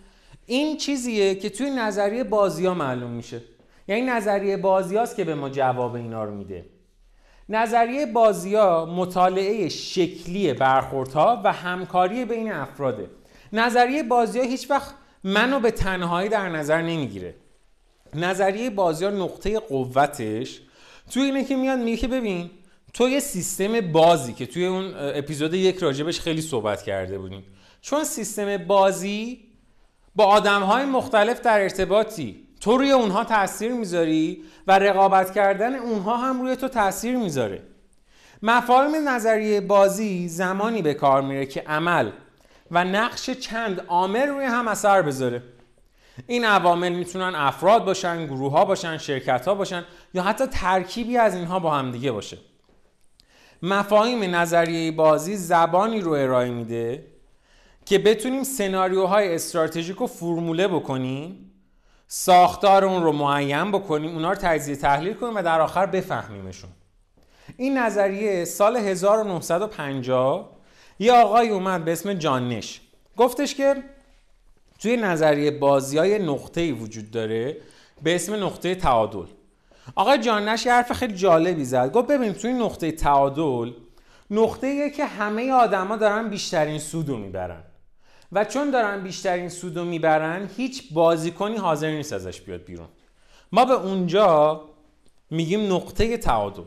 این 0.46 0.76
چیزیه 0.76 1.34
که 1.34 1.50
توی 1.50 1.70
نظریه 1.70 2.24
بازی 2.24 2.66
ها 2.66 2.74
معلوم 2.74 3.10
میشه. 3.10 3.40
یعنی 3.90 4.02
نظریه 4.02 4.56
بازی 4.56 4.98
که 5.16 5.24
به 5.24 5.34
ما 5.34 5.48
جواب 5.48 5.94
اینا 5.94 6.24
رو 6.24 6.34
میده. 6.34 6.64
نظریه 7.48 8.06
بازی 8.06 8.54
ها 8.54 8.86
مطالعه 8.86 9.68
شکلی 9.68 10.52
برخوردها 10.52 11.40
و 11.44 11.52
همکاری 11.52 12.24
بین 12.24 12.52
افراده. 12.52 13.10
نظریه 13.52 14.02
بازی 14.02 14.38
ها 14.38 14.44
هیچ 14.44 14.70
وقت 14.70 14.94
منو 15.24 15.60
به 15.60 15.70
تنهایی 15.70 16.28
در 16.28 16.48
نظر 16.48 16.82
نمی‌گیره. 16.82 17.34
نظریه 18.14 18.70
بازی 18.70 19.04
ها 19.04 19.10
نقطه 19.10 19.58
قوتش 19.58 20.60
توی 21.10 21.22
اینه 21.22 21.44
که 21.44 21.56
میاد 21.56 21.78
میگه 21.78 22.08
ببین 22.08 22.50
تو 22.94 23.08
یه 23.08 23.20
سیستم 23.20 23.80
بازی 23.80 24.32
که 24.32 24.46
توی 24.46 24.66
اون 24.66 24.94
اپیزود 24.96 25.54
یک 25.54 25.78
راجبش 25.78 26.20
خیلی 26.20 26.42
صحبت 26.42 26.82
کرده 26.82 27.18
بودیم. 27.18 27.44
چون 27.80 28.04
سیستم 28.04 28.56
بازی 28.56 29.40
با 30.16 30.24
آدم 30.24 30.62
های 30.62 30.84
مختلف 30.84 31.40
در 31.40 31.60
ارتباطی. 31.60 32.49
تو 32.60 32.76
روی 32.76 32.90
اونها 32.90 33.24
تاثیر 33.24 33.72
می‌ذاری 33.72 34.44
و 34.66 34.78
رقابت 34.78 35.34
کردن 35.34 35.74
اونها 35.74 36.16
هم 36.16 36.40
روی 36.40 36.56
تو 36.56 36.68
تاثیر 36.68 37.16
می‌ذاره. 37.16 37.62
مفاهیم 38.42 39.08
نظریه 39.08 39.60
بازی 39.60 40.28
زمانی 40.28 40.82
به 40.82 40.94
کار 40.94 41.22
میره 41.22 41.46
که 41.46 41.60
عمل 41.60 42.10
و 42.70 42.84
نقش 42.84 43.30
چند 43.30 43.80
عامل 43.88 44.26
روی 44.28 44.44
هم 44.44 44.68
اثر 44.68 45.02
بذاره. 45.02 45.42
این 46.26 46.44
عوامل 46.44 46.92
می‌تونن 46.92 47.34
افراد 47.34 47.84
باشن، 47.84 48.26
گروه 48.26 48.52
ها 48.52 48.64
باشن، 48.64 48.98
شرکت 48.98 49.48
ها 49.48 49.54
باشن 49.54 49.84
یا 50.14 50.22
حتی 50.22 50.46
ترکیبی 50.46 51.16
از 51.16 51.34
اینها 51.34 51.58
با 51.58 51.70
هم 51.70 51.90
دیگه 51.90 52.12
باشه. 52.12 52.38
مفاهیم 53.62 54.34
نظریه 54.34 54.92
بازی 54.92 55.36
زبانی 55.36 56.00
رو 56.00 56.12
ارائه 56.12 56.50
میده 56.50 57.06
که 57.86 57.98
بتونیم 57.98 58.42
سناریوهای 58.42 59.34
استراتژیک 59.34 59.96
رو 59.96 60.06
فرموله 60.06 60.68
بکنیم 60.68 61.49
ساختار 62.12 62.84
اون 62.84 63.02
رو 63.02 63.12
معین 63.12 63.72
بکنیم 63.72 64.14
اونا 64.14 64.30
رو 64.30 64.38
تجزیه 64.40 64.76
تحلیل 64.76 65.14
کنیم 65.14 65.36
و 65.36 65.42
در 65.42 65.60
آخر 65.60 65.86
بفهمیمشون. 65.86 66.70
این 67.56 67.78
نظریه 67.78 68.44
سال 68.44 68.76
1950 68.76 70.50
یه 70.98 71.12
آقای 71.12 71.48
اومد 71.48 71.84
به 71.84 71.92
اسم 71.92 72.14
جانش 72.14 72.80
گفتش 73.16 73.54
که 73.54 73.76
توی 74.78 74.96
نظریه 74.96 75.50
بازی 75.50 75.98
های 75.98 76.18
نقطه 76.18 76.72
وجود 76.72 77.10
داره 77.10 77.56
به 78.02 78.14
اسم 78.14 78.44
نقطه 78.44 78.74
تعادل. 78.74 79.26
آقای 79.94 80.18
جانش 80.18 80.66
یه 80.66 80.72
حرف 80.72 80.92
خیلی 80.92 81.14
جالبی 81.14 81.64
زد. 81.64 81.92
گفت 81.92 82.06
ببین 82.08 82.32
توی 82.32 82.52
نقطه 82.52 82.92
تعادل 82.92 83.72
نقطه 84.30 84.90
که 84.90 85.04
همه 85.04 85.52
آدما 85.52 85.96
دارن 85.96 86.28
بیشترین 86.28 86.78
سودو 86.78 87.16
می‌برن. 87.16 87.62
و 88.32 88.44
چون 88.44 88.70
دارن 88.70 89.02
بیشترین 89.02 89.48
سودو 89.48 89.84
می‌برن 89.84 90.50
هیچ 90.56 90.92
بازیکنی 90.92 91.56
حاضر 91.56 91.90
نیست 91.90 92.12
ازش 92.12 92.40
بیاد 92.40 92.64
بیرون. 92.64 92.88
ما 93.52 93.64
به 93.64 93.74
اونجا 93.74 94.60
میگیم 95.30 95.74
نقطه 95.74 96.16
تعادل. 96.16 96.62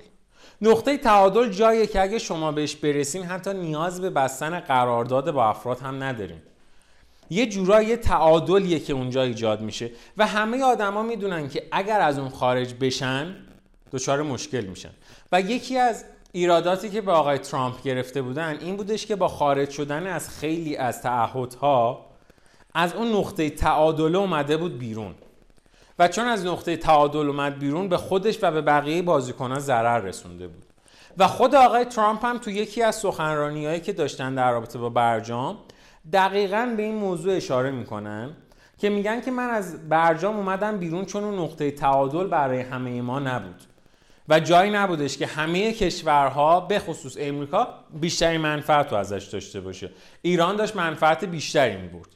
نقطه 0.62 0.98
تعادل 0.98 1.50
جاییه 1.50 1.88
که 1.88 2.02
اگه 2.02 2.20
شما 2.20 2.52
بهش 2.52 2.76
برسین 2.76 3.24
حتی 3.24 3.54
نیاز 3.54 4.02
به 4.02 4.10
بستن 4.10 4.60
قرارداد 4.60 5.32
با 5.32 5.46
افراد 5.46 5.80
هم 5.80 6.04
نداریم. 6.04 6.42
یه 7.30 7.46
جورایی 7.46 7.96
تعادلیه 7.96 8.80
که 8.80 8.94
اونجا 8.94 9.24
ایجاد 9.24 9.62
میشه 9.62 9.92
و 10.18 10.28
همه 10.28 10.64
آدما 10.64 11.04
می‌دونن 11.04 11.50
که 11.50 11.68
اگر 11.72 12.02
از 12.02 12.20
اون 12.20 12.30
خارج 12.30 12.74
بشن 12.74 13.36
دچار 13.92 14.22
مشکل 14.22 14.66
میشن. 14.66 14.92
و 15.32 15.42
یکی 15.42 15.78
از 15.78 16.06
ایراداتی 16.36 16.90
که 16.90 17.02
به 17.02 17.12
آقای 17.12 17.38
ترامپ 17.38 17.82
گرفته 17.82 18.22
بودن 18.22 18.58
این 18.62 18.76
بودش 18.78 19.06
که 19.06 19.16
با 19.16 19.28
خارج 19.28 19.70
شدن 19.70 20.08
از 20.08 20.30
خیلی 20.30 20.76
از 20.78 21.02
تعهدها 21.02 22.06
از 22.74 22.94
اون 22.94 23.08
نقطه 23.08 23.50
تعادل 23.50 24.16
اومده 24.16 24.58
بود 24.58 24.80
بیرون. 24.80 25.16
و 26.00 26.08
چون 26.08 26.26
از 26.26 26.46
نقطه 26.46 26.78
تعادل 26.78 27.28
اومد 27.28 27.60
بیرون 27.60 27.90
به 27.90 27.98
خودش 27.98 28.40
و 28.42 28.52
به 28.52 28.62
بقیه 28.62 29.02
بازیکنان 29.02 29.60
ضرر 29.60 30.00
رسونده 30.00 30.48
بود. 30.48 30.64
و 31.18 31.28
خود 31.28 31.56
آقای 31.56 31.86
ترامپ 31.86 32.26
هم 32.26 32.38
تو 32.38 32.50
یکی 32.50 32.84
از 32.84 32.96
سخنرانیهایی 32.96 33.80
که 33.80 33.94
داشتن 33.94 34.36
در 34.36 34.52
رابطه 34.52 34.80
با 34.80 34.90
برجام 34.90 35.58
دقیقا 36.14 36.74
به 36.78 36.84
این 36.84 36.96
موضوع 36.96 37.36
اشاره 37.36 37.72
می‌کنن 37.72 38.30
که 38.78 38.90
میگن 38.90 39.22
که 39.22 39.32
من 39.32 39.50
از 39.50 39.90
برجام 39.90 40.38
اومدم 40.38 40.78
بیرون 40.78 41.06
چون 41.06 41.24
اون 41.24 41.40
نقطه 41.40 41.72
تعادل 41.72 42.28
برای 42.28 42.62
همه 42.62 43.02
ما 43.02 43.20
نبود. 43.20 43.73
و 44.30 44.40
جایی 44.40 44.72
نبودش 44.72 45.18
که 45.18 45.26
همه 45.26 45.74
کشورها 45.74 46.60
به 46.60 46.80
خصوص 46.80 47.18
امریکا 47.20 47.68
بیشتری 47.94 48.38
منفعت 48.38 48.92
رو 48.92 48.98
ازش 48.98 49.24
داشته 49.24 49.62
باشه. 49.62 49.90
ایران 50.22 50.56
داشت 50.56 50.76
منفعت 50.76 51.26
بیشتری 51.26 51.78
می 51.78 51.88
برد 51.88 52.08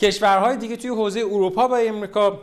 کشورهای 0.00 0.56
دیگه 0.56 0.76
توی 0.76 0.90
حوزه 0.90 1.20
اروپا 1.20 1.68
با 1.68 1.76
امریکا 1.76 2.40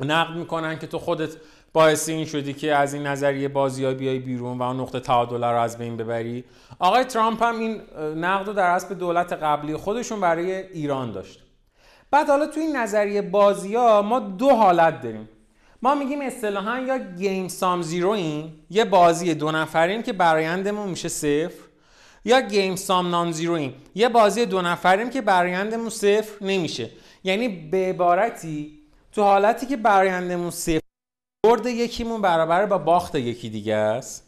نقد 0.00 0.36
می‌کنن 0.36 0.78
که 0.78 0.86
تو 0.86 0.98
خودت 0.98 1.30
باعث 1.72 2.08
این 2.08 2.24
شدی 2.24 2.52
که 2.52 2.74
از 2.74 2.94
این 2.94 3.06
نظریه 3.06 3.48
بازی 3.48 3.94
بیای 3.94 4.18
بیرون 4.18 4.58
و 4.58 4.62
اون 4.62 4.80
نقطه 4.80 5.00
تعادل 5.00 5.44
رو 5.44 5.60
از 5.60 5.78
بین 5.78 5.96
ببری. 5.96 6.44
آقای 6.78 7.04
ترامپ 7.04 7.42
هم 7.42 7.58
این 7.58 7.80
نقد 8.16 8.46
رو 8.46 8.52
در 8.52 8.74
حسب 8.74 8.98
دولت 8.98 9.32
قبلی 9.32 9.76
خودشون 9.76 10.20
برای 10.20 10.52
ایران 10.52 11.12
داشت. 11.12 11.42
بعد 12.10 12.28
حالا 12.28 12.46
تو 12.46 12.60
این 12.60 12.76
نظریه 12.76 13.22
بازی 13.22 13.74
ها 13.74 14.02
ما 14.02 14.20
دو 14.20 14.50
حالت 14.50 15.00
داریم. 15.00 15.28
ما 15.84 15.94
میگیم 15.94 16.20
اصطلاحا 16.20 16.78
یا 16.78 16.98
گیم 16.98 17.48
سام 17.48 17.82
زیروین 17.82 18.52
یه 18.70 18.84
بازی 18.84 19.34
دو 19.34 19.50
نفریم 19.50 20.02
که 20.02 20.12
برایندمون 20.12 20.88
میشه 20.88 21.08
صفر 21.08 21.62
یا 22.24 22.40
گیم 22.40 22.76
سام 22.76 23.10
نان 23.10 23.32
زیروین 23.32 23.74
یه 23.94 24.08
بازی 24.08 24.46
دو 24.46 24.62
نفریم 24.62 25.10
که 25.10 25.20
برایندمون 25.20 25.90
صفر 25.90 26.44
نمیشه. 26.44 26.90
یعنی 27.24 27.48
به 27.48 27.76
عبارتی 27.76 28.78
تو 29.12 29.22
حالتی 29.22 29.66
که 29.66 29.76
برایندمون 29.76 30.50
صفر 30.50 30.80
برد 31.46 31.66
یکیمون 31.66 32.22
برابر 32.22 32.66
با 32.66 32.78
باخت 32.78 33.14
یکی 33.14 33.50
دیگه 33.50 33.74
است. 33.74 34.26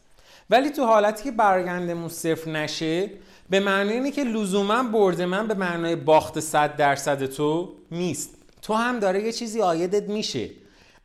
ولی 0.51 0.71
تو 0.71 0.85
حالتی 0.85 1.25
که 1.25 1.31
برایندمون 1.31 2.09
صفر 2.09 2.51
نشه 2.51 3.11
به 3.51 3.61
معنی 3.61 3.93
اینه 3.93 4.11
که 4.11 4.25
لزوما 4.25 4.83
برد 4.83 5.23
من 5.23 5.49
به 5.49 5.55
معنای 5.55 5.97
باخت 5.97 6.40
100 6.40 6.77
درصد 6.77 7.27
تو 7.27 7.73
نیست. 7.90 8.31
تو 8.62 8.75
هم 8.75 8.99
داره 8.99 9.23
یه 9.25 9.33
چیزی 9.33 9.61
آیدت 9.61 10.09
میشه. 10.09 10.51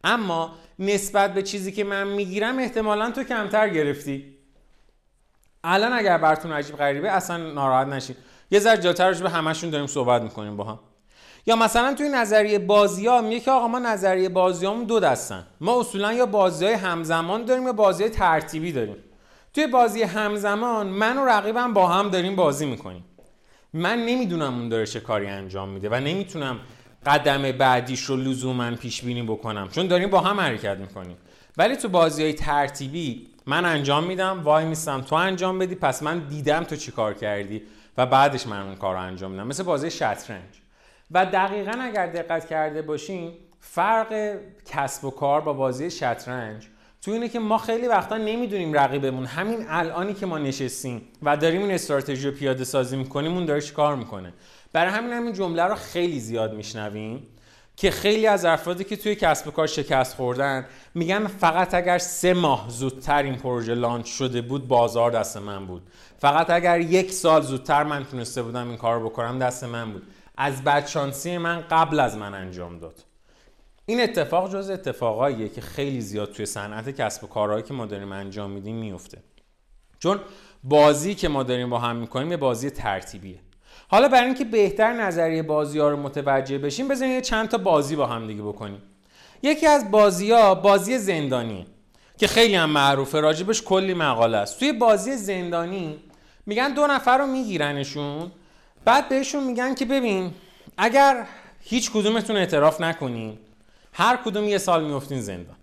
اما 0.04 0.52
نسبت 0.80 1.34
به 1.34 1.44
چیزی 1.44 1.72
که 1.72 1.84
من 1.84 2.08
می‌گیرم 2.08 2.60
احتمالا 2.60 3.12
تو 3.12 3.24
کمتر 3.24 3.70
گرفتی. 3.70 4.36
الان 5.64 5.94
اگر 5.94 6.18
براتون 6.18 6.52
عجیب 6.52 6.76
غریبه 6.76 7.12
اصلا 7.12 7.38
ناراحت 7.38 7.88
نشین. 7.88 8.16
یه 8.52 8.60
ذره 8.60 8.82
جاتر 8.82 9.14
به 9.14 9.30
همشون 9.30 9.70
داریم 9.70 9.88
صحبت 9.88 10.22
می‌کنیم 10.22 10.58
با 10.58 10.64
هم. 10.64 10.80
یا 11.46 11.56
مثلا 11.56 11.94
توی 11.94 12.10
نظریه 12.10 12.60
بازی 12.60 13.08
ها 13.08 13.22
میگه 13.22 13.40
که 13.40 13.52
آقا 13.52 13.68
ما 13.68 13.80
نظریه 13.80 14.30
بازی 14.30 14.86
دو 14.86 15.00
دستن. 15.00 15.48
ما 15.62 15.80
اصولا 15.80 16.14
یا 16.14 16.26
بازی 16.26 16.66
های 16.66 16.74
همزمان 16.74 17.46
داریم 17.46 17.64
یا 17.66 17.74
بازی 17.74 18.10
ترتیبی 18.10 18.72
داریم. 18.72 18.96
توی 19.54 19.68
بازی 19.68 20.04
همزمان 20.04 20.88
من 20.88 21.18
و 21.18 21.26
رقیبم 21.26 21.74
با 21.74 21.88
هم 21.88 22.10
داریم 22.10 22.36
بازی 22.36 22.66
می‌کنیم. 22.66 23.06
من 23.74 24.06
نمی‌دونم 24.06 24.60
اون 24.60 24.70
داره 24.70 24.86
چه 24.86 25.00
کاری 25.00 25.28
انجام 25.28 25.70
میده 25.70 25.90
و 25.90 25.96
نمی‌تونم 25.96 26.60
قدم 27.06 27.52
بعدیش 27.52 28.04
رو 28.04 28.16
لزوما 28.16 28.76
پیش 28.76 29.02
بینی 29.02 29.24
بکنم. 29.24 29.70
چون 29.70 29.88
داریم 29.88 30.10
با 30.10 30.20
هم 30.20 30.40
حرکت 30.40 30.78
می‌کنیم. 30.78 31.18
ولی 31.58 31.76
تو 31.76 31.90
بازی 31.90 32.24
های 32.24 32.34
ترتیبی 32.34 33.28
من 33.46 33.66
انجام 33.66 34.04
میدم 34.04 34.42
وای 34.44 34.66
میستم 34.66 35.02
تو 35.02 35.16
انجام 35.16 35.60
بدی 35.60 35.76
پس 35.76 36.04
من 36.04 36.20
دیدم 36.20 36.64
تو 36.64 36.76
چی 36.76 36.92
کار 36.92 37.14
کردی 37.14 37.62
و 37.98 38.06
بعدش 38.06 38.48
من 38.48 38.62
اون 38.62 38.76
کار 38.76 38.96
رو 38.96 39.02
انجام 39.02 39.32
میدم. 39.32 39.48
مثل 39.48 39.64
بازی 39.64 39.92
شطرنج. 39.92 40.62
و 41.12 41.26
دقیقا 41.26 41.72
اگر 41.82 42.08
دقت 42.08 42.50
کرده 42.50 42.82
باشین 42.82 43.32
فرق 43.60 44.38
کسب 44.66 45.06
و 45.06 45.12
کار 45.12 45.42
با 45.42 45.54
بازی 45.54 45.92
شطرنج 45.92 46.68
تو 47.02 47.12
اینه 47.12 47.30
که 47.30 47.40
ما 47.40 47.58
خیلی 47.58 47.88
وقتا 47.88 48.18
نمی‌دونیم 48.18 48.74
رقیبمون. 48.74 49.26
همین 49.26 49.66
الانی 49.70 50.14
که 50.14 50.26
ما 50.26 50.38
نشستیم 50.38 51.02
و 51.24 51.38
داریم 51.38 51.62
این 51.62 51.72
استراتژی 51.72 52.30
رو 52.30 52.36
پیاده 52.36 52.64
سازی 52.64 52.98
می‌کنیم 52.98 53.34
اون 53.34 53.46
داره 53.46 53.62
کار 53.62 53.96
می‌کنه. 53.96 54.34
برای 54.74 54.92
همین 54.92 55.14
همین 55.14 55.34
جمله 55.34 55.64
رو 55.64 55.76
خیلی 55.76 56.20
زیاد 56.20 56.54
میشنویم 56.54 57.28
که 57.76 57.92
خیلی 57.92 58.28
از 58.28 58.46
افرادی 58.46 58.84
که 58.84 58.96
توی 58.96 59.16
کسب 59.16 59.48
و 59.48 59.52
کار 59.52 59.68
شکست 59.68 60.16
خوردن 60.16 60.66
میگن 60.96 61.28
فقط 61.28 61.74
اگر 61.74 61.98
سه 61.98 62.34
ماه 62.34 62.66
زودتر 62.70 63.24
این 63.24 63.36
پروژه 63.36 63.74
لانچ 63.74 64.08
شده 64.08 64.42
بود 64.42 64.68
بازار 64.68 65.12
دست 65.12 65.38
من 65.38 65.66
بود. 65.66 65.82
فقط 66.18 66.50
اگر 66.50 66.80
یک 66.80 67.12
سال 67.12 67.42
زودتر 67.42 67.84
من 67.84 68.06
تونسته 68.06 68.44
بودم 68.44 68.68
این 68.68 68.78
کار 68.78 69.00
بکنم 69.06 69.40
دست 69.40 69.64
من 69.64 69.92
بود. 69.92 70.08
از 70.38 70.64
بدشانسی 70.64 71.38
من 71.38 71.64
قبل 71.70 72.00
از 72.00 72.18
من 72.18 72.34
انجام 72.34 72.80
داد. 72.80 72.96
این 73.86 74.02
اتفاق 74.02 74.54
جز 74.54 74.70
اتفاقاییه 74.70 75.50
که 75.50 75.62
خیلی 75.62 76.02
زیاد 76.02 76.32
توی 76.32 76.46
صنعت 76.46 76.90
کسب 76.90 77.24
و 77.24 77.28
کارهایی 77.28 77.64
که 77.64 77.74
ما 77.74 77.86
داریم 77.86 78.12
انجام 78.12 78.52
میدیم 78.52 78.76
میفته. 78.76 79.18
چون 80.00 80.20
بازی 80.64 81.16
که 81.16 81.28
ما 81.28 81.44
داریم 81.44 81.70
با 81.70 81.80
هم 81.80 81.96
می‌کنیم 81.96 82.32
یه 82.32 82.38
بازی 82.38 82.70
ترتیبیه. 82.70 83.40
حالا 83.92 84.08
برای 84.08 84.26
اینکه 84.26 84.44
بهتر 84.46 84.94
نظریه 84.94 85.44
بازی 85.44 85.80
ها 85.80 85.90
رو 85.90 85.98
متوجه 85.98 86.58
بشیم 86.58 86.88
بزنید 86.88 87.12
یه 87.12 87.22
چند 87.22 87.50
تا 87.50 87.58
بازی 87.58 87.96
با 87.96 88.06
هم 88.06 88.28
دیگه 88.28 88.42
بکنیم. 88.42 88.82
یکی 89.44 89.68
از 89.68 89.92
بازی 89.92 90.32
ها 90.32 90.56
بازی 90.56 90.98
زندانی 90.98 91.66
که 92.18 92.28
خیلی 92.28 92.56
هم 92.56 92.70
معروفه 92.70 93.20
راجبش 93.20 93.62
کلی 93.62 93.94
مقاله 93.94 94.38
است. 94.38 94.60
توی 94.60 94.74
بازی 94.74 95.16
زندانی 95.16 96.00
میگن 96.46 96.74
دو 96.74 96.88
نفر 96.88 97.18
رو 97.18 97.28
میگیرنشون 97.28 98.32
بعد 98.86 99.10
بهشون 99.10 99.44
میگن 99.44 99.76
که 99.76 99.86
ببین 99.86 100.34
اگر 100.78 101.26
هیچ 101.62 101.92
کدومتون 101.92 102.38
اعتراف 102.38 102.82
نکنین 102.82 103.38
هر 103.94 104.18
کدوم 104.26 104.44
یه 104.44 104.58
سال 104.58 104.84
میفتین 104.84 105.22
زندان. 105.22 105.56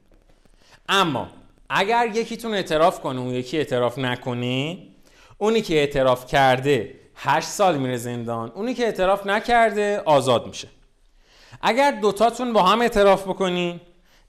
اما 0.88 1.28
اگر 1.70 2.10
یکیتون 2.14 2.54
اعتراف 2.54 3.00
کنه 3.00 3.20
اون 3.20 3.34
یکی 3.34 3.58
اعتراف 3.58 3.98
نکنه 3.98 4.78
اونی 5.38 5.60
که 5.60 5.74
اعتراف 5.74 6.26
کرده 6.26 6.94
8 7.16 7.48
سال 7.48 7.78
میره 7.78 7.96
زندان. 7.96 8.50
اونی 8.50 8.74
که 8.74 8.84
اعتراف 8.84 9.26
نکرده 9.26 10.02
آزاد 10.04 10.46
میشه. 10.46 10.68
اگر 11.62 11.90
دوتاتون 11.90 12.52
با 12.52 12.62
هم 12.62 12.80
اعتراف 12.80 13.22
بکنین 13.22 13.80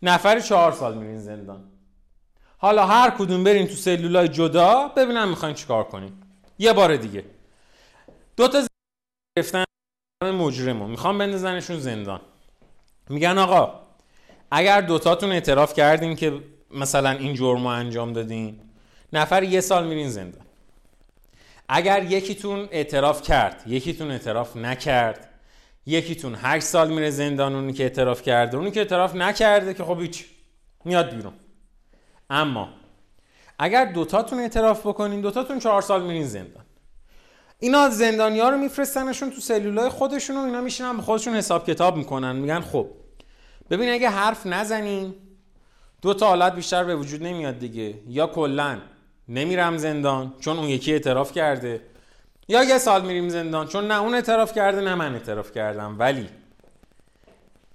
نفر 0.02 0.40
چهار 0.40 0.72
سال 0.72 0.98
میرین 0.98 1.20
زندان. 1.20 1.64
حالا 2.58 2.86
هر 2.86 3.10
کدوم 3.10 3.44
برین 3.44 3.68
تو 3.68 3.74
سلولای 3.74 4.28
جدا 4.28 4.88
ببینم 4.88 5.30
می‌خواین 5.30 5.56
چیکار 5.56 5.84
کنین. 5.84 6.14
یه 6.60 6.74
بار 6.74 6.96
دیگه. 6.96 7.26
دو 8.38 8.48
تا 8.48 8.62
گرفتن 9.38 9.64
مجرمو. 10.24 10.88
می‌خوام 10.88 11.18
بندازنشون 11.18 11.80
زندان. 11.80 12.22
میگن 13.10 13.38
آقا 13.38 13.80
اگر 14.52 14.82
دوتاتون 14.82 15.32
اعتراف 15.32 15.74
کردین 15.74 16.16
که 16.16 16.44
مثلا 16.72 17.10
این 17.10 17.34
جرم 17.34 17.66
انجام 17.66 18.14
دادین 18.14 18.60
نفر 19.14 19.44
یه 19.44 19.62
سال 19.62 19.88
میرین 19.88 20.10
زندان. 20.10 20.47
اگر 21.70 22.04
یکیتون 22.04 22.68
اعتراف 22.72 23.22
کرد 23.22 23.64
یکیتون 23.68 24.12
اعتراف 24.12 24.58
نکرد 24.58 25.30
یکیتون 25.86 26.36
هشت 26.42 26.66
سال 26.66 26.90
میره 26.90 27.10
زندان 27.10 27.56
اونی 27.56 27.74
که 27.74 27.84
اعتراف 27.84 28.22
کرده 28.22 28.58
اونی 28.58 28.72
که 28.72 28.80
اعتراف 28.80 29.16
نکرده 29.16 29.74
که 29.74 29.84
خب 29.84 30.02
هیچ 30.02 30.26
میاد 30.86 31.16
بیرون. 31.16 31.34
اما 32.30 32.70
اگر 33.60 33.86
دوتاتون 33.86 34.40
اعتراف 34.40 34.88
بکنین 34.88 35.22
دوتاتون 35.22 35.60
چهار 35.60 35.82
سال 35.82 36.04
میرین 36.04 36.28
زندان. 36.28 36.66
اینا 37.60 37.90
زندانی 37.90 38.40
ها 38.40 38.50
رو 38.50 38.58
میفرستنشون 38.58 39.30
تو 39.30 39.42
سلولای 39.42 39.90
خودشون 39.90 40.38
و 40.38 40.40
اینا 40.40 40.62
میشینن 40.62 40.98
به 40.98 41.02
خودشون 41.02 41.36
حساب 41.36 41.68
کتاب 41.68 41.98
می‌کنن 41.98 42.36
میگن 42.36 42.62
خب 42.62 42.90
ببین 43.70 43.90
اگه 43.90 44.10
حرف 44.10 44.46
نزنیم 44.46 45.16
دو 46.02 46.14
تا 46.14 46.28
حالت 46.28 46.56
بیشتر 46.56 46.84
به 46.84 46.96
وجود 46.96 47.24
نمیاد 47.24 47.60
دیگه. 47.60 48.00
یا 48.08 48.28
کلا 48.28 48.78
نمیرم 49.30 49.78
زندان 49.78 50.34
چون 50.40 50.58
اون 50.58 50.70
یکی 50.70 50.94
اعتراف 50.94 51.32
کرده. 51.32 51.82
یا 52.48 52.64
یه 52.64 52.78
سال 52.78 53.06
میریم 53.06 53.30
زندان 53.30 53.68
چون 53.68 53.88
نه 53.88 54.02
اون 54.02 54.16
اعتراف 54.16 54.54
کرده 54.54 54.82
نه 54.82 54.96
من 54.96 55.14
اعتراف 55.14 55.52
کردم. 55.52 55.96
ولی 56.00 56.30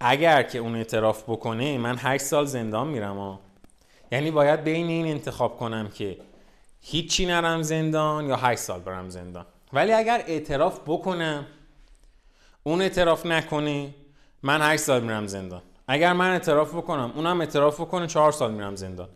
اگر 0.01 0.43
که 0.43 0.59
اون 0.59 0.77
اعتراف 0.77 1.23
بکنه 1.23 1.79
من 1.79 1.97
8 1.99 2.25
سال 2.25 2.47
زندان 2.47 2.89
میرم 2.89 3.19
ها 3.19 3.41
یعنی 4.13 4.31
باید 4.31 4.65
بین 4.65 4.87
این 4.87 5.07
انتخاب 5.07 5.57
کنم 5.57 5.89
که 5.89 6.19
هیچی 6.81 7.27
نرم 7.27 7.63
زندان 7.63 8.27
یا 8.27 8.37
8 8.37 8.61
سال 8.61 8.81
برم 8.81 9.09
زندان. 9.11 9.47
ولی 9.73 9.93
اگر 9.93 10.25
اعتراف 10.27 10.81
بکنم 10.87 11.47
اون 12.63 12.83
اعتراف 12.83 13.27
نکنه 13.27 13.95
من 14.43 14.63
8 14.63 14.83
سال 14.83 15.03
میرم 15.03 15.27
زندان. 15.27 15.63
اگر 15.89 16.13
من 16.13 16.31
اعتراف 16.31 16.75
بکنم 16.75 17.13
اونم 17.17 17.41
اعتراف 17.41 17.81
بکنه 17.81 18.07
4 18.07 18.33
سال 18.33 18.53
میرم 18.53 18.77
زندان. 18.77 19.09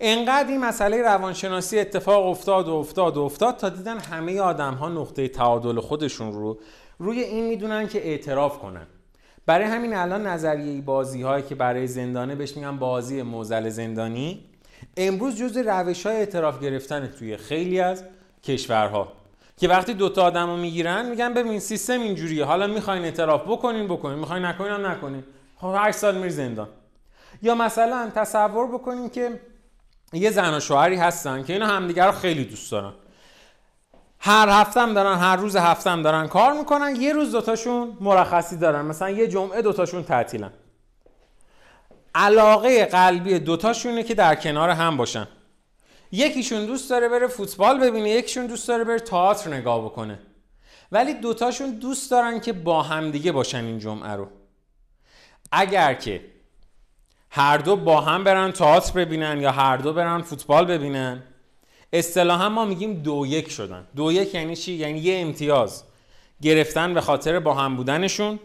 انقدر 0.00 0.48
این 0.48 0.60
مسئله 0.60 1.02
روانشناسی 1.02 1.78
اتفاق 1.78 2.26
افتاد 2.26 2.68
و 2.68 2.74
افتاد 2.74 3.16
و 3.16 3.22
افتاد 3.22 3.56
تا 3.56 3.68
دیدن 3.68 3.98
همه 3.98 4.40
آدم 4.40 4.74
ها 4.74 4.88
نقطه 4.88 5.28
تعادل 5.28 5.80
خودشون 5.80 6.32
رو 6.32 6.58
روی 6.98 7.20
این 7.20 7.46
می‌دونن 7.46 7.88
که 7.88 8.06
اعتراف 8.06 8.58
کنن. 8.58 8.86
برای 9.46 9.66
همین 9.66 9.96
الان 9.96 10.26
نظریه 10.26 10.82
بازی 10.82 11.22
هایی 11.22 11.44
که 11.44 11.54
برای 11.54 11.86
زندانه 11.86 12.34
بهش 12.34 12.56
میگن 12.56 12.76
بازی 12.76 13.22
موزل 13.22 13.68
زندانی 13.68 14.44
امروز 14.96 15.36
جز 15.36 15.56
روش 15.56 16.06
های 16.06 16.16
اعتراف 16.16 16.60
گرفتن 16.60 17.06
توی 17.06 17.36
خیلی 17.36 17.80
از 17.80 18.04
کشورها 18.42 19.12
که 19.56 19.68
وقتی 19.68 19.94
دوتا 19.94 20.22
آدم 20.22 20.46
رو 20.46 20.56
می‌گیرن 20.56 21.10
میگن 21.10 21.34
ببین 21.34 21.58
سیستم 21.58 22.00
اینجوریه 22.00 22.44
حالا 22.44 22.66
می‌خواین 22.66 23.04
اعتراف 23.04 23.42
بکنین 23.42 23.86
بکنین 23.88 24.18
می‌خواین 24.18 24.44
نکنین 24.44 24.70
هم 24.70 24.86
نکنین. 24.86 25.24
خب 25.56 25.74
8 25.76 25.98
سال 25.98 26.16
میری 26.16 26.30
زندان. 26.30 26.68
یا 27.42 27.54
مثلا 27.54 28.10
تصور 28.14 28.66
بکنین 28.66 29.08
که 29.10 29.40
یه 30.12 30.30
زن 30.30 30.54
و 30.54 30.60
شوهری 30.60 30.96
هستن 30.96 31.42
که 31.42 31.52
اینا 31.52 31.66
همدیگر 31.66 32.06
رو 32.06 32.12
خیلی 32.12 32.44
دوست 32.44 32.72
دارن. 32.72 32.92
هر 34.18 34.48
هفتم 34.48 34.94
دارن 34.94 35.18
هر 35.18 35.36
روز 35.36 35.56
هفتم 35.56 36.02
دارن 36.02 36.28
کار 36.28 36.52
می‌کنن 36.52 36.96
یه 36.96 37.12
روز 37.12 37.32
دوتاشون 37.32 37.96
مرخصی 38.00 38.56
دارن. 38.56 38.84
مثلا 38.84 39.10
یه 39.10 39.28
جمعه 39.28 39.62
دوتاشون 39.62 40.04
تعطیلن. 40.04 40.52
علاقه 42.14 42.84
قلبی 42.84 43.38
دوتاشونه 43.38 44.02
که 44.02 44.14
در 44.14 44.34
کنار 44.34 44.70
هم 44.70 44.96
باشن. 44.96 45.28
یکیشون 46.12 46.66
دوست 46.66 46.90
داره 46.90 47.08
بره 47.08 47.26
فوتبال 47.26 47.80
ببینه 47.80 48.10
یکیشون 48.10 48.46
دوست 48.46 48.68
داره 48.68 48.84
بره 48.84 48.98
تئاتر 48.98 49.54
نگاه 49.54 49.84
بکنه. 49.84 50.18
ولی 50.92 51.14
دوتاشون 51.14 51.70
دوست 51.70 52.10
دارن 52.10 52.40
که 52.40 52.52
با 52.52 52.82
همدیگه 52.82 53.32
باشن 53.32 53.64
این 53.64 53.78
جمعه 53.78 54.10
رو. 54.10 54.28
اگر 55.52 55.94
که 55.94 56.24
هر 57.30 57.58
دو 57.58 57.76
با 57.76 58.00
هم 58.00 58.24
برن 58.24 58.52
تئاتر 58.52 58.92
ببینن 58.92 59.40
یا 59.40 59.50
هر 59.50 59.76
دو 59.76 59.92
برن 59.92 60.22
فوتبال 60.22 60.64
ببینن. 60.64 61.22
اصطلاحا 61.92 62.48
ما 62.48 62.64
میگیم 62.64 62.94
دو 62.94 63.26
یک 63.26 63.50
شدن. 63.50 63.86
دو 63.96 64.12
یک 64.12 64.34
یعنی 64.34 64.56
چی؟ 64.56 64.72
یعنی 64.72 64.98
یه 64.98 65.20
امتیاز 65.20 65.84
گرفتن 66.42 66.94
به 66.94 67.00
خاطر 67.00 67.40
با 67.40 67.54
هم 67.54 67.76
بودنشون. 67.76 68.38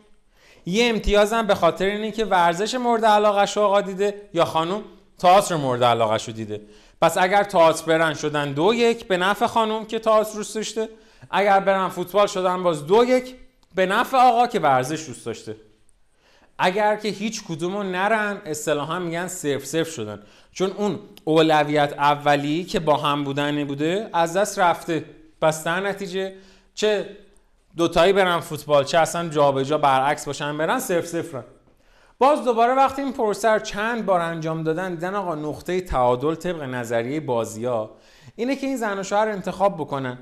یه 0.65 0.89
امتیاز 0.89 1.33
هم 1.33 1.47
به 1.47 1.55
خاطر 1.55 1.85
اینه 1.85 2.11
که 2.11 2.25
ورزش 2.25 2.75
مورد 2.75 3.05
علاقه 3.05 3.53
رو 3.53 3.61
آقا 3.61 3.81
دیده 3.81 4.15
یا 4.33 4.45
خانم 4.45 4.81
تئاتر 5.19 5.55
مورد 5.55 5.83
علاقه 5.83 6.25
رو 6.25 6.33
دیده. 6.33 6.61
پس 7.01 7.17
اگر 7.17 7.43
تئاتر 7.43 7.85
برن 7.85 8.13
شدن 8.13 8.53
دو 8.53 8.73
یک 8.73 9.07
به 9.07 9.17
نفع 9.17 9.47
خانم 9.47 9.85
که 9.85 9.99
تئاتر 9.99 10.37
روست 10.37 10.55
داشته. 10.55 10.89
اگر 11.29 11.59
برن 11.59 11.87
فوتبال 11.87 12.27
شدن 12.27 12.63
باز 12.63 12.87
دو 12.87 13.05
یک 13.05 13.35
به 13.75 13.85
نفع 13.85 14.17
آقا 14.17 14.47
که 14.47 14.59
ورزش 14.59 15.07
دوست 15.07 15.25
داشته. 15.25 15.55
اگر 16.63 16.95
که 16.95 17.10
هیچ 17.10 17.43
کدومو 17.43 17.84
نرن 17.84 18.41
اصطلاحا 18.45 19.00
میگن 19.00 19.28
صرف 19.28 19.65
صرف 19.65 19.89
شدن. 19.89 20.19
چون 20.52 20.71
اون 20.71 21.00
اولویت 21.26 21.93
اولی 21.93 22.63
که 22.63 22.80
با 22.80 22.97
هم 22.97 23.24
بودن 23.24 23.63
بوده 23.63 24.10
از 24.13 24.38
دست 24.38 24.60
رفته. 24.60 25.06
پس 25.41 25.63
در 25.63 25.80
نتیجه 25.80 26.34
چه 26.74 27.10
دوتایی 27.78 28.13
برن 28.13 28.39
فوتبال 28.39 28.84
چه 28.84 28.97
اصلا 28.97 29.30
جابجا 29.30 29.78
برعکس 29.78 30.26
باشن 30.26 30.58
برن 30.58 30.80
صرف 30.80 31.06
صفرن 31.06 31.43
باز 32.19 32.43
دوباره 32.43 32.74
وقتی 32.74 33.02
این 33.02 33.13
پروسه 33.13 33.60
چند 33.60 34.06
بار 34.06 34.19
انجام 34.19 34.63
دادن 34.63 34.89
دیدن 34.95 35.15
آقا 35.15 35.36
نقطه 35.36 35.82
تعادل 35.82 36.36
طبق 36.36 36.62
نظریه 36.63 37.19
بازی 37.19 37.65
ها 37.65 37.91
اینه 38.36 38.56
که 38.56 38.67
این 38.67 38.78
زن 38.78 39.00
و 39.00 39.04
شوهر 39.04 39.28
انتخاب 39.28 39.76
بکنن 39.76 40.17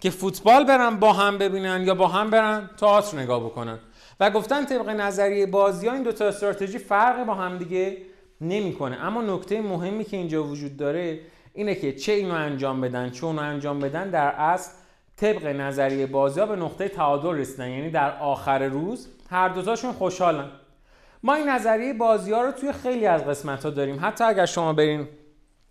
که 0.00 0.10
فوتبال 0.10 0.64
برن 0.64 0.96
با 0.96 1.12
هم 1.12 1.38
ببینن 1.38 1.82
یا 1.86 1.94
با 1.94 2.08
هم 2.08 2.30
برن 2.30 2.70
تئاتر 2.76 3.18
نگاه 3.18 3.40
بکنن. 3.40 3.78
و 4.20 4.30
گفتن 4.30 4.64
طبق 4.64 4.88
نظریه 4.88 5.46
بازی 5.46 5.86
ها 5.86 5.94
این 5.94 6.02
دو 6.02 6.12
تا 6.12 6.26
استراتژی 6.26 6.78
فرق 6.78 7.24
با 7.24 7.34
هم 7.34 7.58
دیگه 7.58 7.96
نمی‌کنه. 8.40 8.96
اما 8.96 9.22
نکته 9.22 9.60
مهمی 9.60 10.04
که 10.04 10.16
اینجا 10.16 10.44
وجود 10.44 10.76
داره 10.76 11.20
اینه 11.54 11.74
که 11.74 11.92
چه 11.92 12.12
اینو 12.12 12.34
انجام 12.34 12.80
بدن 12.80 13.10
چه 13.10 13.26
اونو 13.26 13.42
انجام 13.42 13.80
بدن 13.80 14.10
در 14.10 14.28
اصل 14.28 14.72
طبق 15.16 15.46
نظریه 15.46 16.06
بازی 16.06 16.40
ها 16.40 16.46
به 16.46 16.56
نقطه 16.56 16.88
تعادل 16.88 17.28
رسیدن. 17.28 17.70
یعنی 17.70 17.90
در 17.90 18.18
آخر 18.18 18.66
روز 18.66 19.08
هر 19.30 19.48
دوتاشون 19.48 19.92
خوشحالن. 19.92 20.50
ما 21.22 21.34
این 21.34 21.48
نظریه 21.48 21.92
بازی 21.92 22.32
ها 22.32 22.42
رو 22.42 22.52
توی 22.52 22.72
خیلی 22.72 23.06
از 23.06 23.24
قسمت 23.24 23.64
ها 23.64 23.70
داریم. 23.70 23.98
حتی 24.02 24.24
اگر 24.24 24.46
شما 24.46 24.72
برین 24.72 25.08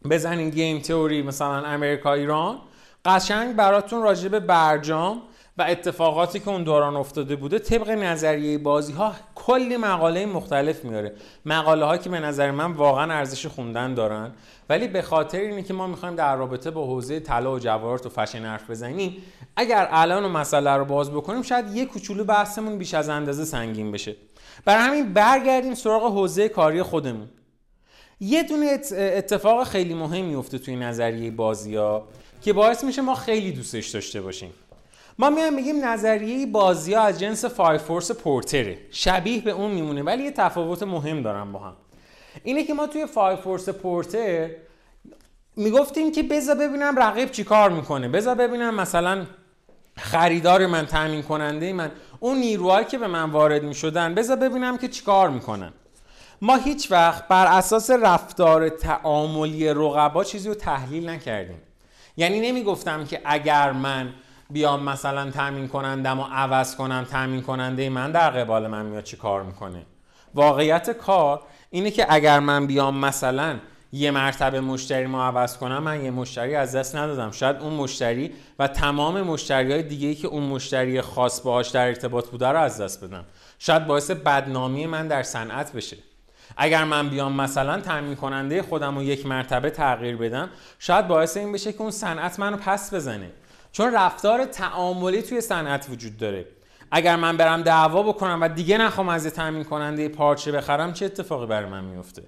بزنین 0.09 0.49
گیم 0.49 0.79
تئوری 0.79 1.21
مثلا 1.21 1.65
امریکا 1.65 2.13
ایران 2.13 2.57
قشنگ 3.05 3.55
براتون 3.55 4.03
راجع 4.03 4.29
به 4.29 4.39
برجام 4.39 5.21
و 5.57 5.65
اتفاقاتی 5.69 6.39
که 6.39 6.49
اون 6.49 6.63
دوران 6.63 6.95
افتاده 6.95 7.35
بوده 7.35 7.59
طبق 7.59 7.89
نظریه 7.89 8.57
بازی 8.57 8.93
ها 8.93 9.13
کلی 9.35 9.77
مقاله 9.77 10.25
مختلف 10.25 10.85
میاره. 10.85 11.13
مقاله 11.45 11.85
ها 11.85 11.97
که 11.97 12.09
به 12.09 12.19
نظر 12.19 12.51
من 12.51 12.71
واقعا 12.71 13.13
ارزش 13.13 13.45
خوندن 13.45 13.93
دارن. 13.93 14.31
ولی 14.69 14.87
به 14.87 15.01
خاطر 15.01 15.39
اینه 15.39 15.63
که 15.63 15.73
ما 15.73 15.87
می‌خوایم 15.87 16.15
در 16.15 16.35
رابطه 16.35 16.71
با 16.71 16.85
حوزه 16.85 17.19
طلا 17.19 17.53
و 17.53 17.59
جواهرات 17.59 18.05
و 18.05 18.09
فشن 18.09 18.45
حرف 18.45 18.69
بزنیم 18.69 19.17
اگر 19.55 19.87
الان 19.91 20.25
و 20.25 20.29
مسئله 20.29 20.71
رو 20.71 20.85
باز 20.85 21.11
بکنیم 21.11 21.41
شاید 21.41 21.75
یه 21.75 21.85
کوچولو 21.85 22.23
بحثمون 22.23 22.77
بیش 22.77 22.93
از 22.93 23.09
اندازه 23.09 23.45
سنگین 23.45 23.91
بشه. 23.91 24.15
برای 24.65 24.83
همین 24.83 25.13
برگردیم 25.13 25.73
سراغ 25.73 26.03
حوزه 26.03 26.49
کاری 26.49 26.81
خودمون. 26.81 27.29
یه 28.19 28.43
دونه 28.43 28.79
اتفاق 28.91 29.67
خیلی 29.67 29.93
مهمی 29.93 30.35
افته 30.35 30.57
توی 30.57 30.75
نظریه 30.75 31.31
بازی 31.31 31.75
ها 31.75 32.07
که 32.41 32.53
باعث 32.53 32.83
میشه 32.83 33.01
ما 33.01 33.15
خیلی 33.15 33.51
دوستش 33.51 33.89
داشته 33.89 34.21
باشیم. 34.21 34.53
ما 35.19 35.29
میایم 35.29 35.53
میگیم 35.53 35.85
نظریه 35.85 36.45
بازی 36.45 36.93
ها 36.93 37.01
از 37.01 37.19
جنس 37.19 37.45
فای 37.45 37.77
فورس 37.77 38.11
پورتره 38.11 38.77
شبیه 38.91 39.41
به 39.41 39.51
اون 39.51 39.71
میمونه 39.71 40.03
ولی 40.03 40.23
یه 40.23 40.31
تفاوت 40.31 40.83
مهم 40.83 41.21
دارن 41.21 41.51
با 41.51 41.59
هم. 41.59 41.73
اینه 42.43 42.63
که 42.63 42.73
ما 42.73 42.87
توی 42.87 43.05
فای 43.05 43.35
فورس 43.35 43.69
پورتر 43.69 44.49
می‌گفتیم 45.55 46.11
که 46.11 46.23
بذار 46.23 46.55
ببینم 46.55 46.99
رقیب 46.99 47.31
چی 47.31 47.43
کار 47.43 47.69
می‌کنه. 47.69 48.07
بذار 48.07 48.35
ببینم 48.35 48.75
مثلا 48.75 49.25
خریدار 49.97 50.67
من 50.67 50.85
تامین 50.85 51.21
کننده 51.21 51.73
من 51.73 51.91
اون 52.19 52.37
نیروهایی 52.37 52.85
که 52.85 52.97
به 52.97 53.07
من 53.07 53.29
وارد 53.31 53.63
می‌شدن 53.63 54.15
بذار 54.15 54.37
ببینم 54.37 54.77
که 54.77 54.87
چیکار 54.87 55.29
می‌کنن. 55.29 55.73
ما 56.41 56.55
هیچ 56.55 56.91
وقت 56.91 57.27
بر 57.27 57.57
اساس 57.57 57.89
رفتار 57.89 58.69
تعاملی 58.69 59.69
رقبا 59.69 60.23
چیزی 60.23 60.49
رو 60.49 60.55
تحلیل 60.55 61.09
نکردیم. 61.09 61.61
یعنی 62.17 62.39
نمی‌گفتم 62.51 63.05
که 63.05 63.21
اگر 63.25 63.71
من 63.71 64.13
بیام 64.49 64.83
مثلا 64.83 65.31
تامین 65.31 65.67
کنندم 65.67 66.19
و 66.19 66.23
عوض 66.23 66.75
کنم 66.75 67.03
تامین 67.11 67.41
کننده 67.41 67.89
من 67.89 68.11
در 68.11 68.29
قبال 68.29 68.67
من 68.67 68.85
میاد 68.85 69.03
چی 69.03 69.17
کار 69.17 69.43
می‌کنه؟ 69.43 69.85
واقعیت 70.35 70.89
کار 70.89 71.41
اینه 71.69 71.91
که 71.91 72.05
اگر 72.09 72.39
من 72.39 72.67
بیام 72.67 72.97
مثلا 72.97 73.59
یه 73.91 74.11
مرتبه 74.11 74.61
مشتری 74.61 75.05
ما 75.05 75.23
عوض 75.27 75.57
کنم 75.57 75.83
من 75.83 76.03
یه 76.03 76.11
مشتری 76.11 76.55
از 76.55 76.75
دست 76.75 76.95
ندادم. 76.95 77.31
شاید 77.31 77.55
اون 77.55 77.73
مشتری 77.73 78.31
و 78.59 78.67
تمام 78.67 79.21
مشتری 79.21 79.71
های 79.71 79.83
دیگه 79.83 80.07
ای 80.07 80.15
که 80.15 80.27
اون 80.27 80.43
مشتری 80.43 81.01
خاص 81.01 81.41
باهاش 81.41 81.69
در 81.69 81.87
ارتباط 81.87 82.27
بوده 82.27 82.47
رو 82.47 82.59
از 82.59 82.81
دست 82.81 83.03
بدم. 83.03 83.25
شاید 83.59 83.87
باعث 83.87 84.11
بدنامی 84.11 84.85
من 84.85 85.07
در 85.07 85.23
صنعت 85.23 85.73
بشه. 85.73 85.97
اگر 86.57 86.83
من 86.83 87.09
بیام 87.09 87.33
مثلا 87.33 87.81
تامین 87.81 88.15
کننده 88.15 88.61
خودم 88.61 88.95
رو 88.95 89.03
یک 89.03 89.25
مرتبه 89.25 89.69
تغییر 89.69 90.17
بدم 90.17 90.49
شاید 90.79 91.07
باعث 91.07 91.37
این 91.37 91.51
بشه 91.51 91.73
که 91.73 91.81
اون 91.81 91.91
صنعت 91.91 92.39
منو 92.39 92.57
پس 92.57 92.93
بزنه. 92.93 93.31
چون 93.77 93.93
رفتار 93.93 94.45
تعاملی 94.45 95.21
توی 95.21 95.41
صنعت 95.41 95.87
وجود 95.89 96.17
داره. 96.17 96.45
اگر 96.91 97.15
من 97.15 97.37
برم 97.37 97.61
دعوا 97.61 98.03
بکنم 98.03 98.39
و 98.41 98.47
دیگه 98.47 98.77
نخوام 98.77 99.09
از 99.09 99.27
تامین 99.27 99.63
کننده 99.63 100.09
پارچه 100.09 100.51
بخرم 100.51 100.93
چه 100.93 101.05
اتفاقی 101.05 101.45
برای 101.45 101.69
من 101.69 101.83
میفته 101.83 102.23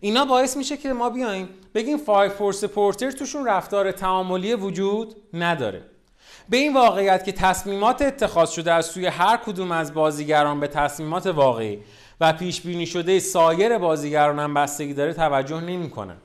اینا 0.00 0.24
باعث 0.24 0.56
میشه 0.56 0.76
که 0.76 0.92
ما 0.92 1.10
بیایم 1.10 1.48
بگیم 1.74 1.98
فای 1.98 2.28
فورس 2.28 2.64
پورتر 2.64 3.10
توشون 3.10 3.46
رفتار 3.46 3.92
تعاملی 3.92 4.54
وجود 4.54 5.16
نداره. 5.34 5.82
به 6.48 6.56
این 6.56 6.74
واقعیت 6.74 7.24
که 7.24 7.32
تصمیمات 7.32 8.02
اتخاذ 8.02 8.50
شده 8.50 8.72
از 8.72 8.86
سوی 8.86 9.06
هر 9.06 9.36
کدوم 9.36 9.72
از 9.72 9.94
بازیگران 9.94 10.60
به 10.60 10.68
تصمیمات 10.68 11.26
واقعی 11.26 11.78
و 12.20 12.32
پیش 12.32 12.60
بینی 12.60 12.86
شده 12.86 13.18
سایر 13.18 13.78
بازیگران 13.78 14.38
هم 14.38 14.54
بستگی 14.54 14.94
داره 14.94 15.12
توجه 15.12 15.60
نمی‌کنن. 15.60 16.16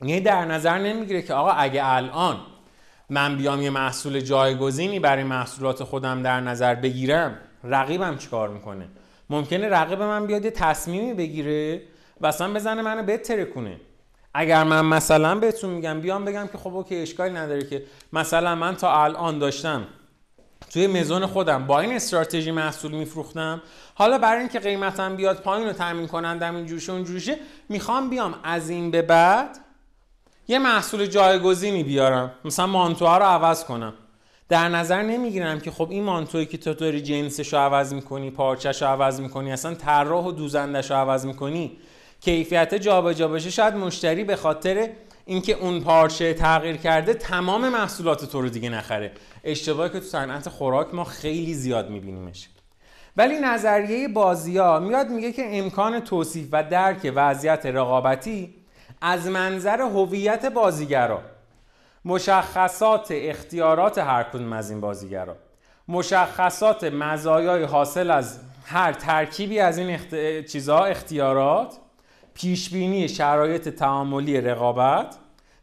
یعنی 0.00 0.20
در 0.20 0.44
نظر 0.44 0.78
نمی‌گیره 0.78 1.22
که 1.22 1.34
آقا 1.34 1.50
اگه 1.50 1.80
الان 1.84 2.40
من 3.10 3.36
بیام 3.36 3.62
یه 3.62 3.70
محصول 3.70 4.20
جایگزینی 4.20 5.00
برای 5.00 5.24
محصولات 5.24 5.84
خودم 5.84 6.22
در 6.22 6.40
نظر 6.40 6.74
بگیرم 6.74 7.38
رقیبم 7.64 8.16
چیکار 8.18 8.48
می‌کنه؟ 8.48 8.88
ممکنه 9.30 9.68
رقیب 9.68 10.02
من 10.02 10.26
بیاد 10.26 10.44
یه 10.44 10.50
تصمیمی 10.50 11.14
بگیره 11.14 11.82
و 12.20 12.26
اصلا 12.26 12.52
بزنه 12.52 12.82
منو 12.82 13.02
بهتره 13.02 13.44
کنه 13.44 13.80
اگر 14.34 14.64
من 14.64 14.86
مثلا 14.86 15.34
بهتون 15.34 15.70
میگم 15.70 16.00
بیام 16.00 16.24
بگم 16.24 16.46
که 16.52 16.58
خب 16.58 16.76
اوکی 16.76 16.96
اشکالی 16.96 17.34
نداره 17.34 17.64
که 17.64 17.82
مثلا 18.12 18.54
من 18.54 18.76
تا 18.76 19.04
الان 19.04 19.38
داشتم 19.38 19.86
توی 20.70 20.86
مزون 20.86 21.26
خودم 21.26 21.66
با 21.66 21.80
این 21.80 21.92
استراتژی 21.92 22.50
محصول 22.50 22.92
میفروختم 22.92 23.62
حالا 23.94 24.18
برای 24.18 24.40
اینکه 24.40 24.58
قیمتم 24.58 25.16
بیاد 25.16 25.42
پایین 25.42 25.66
رو 25.66 25.72
تامین 25.72 26.06
کنندم 26.06 26.56
اینجوشه 26.56 26.92
اونجوشه 26.92 27.36
می‌خوام 27.68 28.10
بیام 28.10 28.34
از 28.44 28.70
این 28.70 28.90
به 28.90 29.02
بعد 29.02 29.63
یه 30.48 30.58
محصول 30.58 31.06
جایگزینی 31.06 31.82
بیارم. 31.82 32.32
مثلا 32.44 32.66
مانتوها 32.66 33.18
رو 33.18 33.24
عوض 33.24 33.64
کنم. 33.64 33.94
در 34.48 34.68
نظر 34.68 35.02
نمی‌گیرم 35.02 35.60
که 35.60 35.70
خب 35.70 35.90
این 35.90 36.04
مانتویی 36.04 36.46
که 36.46 36.58
تو 36.58 36.74
داری 36.74 37.00
جنسش 37.00 37.52
رو 37.52 37.58
عوض 37.58 37.94
می‌کنی 37.94 38.30
پارچش 38.30 38.82
رو 38.82 38.88
عوض 38.88 39.20
می‌کنی 39.20 39.52
اصلا 39.52 39.74
طراح 39.74 40.24
و 40.24 40.32
دوزندش 40.32 40.90
رو 40.90 40.96
عوض 40.96 41.26
می‌کنی 41.26 41.78
کیفیت 42.20 42.74
جابجا 42.74 43.28
بشه 43.28 43.50
شاید 43.50 43.74
مشتری 43.74 44.24
به 44.24 44.36
خاطر 44.36 44.90
اینکه 45.24 45.52
اون 45.52 45.80
پارچه 45.80 46.34
تغییر 46.34 46.76
کرده 46.76 47.14
تمام 47.14 47.68
محصولات 47.68 48.24
تو 48.24 48.40
رو 48.40 48.48
دیگه 48.48 48.68
نخره. 48.68 49.12
اشتباهی 49.44 49.90
که 49.90 50.00
تو 50.00 50.06
صنعت 50.06 50.48
خوراک 50.48 50.94
ما 50.94 51.04
خیلی 51.04 51.54
زیاد 51.54 51.90
میبینیمش. 51.90 52.48
ولی 53.16 53.38
نظریه 53.38 54.08
بازیا 54.08 54.80
میاد 54.80 55.08
میگه 55.08 55.32
که 55.32 55.58
امکان 55.58 56.00
توصیف 56.00 56.48
و 56.52 56.62
درک 56.62 57.12
وضعیت 57.14 57.66
رقابتی 57.66 58.54
از 59.06 59.26
منظر 59.26 59.80
هویت 59.80 60.46
بازیگرا 60.46 61.22
مشخصات 62.04 63.08
اختیارات 63.10 63.98
هر 63.98 64.22
کدوم 64.22 64.52
از 64.52 64.70
این 64.70 64.80
بازیگرا 64.80 65.36
مشخصات 65.88 66.84
مزایای 66.84 67.62
حاصل 67.62 68.10
از 68.10 68.40
هر 68.66 68.92
ترکیبی 68.92 69.60
از 69.60 69.78
این 69.78 69.90
اخت... 69.90 70.14
چیزها 70.46 70.84
اختیارات 70.84 71.78
پیشبینی 72.34 73.08
شرایط 73.08 73.68
تعاملی 73.68 74.40
رقابت 74.40 75.16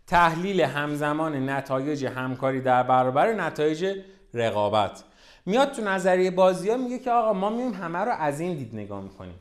تحلیل 0.08 0.62
همزمان 0.62 1.49
نتایج 1.49 2.06
همکاری 2.06 2.62
در 2.62 2.84
برابر 2.84 3.34
نتایج 3.34 3.99
رقابت. 4.34 5.04
میاد 5.45 5.71
تو 5.71 5.82
نظریه 5.82 6.32
بازی 6.32 6.69
ها 6.69 6.77
میگه 6.77 6.99
که 6.99 7.12
آقا 7.12 7.34
ما 7.34 7.49
مییم 7.49 7.73
همه 7.73 7.99
رو 7.99 8.12
از 8.12 8.39
این 8.39 8.58
دید 8.58 8.75
نگاه 8.75 9.01
می‌کنیم. 9.01 9.39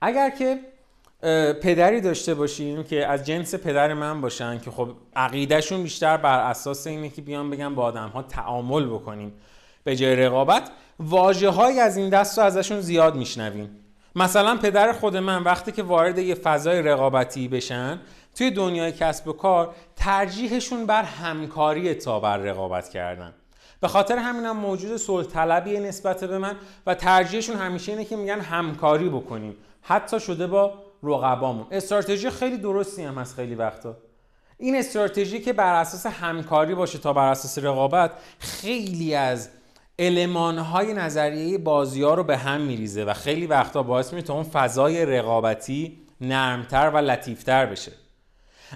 اگر 0.00 0.30
که 0.30 0.75
پدری 1.62 2.00
داشته 2.00 2.34
باشیم 2.34 2.82
که 2.82 3.06
از 3.06 3.24
جنس 3.24 3.54
پدر 3.54 3.94
من 3.94 4.20
باشن 4.20 4.58
که 4.58 4.70
خب 4.70 4.88
عقیدهشون 5.16 5.82
بیشتر 5.82 6.16
بر 6.16 6.50
اساس 6.50 6.86
اینه 6.86 7.08
که 7.08 7.22
بیان 7.22 7.50
بگن 7.50 7.74
با 7.74 7.82
آدم 7.82 8.08
ها 8.08 8.22
تعامل 8.22 8.86
بکنیم. 8.86 9.32
به 9.84 9.96
جای 9.96 10.16
رقابت 10.16 10.70
واجه 10.98 11.48
های 11.48 11.80
از 11.80 11.96
این 11.96 12.10
دست 12.10 12.38
رو 12.38 12.44
ازشون 12.44 12.80
زیاد 12.80 13.16
میشنویم. 13.16 13.70
مثلا 14.16 14.56
پدر 14.56 14.92
خود 14.92 15.16
من 15.16 15.42
وقتی 15.42 15.72
که 15.72 15.82
وارد 15.82 16.18
یه 16.18 16.34
فضای 16.34 16.82
رقابتی 16.82 17.48
بشن 17.48 18.00
توی 18.34 18.50
دنیای 18.50 18.92
کسب 18.92 19.28
و 19.28 19.32
کار 19.32 19.74
ترجیحشون 19.96 20.86
بر 20.86 21.02
همکاری 21.02 21.94
تا 21.94 22.20
بر 22.20 22.36
رقابت 22.36 22.88
کردن. 22.88 23.34
به 23.80 23.88
خاطر 23.88 24.18
همینم 24.18 24.46
هم 24.46 24.56
موجود 24.56 24.96
صلح 24.96 25.26
طلبی 25.26 25.78
نسبت 25.78 26.24
به 26.24 26.38
من 26.38 26.56
و 26.86 26.94
ترجیحشون 26.94 27.56
همیشه 27.56 27.92
اینه 27.92 28.04
که 28.04 28.16
میگن 28.16 28.40
همکاری 28.40 29.08
بکنیم. 29.08 29.56
حتی 29.82 30.20
شده 30.20 30.46
با 30.46 30.85
رقبامون. 31.02 31.66
استراتژی 31.70 32.30
خیلی 32.30 32.58
درستی 32.58 33.02
هم 33.02 33.14
هست 33.14 33.34
خیلی 33.34 33.54
وقتا. 33.54 33.96
این 34.58 34.76
استراتژی 34.76 35.40
که 35.40 35.52
بر 35.52 35.74
اساس 35.74 36.06
همکاری 36.06 36.74
باشه 36.74 36.98
تا 36.98 37.12
بر 37.12 37.30
اساس 37.30 37.58
رقابت 37.58 38.12
خیلی 38.38 39.14
از 39.14 39.48
المانهای 39.98 40.94
نظریه 40.94 41.58
بازی 41.58 42.02
ها 42.02 42.14
رو 42.14 42.24
به 42.24 42.36
هم 42.36 42.60
میریزه 42.60 43.04
و 43.04 43.12
خیلی 43.12 43.46
وقتا 43.46 43.82
باعث 43.82 44.12
میشه 44.12 44.32
اون 44.32 44.42
فضای 44.42 45.06
رقابتی 45.06 45.98
نرمتر 46.20 46.90
و 46.94 46.96
لطیفتر 46.96 47.66
بشه. 47.66 47.92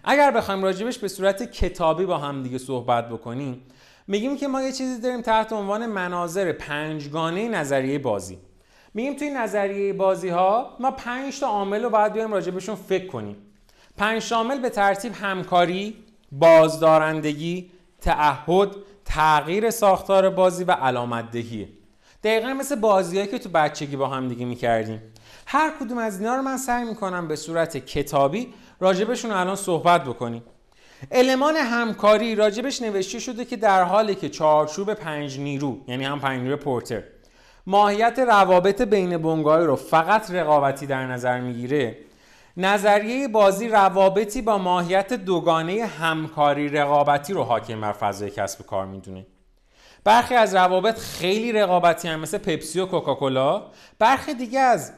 اگر 0.04 0.30
بخوایم 0.30 0.62
راجبش 0.62 0.98
به 0.98 1.08
صورت 1.08 1.42
کتابی 1.42 2.06
با 2.06 2.18
هم 2.18 2.42
دیگه 2.42 2.58
صحبت 2.58 3.08
بکنیم 3.08 3.62
میگیم 4.06 4.36
که 4.36 4.48
ما 4.48 4.62
یه 4.62 4.72
چیزی 4.72 5.00
داریم 5.00 5.22
تحت 5.22 5.52
عنوان 5.52 5.86
مناظر 5.86 6.52
پنجگانه 6.52 7.48
نظریه 7.48 7.98
بازی. 7.98 8.38
میگیم 8.94 9.14
توی 9.16 9.30
نظریه 9.30 9.92
بازی 9.92 10.28
ها 10.28 10.76
ما 10.80 10.90
5 10.90 11.40
تا 11.40 11.46
عامل 11.46 11.82
رو 11.82 11.90
باید 11.90 12.12
بیایم 12.12 12.32
راجع 12.32 12.50
بهشون 12.50 12.74
فکر 12.74 13.06
کنیم. 13.06 13.36
5 13.96 14.32
عامل 14.32 14.60
به 14.60 14.70
ترتیب 14.70 15.12
همکاری 15.14 15.96
بازدارندگی 16.32 17.70
تعهد 18.00 18.76
تغییر 19.04 19.70
ساختار 19.70 20.30
بازی 20.30 20.64
و 20.64 20.72
علامت 20.72 21.30
دهیه 21.30 21.68
دقیقا 22.24 22.54
مثل 22.54 22.74
بازیهایی 22.74 23.28
که 23.28 23.38
تو 23.38 23.48
بچگی 23.48 23.96
با 23.96 24.06
هم 24.06 24.28
دیگه 24.28 24.44
می‌کردیم. 24.44 25.02
هر 25.46 25.72
کدوم 25.80 25.98
از 25.98 26.20
اینا 26.20 26.36
رو 26.36 26.42
من 26.42 26.56
سعی 26.56 26.84
می‌کنم 26.84 27.28
به 27.28 27.36
صورت 27.36 27.76
کتابی 27.76 28.54
راجبشون 28.80 29.30
الان 29.30 29.56
صحبت 29.56 30.04
بکنیم. 30.04 30.42
المان 31.10 31.56
همکاری 31.56 32.34
راجبش 32.34 32.82
نوشته 32.82 33.18
شده 33.18 33.44
که 33.44 33.56
در 33.56 33.82
حالی 33.82 34.14
که 34.14 34.28
چارچوب 34.28 34.94
پنج 34.94 35.38
نیرو 35.38 35.78
یعنی 35.88 36.04
هم 36.04 36.20
پنج 36.20 36.42
نیرو 36.42 36.56
پورتر 36.56 37.02
ماهیت 37.66 38.18
روابط 38.18 38.82
بین 38.82 39.18
بنگاه 39.18 39.64
رو 39.64 39.76
فقط 39.76 40.30
رقابتی 40.30 40.86
در 40.86 41.06
نظر 41.06 41.40
می‌گیره. 41.40 41.98
نظریه 42.56 43.28
بازی 43.28 43.68
روابطی 43.68 44.42
با 44.42 44.58
ماهیت 44.58 45.12
دوگانه 45.12 45.86
همکاری 45.86 46.68
رقابتی 46.68 47.32
رو 47.32 47.42
حاکم 47.42 47.80
بر 47.80 47.92
فضای 47.92 48.30
کسب 48.30 48.66
کار 48.66 48.86
می‌دونه. 48.86 49.26
برخی 50.04 50.34
از 50.34 50.54
روابط 50.54 50.98
خیلی 50.98 51.52
رقابتی 51.52 52.08
هم 52.08 52.20
مثل 52.20 52.38
پپسی 52.38 52.80
و 52.80 52.86
کوکاکولا. 52.86 53.62
برخی 53.98 54.34
دیگه 54.34 54.60
از 54.60 54.92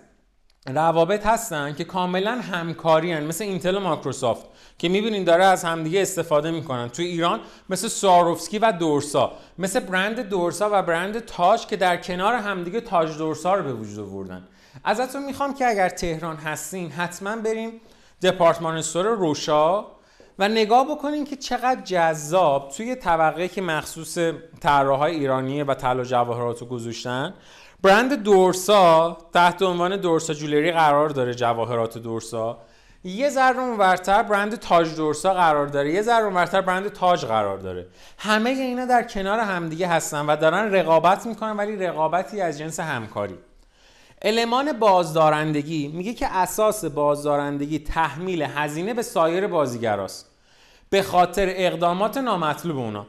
روابط 0.67 1.27
هستن 1.27 1.75
که 1.75 1.85
کاملا 1.85 2.31
همکاری 2.31 3.13
هن. 3.13 3.25
مثل 3.25 3.45
اینتل 3.45 3.77
و 3.77 3.81
مایکروسافت 3.81 4.47
که 4.79 4.89
می‌بینین 4.89 5.25
داره 5.25 5.45
از 5.45 5.65
همدیگه 5.65 6.03
استفاده 6.03 6.51
می‌کنن 6.51 6.89
توی 6.89 7.05
ایران 7.05 7.41
مثل 7.71 7.89
سواروفسکی 7.89 8.59
و 8.59 8.73
دورسا 8.73 9.33
مثل 9.59 9.81
برند 9.81 10.21
دورسا 10.21 10.71
و 10.73 10.83
برند 10.83 11.19
تاج 11.19 11.67
که 11.67 11.77
در 11.77 11.97
کنار 11.97 12.35
همدیگه 12.35 12.81
تاج 12.81 13.19
دورسا 13.19 13.55
رو 13.55 13.63
به 13.63 13.73
وجود 13.73 13.99
آوردن 13.99 14.49
ازتون 14.85 15.25
می‌خوام 15.25 15.55
که 15.55 15.67
اگر 15.67 15.89
تهران 15.89 16.37
هستین 16.37 16.91
حتما 16.91 17.37
بریم 17.37 17.81
دپارتمان 18.23 18.77
استور 18.77 19.07
روشا 19.07 19.85
و 20.39 20.49
نگاه 20.49 20.91
بکنین 20.91 21.25
که 21.25 21.37
چقدر 21.37 21.81
جذاب 21.81 22.69
توی 22.77 22.95
طبقه 22.95 23.49
که 23.49 23.63
مخصوص 23.63 24.19
طراحای 24.61 25.15
ایرانیه 25.15 25.65
و 25.65 25.75
طلا 25.75 26.05
جواهرات 26.05 26.61
رو 26.61 26.67
گذاشتن 26.67 27.35
برند 27.83 28.23
دورسا 28.23 29.19
تحت 29.35 29.63
عنوان 29.63 29.97
دورسا 29.97 30.35
جولری 30.35 30.73
قرار 30.73 31.09
داره 31.09 31.35
جواهرات 31.35 31.99
دورسا. 31.99 32.59
یه 33.05 33.31
ذره 33.31 33.59
اونورتر 33.59 34.23
برند 34.23 34.55
تاج 34.55 34.95
دورسا 34.97 35.35
قرار 35.35 35.67
داره. 35.67 35.93
یه 35.93 36.03
ذره 36.03 36.25
اونورتر 36.25 36.61
برند 36.61 36.89
تاج 36.89 37.25
قرار 37.25 37.59
داره. 37.59 37.87
همه 38.19 38.51
اینا 38.51 38.85
در 38.85 39.03
کنار 39.03 39.39
همدیگه 39.39 39.87
هستن 39.87 40.27
و 40.27 40.37
دارن 40.37 40.73
رقابت 40.73 41.27
می‌کنن 41.27 41.57
ولی 41.57 41.77
رقابتی 41.77 42.41
از 42.41 42.59
جنس 42.59 42.81
همکاری. 42.81 43.39
المان 44.23 44.73
بازدارندگی 44.73 45.89
میگه 45.89 46.15
که 46.15 46.27
اساس 46.27 46.85
بازدارندگی 46.85 47.79
تحمیل 47.79 48.43
هزینه 48.43 48.95
به 48.95 49.03
سایر 49.03 49.47
بازیگراست. 49.47 50.31
به 50.91 51.03
خاطر 51.03 51.47
اقدامات 51.49 52.19
نامطلوب 52.19 52.79
اونا. 52.79 53.07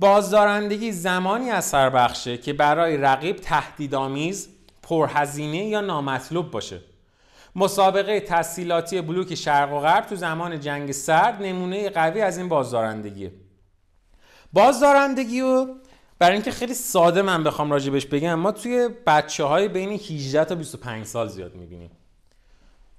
بازدارندگی 0.00 0.92
زمانی 0.92 1.50
اثر 1.50 1.90
بخشه 1.90 2.38
که 2.38 2.52
برای 2.52 2.96
رقیب 2.96 3.36
تهدیدآمیز 3.36 4.48
پرهزینه 4.82 5.64
یا 5.64 5.80
نامطلوب 5.80 6.50
باشه. 6.50 6.80
مسابقه 7.56 8.20
تحصیلاتی 8.20 9.00
بلوک 9.00 9.34
شرق 9.34 9.72
و 9.72 9.80
غرب 9.80 10.06
تو 10.06 10.16
زمان 10.16 10.60
جنگ 10.60 10.92
سرد 10.92 11.42
نمونه 11.42 11.90
قوی 11.90 12.20
از 12.20 12.38
این 12.38 12.48
بازدارندگیه. 12.48 13.32
بازدارندگی 14.52 15.40
رو 15.40 15.74
برای 16.18 16.34
اینکه 16.34 16.50
خیلی 16.50 16.74
ساده 16.74 17.22
من 17.22 17.44
بخوام 17.44 17.70
راجبش 17.70 18.06
بگم 18.06 18.34
ما 18.34 18.52
توی 18.52 18.88
بچه 19.06 19.44
های 19.44 19.68
بین 19.68 19.90
18 19.90 20.44
تا 20.44 20.54
25 20.54 21.06
سال 21.06 21.28
زیاد 21.28 21.54
می‌بینیم. 21.54 21.90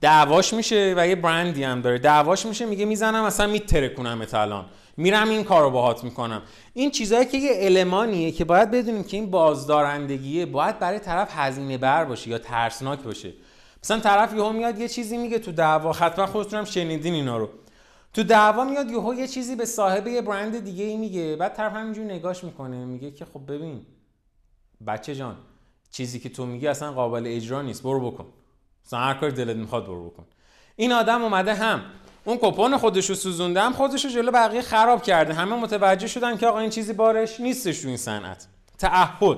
دعواش 0.02 0.54
میشه 0.54 0.94
و 0.98 1.08
یه 1.08 1.16
برندی 1.16 1.64
هم 1.64 1.82
داره. 1.82 1.98
دعواش 2.00 2.46
میشه 2.46 2.66
میگه 2.66 2.86
می‌زنم 2.86 3.24
اصلا 3.24 3.48
میترکونم 3.48 4.26
الان. 4.34 4.66
میرم 4.98 5.30
این 5.30 5.44
کارو 5.44 5.70
باهات 5.72 6.04
می‌کنم. 6.04 6.42
این 6.74 6.92
چیزهایی 6.92 7.26
که 7.26 7.38
یه 7.38 7.52
المانیه 7.62 8.32
که 8.32 8.46
باید 8.46 8.72
بدونیم 8.72 9.04
که 9.04 9.18
این 9.18 9.32
بازدارندگیه 9.32 10.46
باید 10.46 10.80
برای 10.80 11.00
طرف 11.00 11.30
هزینه 11.32 11.78
بر 11.78 12.06
باشه 12.06 12.30
یا 12.30 12.38
ترسناک 12.38 13.00
باشه. 13.00 13.34
مثلا 13.84 14.00
طرف 14.00 14.34
یهو 14.34 14.52
میاد 14.52 14.80
یه 14.80 14.88
چیزی 14.88 15.18
میگه 15.18 15.40
تو 15.40 15.52
دعوا 15.52 15.92
حتما 15.94 16.26
خودتون 16.26 16.60
هم 16.60 16.66
شنیدین 16.66 17.14
اینا 17.14 17.38
رو. 17.38 17.50
تو 18.14 18.24
دعوا 18.24 18.64
میاد 18.64 18.92
یهو 18.92 19.14
یه 19.14 19.28
چیزی 19.28 19.56
به 19.56 19.66
صاحب 19.66 20.08
یه 20.08 20.22
برند 20.22 20.64
دیگه 20.64 20.86
ای 20.86 20.98
میگه 20.98 21.36
بعد 21.36 21.54
طرف 21.54 21.74
همینجوری 21.74 22.08
نگاش 22.08 22.44
می‌کنه 22.44 22.86
میگه 22.86 23.12
که 23.12 23.26
خب 23.26 23.52
ببین 23.52 23.86
بچه 24.88 25.16
جان 25.16 25.38
چیزی 25.92 26.20
که 26.20 26.30
تو 26.30 26.46
میگی 26.46 26.68
اصلا 26.68 26.92
قابل 26.92 27.24
اجرا 27.28 27.62
نیست 27.62 27.84
برو 27.84 28.12
بکن. 28.12 28.26
مثلا 28.86 29.00
هر 29.00 29.14
کاری 29.14 29.32
دلت 29.32 29.56
می‌خواد 29.56 29.86
برو 29.86 30.10
بکن. 30.10 30.26
این 30.76 30.92
آدم 30.92 31.22
اومده 31.22 31.54
هم 31.54 31.82
اون 32.26 32.38
کپون 32.42 32.78
خودش 32.78 33.10
رو 33.10 33.16
سوزونده 33.16 33.62
هم 33.62 33.74
خودش 33.74 34.06
رو 34.06 34.12
جلو 34.12 34.32
بقیه 34.32 34.62
خراب 34.62 35.04
کرده. 35.04 35.34
همه 35.34 35.56
متوجه 35.56 36.08
شدن 36.08 36.38
که 36.38 36.48
آقا 36.48 36.60
این 36.60 36.70
چیزی 36.70 36.94
بارش 36.94 37.40
نیستش 37.40 37.82
تو 37.82 37.88
این 37.88 37.98
صنعت. 37.98 38.48
تعهد. 38.78 39.38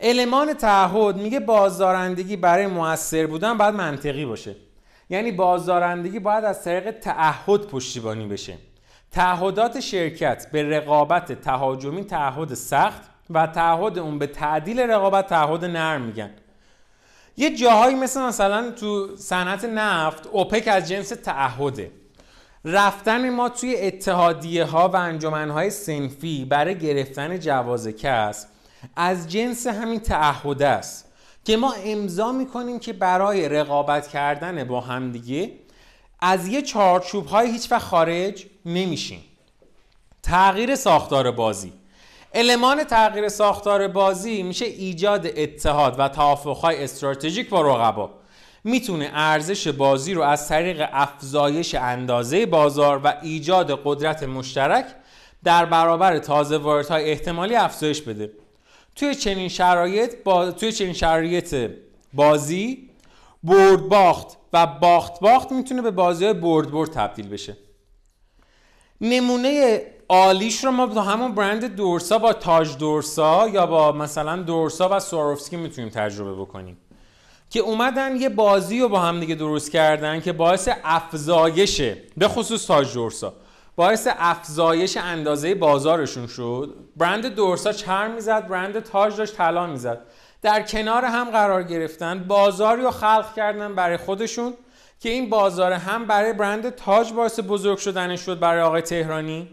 المان 0.00 0.54
تعهد 0.54 1.16
میگه 1.16 1.40
بازدارندگی 1.40 2.36
برای 2.36 2.66
موثر 2.66 3.26
بودن 3.26 3.58
باید 3.58 3.74
منطقی 3.74 4.24
باشه. 4.24 4.56
یعنی 5.10 5.32
بازدارندگی 5.32 6.18
باید 6.18 6.44
از 6.44 6.64
طریق 6.64 6.90
تعهد 6.90 7.66
پشتیبانی 7.66 8.26
بشه. 8.26 8.58
تعهدات 9.10 9.80
شرکت 9.80 10.50
به 10.52 10.62
رقابت 10.62 11.40
تهاجمی 11.40 12.04
تعهد 12.04 12.54
سخت 12.54 13.02
و 13.30 13.46
تعهد 13.46 13.98
اون 13.98 14.18
به 14.18 14.26
تعدیل 14.26 14.80
رقابت 14.80 15.26
تعهد 15.26 15.64
نرم 15.64 16.00
میگن. 16.02 16.30
یه 17.36 17.56
جاهایی 17.56 17.96
مثل 17.96 18.22
مثلا 18.22 18.70
تو 18.70 19.16
صنعت 19.16 19.64
نفت 19.64 20.26
اوپک 20.26 20.68
از 20.68 20.88
جنس 20.88 21.08
تعهده. 21.08 21.90
رفتن 22.64 23.30
ما 23.30 23.48
توی 23.48 23.76
اتحادیه 23.76 24.64
ها 24.64 24.88
و 24.88 24.96
انجمن 24.96 25.50
های 25.50 25.70
سنفی 25.70 26.44
برای 26.44 26.78
گرفتن 26.78 27.40
جواز 27.40 27.88
کسب 27.88 28.48
از 28.96 29.28
جنس 29.28 29.66
همین 29.66 30.00
تعهد 30.00 30.62
است 30.62 31.12
که 31.44 31.56
ما 31.56 31.74
امضا 31.84 32.32
می‌کنیم 32.32 32.78
که 32.78 32.92
برای 32.92 33.48
رقابت 33.48 34.08
کردن 34.08 34.64
با 34.64 34.80
همدیگه 34.80 35.52
از 36.20 36.48
یه 36.48 36.62
چارچوب 36.62 37.26
های 37.26 37.50
هیچ 37.50 37.74
خارج 37.74 38.46
نمیشیم. 38.66 39.24
تغییر 40.22 40.74
ساختار 40.74 41.30
بازی. 41.30 41.72
المان 42.34 42.84
تغییر 42.84 43.28
ساختار 43.28 43.88
بازی 43.88 44.42
میشه 44.42 44.64
ایجاد 44.64 45.26
اتحاد 45.36 45.94
و 45.98 46.08
توافقهای 46.08 46.84
استراتژیک 46.84 47.48
با 47.48 47.62
رقبا. 47.62 48.10
می‌تونه 48.64 49.10
ارزش 49.12 49.68
بازی 49.68 50.14
رو 50.14 50.22
از 50.22 50.48
طریق 50.48 50.88
افزایش 50.92 51.74
اندازه 51.74 52.46
بازار 52.46 53.00
و 53.04 53.14
ایجاد 53.22 53.80
قدرت 53.84 54.22
مشترک 54.22 54.86
در 55.44 55.64
برابر 55.64 56.18
تازه 56.18 56.56
واردهای 56.56 57.10
احتمالی 57.10 57.54
افزایش 57.54 58.02
بده. 58.02 58.32
توی 58.96 59.14
چنین 59.14 59.48
شرایط 59.48 60.22
با... 60.24 60.50
توی 60.50 60.72
چنین 60.72 60.92
شرایط 60.92 61.70
بازی 62.12 62.90
برد 63.42 63.88
باخت 63.88 64.36
و 64.52 64.66
باخت 64.66 65.20
باخت 65.20 65.52
می‌تونه 65.52 65.82
به 65.82 65.90
بازی 65.90 66.24
های 66.24 66.34
برد 66.34 66.70
برد 66.70 66.90
تبدیل 66.90 67.28
بشه. 67.28 67.56
نمونه 69.00 69.82
عالیش 70.12 70.64
رو 70.64 70.70
ما 70.70 70.86
با 70.86 71.02
همون 71.02 71.34
برند 71.34 71.76
دورسا 71.76 72.18
با 72.18 72.32
تاج 72.32 72.76
دورسا 72.76 73.48
یا 73.48 73.66
با 73.66 73.92
مثلا 73.92 74.36
دورسا 74.36 74.88
و 74.92 75.00
سواروفسکی 75.00 75.56
می‌تونیم 75.56 75.90
تجربه 75.90 76.34
بکنیم. 76.34 76.76
که 77.50 77.60
اومدن 77.60 78.16
یه 78.16 78.28
بازی 78.28 78.80
رو 78.80 78.88
با 78.88 79.00
هم 79.00 79.20
دیگه 79.20 79.34
درست 79.34 79.70
کردن 79.70 80.20
که 80.20 80.32
باعث 80.32 80.68
افزایشه 80.84 81.96
به 82.16 82.28
خصوص 82.28 82.66
تاج 82.66 82.94
دورسا 82.94 83.34
باعث 83.76 84.08
افزایش 84.18 84.96
اندازه 84.96 85.54
بازارشون 85.54 86.26
شد. 86.26 86.74
برند 86.96 87.26
دورسا 87.26 87.72
چرم 87.72 88.10
می‌زد 88.10 88.48
برند 88.48 88.80
تاج 88.80 89.16
داشت 89.16 89.36
طلا 89.36 89.66
می‌زد. 89.66 90.00
در 90.42 90.62
کنار 90.62 91.04
هم 91.04 91.30
قرار 91.30 91.62
گرفتن 91.62 92.24
بازاری 92.28 92.82
رو 92.82 92.90
خلق 92.90 93.34
کردن 93.36 93.74
برای 93.74 93.96
خودشون 93.96 94.54
که 95.00 95.08
این 95.08 95.30
بازار 95.30 95.72
هم 95.72 96.06
برای 96.06 96.32
برند 96.32 96.70
تاج 96.70 97.12
باعث 97.12 97.40
بزرگ 97.48 97.78
شدن 97.78 98.16
شد 98.16 98.38
برای 98.38 98.62
آقای 98.62 98.82
تهرانی. 98.82 99.48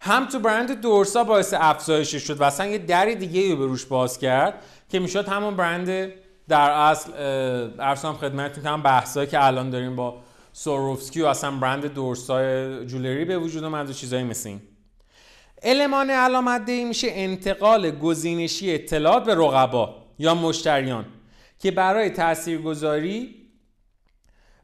هم 0.00 0.26
تو 0.26 0.38
برند 0.38 0.80
دورسا 0.80 1.24
باعث 1.24 1.54
افزایش 1.56 2.16
شد 2.16 2.40
و 2.40 2.44
اصلا 2.44 2.66
یه 2.66 2.78
دری 2.78 3.14
دیگه 3.14 3.50
رو 3.50 3.56
به 3.56 3.66
روش 3.66 3.84
باز 3.84 4.18
کرد 4.18 4.54
که 4.88 4.98
می‌شد 4.98 5.28
همون 5.28 5.56
برند 5.56 6.12
در 6.48 6.70
اصل 6.70 7.12
ارسام 7.78 8.16
خدمتتون 8.16 8.66
هم 8.66 8.82
بحثایی 8.82 9.26
که 9.26 9.44
الان 9.44 9.70
داریم 9.70 9.96
با 9.96 10.22
سوروفسکی 10.52 11.22
و 11.22 11.26
اصلا 11.26 11.50
برند 11.50 11.94
دورسای 11.94 12.86
جولری 12.86 13.24
به 13.24 13.38
وجود 13.38 13.64
اومد 13.64 13.90
و 13.90 13.92
چیزایی 13.92 14.24
مثل 14.24 14.48
این. 14.48 14.60
المان 15.62 16.10
علامت 16.10 16.64
دهی 16.64 16.84
میشه 16.84 17.06
انتقال 17.10 17.90
گزینشی 17.90 18.74
اطلاعات 18.74 19.24
به 19.24 19.34
رقبا 19.34 19.94
یا 20.18 20.34
مشتریان 20.34 21.04
که 21.58 21.70
برای 21.70 22.10
تاثیرگذاری 22.10 23.39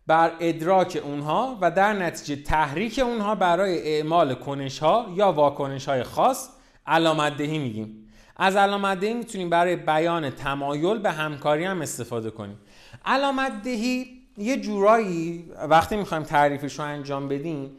بر 0.07 0.33
ادراک 0.41 1.01
اونها 1.05 1.59
و 1.61 1.71
در 1.71 1.93
نتیجه 1.93 2.43
تحریک 2.43 2.99
اونها 2.99 3.35
برای 3.35 3.95
اعمال 3.97 4.35
کنش 4.35 4.79
ها 4.79 5.07
یا 5.15 5.33
واکنش 5.33 5.89
های 5.89 6.03
خاص 6.03 6.49
علامت 6.87 7.37
دهی 7.37 7.59
میگیم. 7.59 8.09
از 8.37 8.57
علامت 8.57 9.01
دهی 9.01 9.15
می‌تونیم 9.15 9.51
برای 9.51 9.77
بیان 9.77 10.31
تمایل 10.31 10.99
به 10.99 11.11
همکاری 11.11 11.65
هم 11.65 11.83
استفاده 11.83 12.31
کنیم. 12.31 12.59
علامت 13.05 13.63
دهی 13.63 14.07
یه 14.39 14.57
جورایی 14.61 15.45
وقتی 15.69 15.97
می‌خوایم 15.97 16.23
تعریفش 16.23 16.79
رو 16.79 16.85
انجام 16.85 17.29
بدیم 17.29 17.71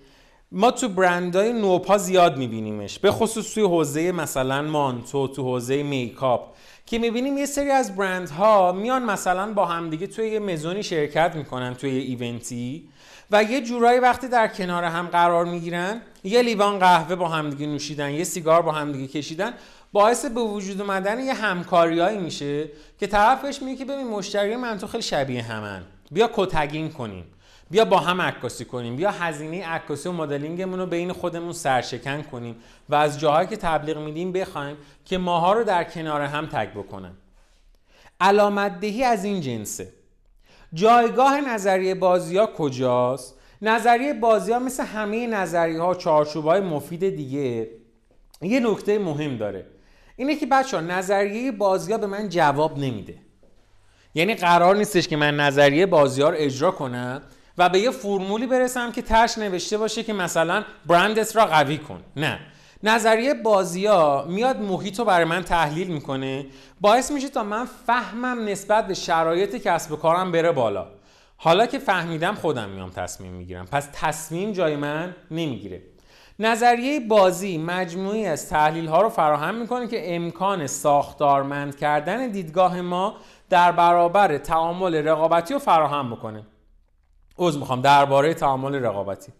ما 0.52 0.72
تو 0.72 0.90
برندهای 0.90 1.54
نوپا 1.54 1.98
زیاد 1.98 2.38
میبینیمش. 2.38 3.00
به 3.00 3.12
خصوص 3.12 3.54
توی 3.54 3.64
حوزه 3.64 4.12
مثلا 4.12 4.62
مانتو 4.62 5.28
تو 5.28 5.44
حوزه 5.44 5.84
میکاپ. 5.84 6.56
که 6.88 7.00
می‌بینیم 7.00 7.38
یه 7.38 7.46
سری 7.46 7.72
از 7.72 7.96
برندها 7.96 8.72
میان 8.72 9.04
مثلا 9.04 9.54
با 9.54 9.66
همدیگه 9.66 10.08
توی 10.08 10.28
یه 10.28 10.40
مزونی 10.40 10.84
شرکت 10.84 11.36
می‌کنن 11.36 11.74
توی 11.74 11.92
یه 11.92 12.02
ایونتی 12.02 12.90
و 13.32 13.44
یه 13.44 13.62
جورایی 13.62 14.00
وقتی 14.00 14.28
در 14.28 14.48
کنار 14.48 14.84
هم 14.84 15.08
قرار 15.08 15.46
می‌گیرن 15.46 16.02
یه 16.24 16.42
لیوان 16.42 16.80
قهوه 16.80 17.16
با 17.16 17.28
همدیگه 17.28 17.68
نوشیدن 17.68 18.12
یه 18.12 18.24
سیگار 18.24 18.62
با 18.62 18.72
همدیگه 18.72 19.08
کشیدن 19.08 19.54
باعث 19.92 20.26
به 20.26 20.42
وجود 20.42 20.82
اومدن 20.82 21.20
یه 21.20 21.34
همکاریایی 21.34 22.18
میشه 22.18 22.70
که 23.00 23.08
طرفش 23.08 23.62
میگه 23.62 23.78
که 23.78 23.86
ببین 23.86 24.08
مشتری 24.08 24.56
من 24.56 24.78
تو 24.78 24.88
خیلی 24.88 25.04
شبیه 25.04 25.42
همن 25.42 25.84
بیا 26.12 26.30
کتگین 26.34 26.90
کنیم. 26.90 27.26
بیا 27.70 27.86
با 27.86 28.00
هم 28.00 28.22
عکاسی 28.22 28.66
کنیم 28.66 28.96
بیا 28.96 29.12
هزینه 29.12 29.68
عکاسی 29.68 30.10
و 30.10 30.12
مدلینگمون 30.12 30.80
رو 30.80 30.86
بین 30.86 31.14
خودمون 31.14 31.54
سرشکن 31.54 32.22
کنیم 32.22 32.56
و 32.90 32.96
از 32.96 33.20
جاهایی 33.20 33.48
که 33.48 33.58
تبلیغ 33.58 33.98
میدیم 33.98 34.32
بخوایم 34.32 34.78
که 35.06 35.18
ماها 35.18 35.54
رو 35.54 35.64
در 35.64 35.84
کنار 35.84 36.22
هم 36.22 36.46
تگ 36.46 36.70
بکنن. 36.70 37.14
علامت 38.22 38.80
دهی 38.80 39.04
از 39.04 39.26
این 39.26 39.42
جنسه. 39.42 39.94
جایگاه 40.74 41.42
نظریه 41.42 41.96
بازی 41.96 42.38
ها 42.38 42.46
کجاست؟ 42.46 43.36
نظریه 43.62 44.14
بازی 44.14 44.52
ها 44.52 44.60
مثل 44.60 44.84
همه 44.84 45.28
نظریه 45.28 45.82
ها 45.82 45.96
چارچوب 45.96 46.46
های 46.46 46.62
مفید 46.62 47.16
دیگه 47.16 47.70
یه 48.42 48.60
نکته 48.60 49.00
مهم 49.00 49.38
داره. 49.38 49.66
اینه 50.16 50.36
که 50.36 50.46
بچه 50.46 50.78
ها 50.78 50.84
نظریه 50.84 51.52
بازی 51.52 51.92
ها 51.92 51.98
به 51.98 52.08
من 52.08 52.30
جواب 52.30 52.78
نمیده. 52.78 53.16
یعنی 54.16 54.36
قرار 54.36 54.76
نیستش 54.76 55.08
که 55.08 55.18
من 55.18 55.36
نظریه 55.36 55.86
بازی 55.86 56.22
ها 56.22 56.30
رو 56.30 56.36
اجرا 56.40 56.72
کنم. 56.72 57.22
و 57.58 57.70
به 57.70 57.80
یه 57.80 57.92
فرمولی 57.92 58.48
برسم 58.48 58.92
که 58.92 59.02
تش 59.02 59.38
نوشته 59.38 59.78
باشه 59.78 60.04
که 60.04 60.14
مثلا 60.14 60.64
برندت 60.86 61.36
را 61.36 61.46
قوی 61.46 61.78
کن. 61.78 62.02
نه. 62.16 62.40
نظریه 62.84 63.34
ها 63.88 64.26
میاد 64.28 64.62
محیط 64.62 65.00
رو 65.00 65.06
برای 65.06 65.26
من 65.26 65.44
تحلیل 65.44 65.88
می‌کنه. 65.88 66.46
باعث 66.82 67.12
میشه 67.12 67.30
تا 67.30 67.44
من 67.44 67.66
فهمم 67.88 68.46
نسبت 68.46 68.88
به 68.88 68.94
شرایط 68.94 69.56
کسب 69.56 69.92
و 69.92 69.96
کارم 69.96 70.32
بره 70.32 70.52
بالا. 70.52 70.88
حالا 71.38 71.66
که 71.66 71.80
فهمیدم 71.80 72.36
خودم 72.36 72.70
میام 72.70 72.90
تصمیم 72.90 73.34
می‌گیرم. 73.34 73.66
پس 73.66 73.90
تصمیم 73.94 74.52
جای 74.52 74.76
من 74.76 75.16
نمی‌گیره. 75.32 75.82
نظریه 76.40 77.00
بازی 77.00 77.58
مجموعی 77.58 78.26
از 78.26 78.50
تحلیل 78.50 78.88
ها 78.88 79.02
رو 79.02 79.10
فراهم 79.10 79.56
می‌کنه 79.56 79.88
که 79.88 80.16
امکان 80.16 80.68
ساختارمند 80.68 81.78
کردن 81.78 82.28
دیدگاه 82.28 82.82
ما 82.82 83.16
در 83.50 83.72
برابر 83.72 84.38
تعامل 84.38 84.96
رقابتی 84.96 85.54
رو 85.54 85.60
فراهم 85.60 86.12
بکنه. 86.12 86.44
عذر 87.38 87.60
می‌خوام. 87.60 87.82
درباره 87.82 88.34
تعامل 88.34 88.76
رقابتی. 88.76 89.32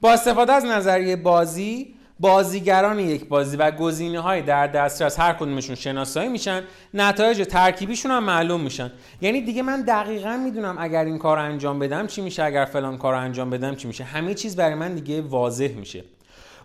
با 0.00 0.12
استفاده 0.12 0.52
از 0.52 0.64
نظریه 0.64 1.16
بازی 1.16 1.94
بازیگران 2.20 2.98
یک 2.98 3.28
بازی 3.28 3.56
و 3.56 3.70
گزینه 3.70 4.20
های 4.20 4.42
در 4.42 4.66
دسترس 4.66 5.20
هر 5.20 5.32
کدومشون 5.32 5.74
شناسایی 5.74 6.28
میشن 6.28 6.62
نتایج 6.94 7.42
ترکیبیشون 7.42 8.10
هم 8.10 8.24
معلوم 8.24 8.60
میشن. 8.60 8.92
یعنی 9.20 9.40
دیگه 9.40 9.62
من 9.62 9.82
دقیقا 9.82 10.36
می‌دونم 10.44 10.76
اگر 10.78 11.04
این 11.04 11.18
کار 11.18 11.38
انجام 11.38 11.78
بدم 11.78 12.06
چی 12.06 12.22
میشه 12.22 12.44
اگر 12.44 12.64
فلان 12.64 12.98
کار 12.98 13.14
انجام 13.14 13.50
بدم 13.50 13.74
چی 13.74 13.88
میشه. 13.88 14.04
همه 14.04 14.34
چیز 14.34 14.56
برای 14.56 14.74
من 14.74 14.94
دیگه 14.94 15.22
واضح 15.22 15.72
میشه. 15.76 16.04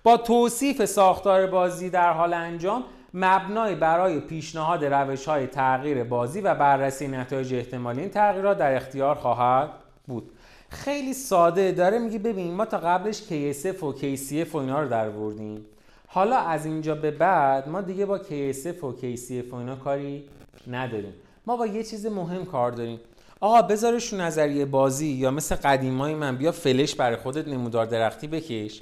با 0.04 0.18
توصیف 0.18 0.86
ساختار 0.86 1.48
بازی 1.48 1.90
در 1.90 2.14
حال 2.14 2.34
انجام 2.34 2.84
مبنای 3.14 3.76
برای 3.76 4.20
پیشنهاد 4.20 4.86
روش 4.86 5.26
های 5.26 5.48
تغییر 5.48 6.04
بازی 6.04 6.42
و 6.42 6.56
بررسی 6.56 7.08
نتایج 7.08 7.54
احتمالی 7.54 8.02
این 8.02 8.10
تغییرات 8.10 8.58
در 8.58 8.76
اختیار 8.76 9.16
خواهد 9.16 9.70
بود. 10.08 10.32
خیلی 10.70 11.14
ساده. 11.14 11.72
داره 11.72 12.00
میگه 12.00 12.20
ببین 12.20 12.54
ما 12.54 12.66
تا 12.66 12.78
قبلش 12.78 13.22
KSF 13.30 13.84
و 13.84 13.94
KCF 13.94 14.52
و 14.54 14.58
اینا 14.58 14.82
رو 14.82 14.90
در 14.90 15.10
بردیم. 15.10 15.66
حالا 16.08 16.38
از 16.38 16.66
اینجا 16.66 16.96
به 16.96 17.12
بعد 17.12 17.70
ما 17.70 17.82
دیگه 17.82 18.06
با 18.06 18.20
KSF 18.20 18.84
و 18.84 18.94
KCF 18.94 19.52
و 19.52 19.56
اینا 19.56 19.76
کاری 19.76 20.24
نداریم. 20.72 21.14
ما 21.48 21.58
با 21.58 21.68
یه 21.68 21.84
چیز 21.84 22.06
مهم 22.06 22.46
کار 22.46 22.72
داریم. 22.72 23.00
آقا 23.40 23.62
بذارش 23.62 24.14
نظریه 24.14 24.66
بازی 24.66 25.08
یا 25.08 25.32
مثل 25.32 25.56
قدیمای 25.56 26.16
من 26.16 26.36
بیا 26.38 26.52
فلش 26.52 26.96
برای 26.96 27.16
خودت 27.16 27.48
نمودار 27.48 27.86
درختی 27.86 28.28
بکش. 28.28 28.82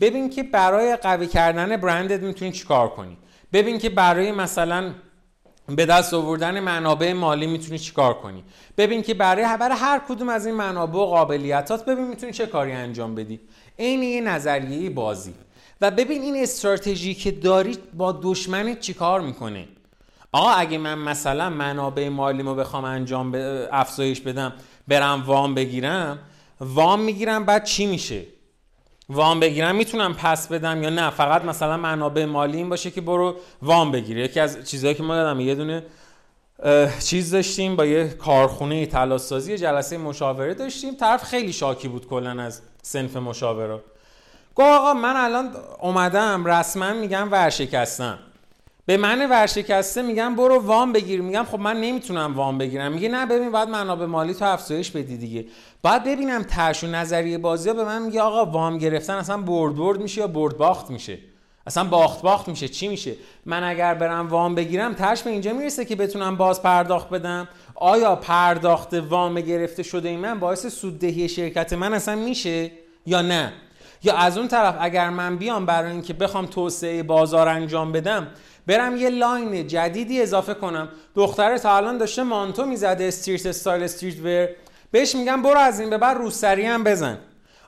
ببین 0.00 0.30
که 0.30 0.42
برای 0.42 0.96
قوی 0.96 1.26
کردن 1.26 1.76
برندت 1.76 2.20
می‌تونی 2.20 2.52
چیکار 2.52 2.88
کنی. 2.88 3.16
ببین 3.52 3.78
که 3.78 3.90
برای 3.90 4.32
مثلا 4.32 4.92
به 5.68 5.86
دست 5.86 6.14
آوردن 6.14 6.60
منابع 6.60 7.12
مالی 7.12 7.46
می‌تونی 7.46 7.78
چیکار 7.78 8.14
کنی؟ 8.14 8.44
ببین 8.78 9.02
که 9.02 9.14
برای 9.14 9.56
برای 9.60 9.78
هر 9.78 10.02
کدوم 10.08 10.28
از 10.28 10.46
این 10.46 10.54
منابع 10.54 10.98
و 10.98 11.04
قابلیتات 11.04 11.84
ببین 11.84 12.06
می‌تونی 12.06 12.32
چه 12.32 12.46
کاری 12.46 12.72
انجام 12.72 13.14
بدی. 13.14 13.40
عین 13.78 14.02
یه 14.02 14.20
نظریه 14.20 14.90
بازی. 14.90 15.34
و 15.80 15.90
ببین 15.90 16.22
این 16.22 16.42
استراتژی 16.42 17.14
که 17.14 17.30
داری 17.30 17.78
با 17.94 18.20
دشمنت 18.22 18.80
چیکار 18.80 19.20
می‌کنه؟ 19.20 19.68
آقا 20.32 20.50
اگه 20.50 20.78
من 20.78 20.98
مثلا 20.98 21.50
منابع 21.50 22.08
مالیمو 22.08 22.54
بخوام 22.54 22.84
انجام 22.84 23.32
افزایش 23.72 24.20
بدم 24.20 24.52
برم 24.88 25.22
وام 25.26 25.54
بگیرم 25.54 26.18
وام 26.60 27.00
می‌گیرم 27.00 27.44
بعد 27.44 27.64
چی 27.64 27.86
میشه؟ 27.86 28.22
وام 29.08 29.40
بگیرم 29.40 29.76
می‌تونم 29.76 30.14
پس 30.14 30.48
بدم 30.48 30.82
یا 30.82 30.90
نه. 30.90 31.10
فقط 31.10 31.44
مثلا 31.44 31.76
منابع 31.76 32.24
مالی 32.24 32.56
این 32.56 32.68
باشه 32.68 32.90
که 32.90 33.00
برو 33.00 33.36
وام 33.62 33.92
بگیری. 33.92 34.20
یکی 34.20 34.40
از 34.40 34.70
چیزهایی 34.70 34.94
که 34.94 35.02
ما 35.02 35.14
دادم 35.14 35.40
یه 35.40 35.54
دونه 35.54 35.82
چیز 37.04 37.30
داشتیم 37.30 37.76
با 37.76 37.86
یه 37.86 38.08
کارخونه 38.08 38.86
تلاسازی 38.86 39.58
جلسه 39.58 39.98
مشاوره 39.98 40.54
داشتیم. 40.54 40.94
طرف 40.94 41.24
خیلی 41.24 41.52
شاکی 41.52 41.88
بود 41.88 42.08
کلا 42.08 42.42
از 42.42 42.60
سنف 42.82 43.16
مشاوره. 43.16 43.80
گفت 44.54 44.68
آقا 44.68 44.94
من 44.94 45.16
الان 45.16 45.56
اومدم 45.80 46.44
رسما 46.46 46.92
میگم 46.92 47.32
ورشکستم. 47.32 48.18
به 48.86 48.96
من 48.96 49.30
ورشکسته 49.30 50.02
میگم 50.02 50.34
برو 50.34 50.58
وام 50.58 50.92
بگیر. 50.92 51.22
میگم 51.22 51.46
خب 51.50 51.60
من 51.60 51.80
نمی‌تونم 51.80 52.34
وام 52.36 52.58
بگیرم. 52.58 52.92
میگه 52.92 53.08
نه 53.08 53.26
ببین 53.26 53.50
باید 53.50 53.68
منابع 53.68 54.06
مالی 54.06 54.34
تو 54.34 54.44
افزایش 54.44 54.90
بدی 54.90 55.16
دیگه. 55.16 55.44
باید 55.82 56.04
ببینم 56.04 56.42
ترش 56.42 56.84
و 56.84 56.86
نظریه 56.86 57.38
بازی 57.38 57.72
به 57.72 57.84
من 57.84 58.02
میگه 58.02 58.20
آقا 58.20 58.44
وام 58.44 58.78
گرفتن 58.78 59.14
اصلا 59.14 59.36
برد 59.36 59.74
برد 59.74 60.00
میشه 60.00 60.20
یا 60.20 60.26
برد 60.26 60.56
باخت 60.56 60.90
میشه؟ 60.90 61.18
اصلا 61.66 61.84
باخت 61.84 62.22
باخت 62.22 62.48
میشه. 62.48 62.68
چی 62.68 62.88
میشه؟ 62.88 63.14
من 63.46 63.64
اگر 63.64 63.94
برم 63.94 64.28
وام 64.28 64.54
بگیرم 64.54 64.94
ترش 64.94 65.22
به 65.22 65.30
اینجا 65.30 65.52
می‌رسه 65.52 65.84
که 65.84 65.96
بتونم 65.96 66.36
باز 66.36 66.62
پرداخت 66.62 67.10
بدم. 67.10 67.48
آیا 67.74 68.16
پرداخت 68.16 68.94
وام 68.94 69.40
گرفته 69.40 69.82
شده 69.82 70.08
ای 70.08 70.16
من؟ 70.16 70.40
باعث 70.40 70.66
سوددهی 70.66 71.28
شرکت 71.28 71.72
من 71.72 71.94
اصلا 71.94 72.16
میشه 72.16 72.70
یا 73.06 73.22
نه؟ 73.22 73.52
یا 74.04 74.16
از 74.16 74.38
اون 74.38 74.48
طرف 74.48 74.76
اگر 74.80 75.10
من 75.10 75.36
بیام 75.36 75.66
برای 75.66 75.90
اینکه 75.90 76.14
بخوام 76.14 76.46
توسعه 76.46 77.02
بازار 77.02 77.48
انجام 77.48 77.92
بدم 77.92 78.26
برم 78.66 78.96
یه 78.96 79.10
لاین 79.10 79.66
جدیدی 79.66 80.22
اضافه 80.22 80.54
کنم. 80.54 80.88
دختر 81.14 81.58
تا 81.58 81.76
الان 81.76 81.98
داشته 81.98 82.22
مانتو 82.22 82.66
می‌زده 82.66 83.04
street 83.04 83.46
style 83.46 83.82
street 83.82 84.20
wear 84.20 84.48
بهش 84.90 85.14
میگم 85.14 85.42
برو 85.42 85.58
از 85.58 85.80
این 85.80 85.90
به 85.90 85.98
بعد 85.98 86.16
روسری 86.16 86.66
هم 86.66 86.84
بزن. 86.84 87.18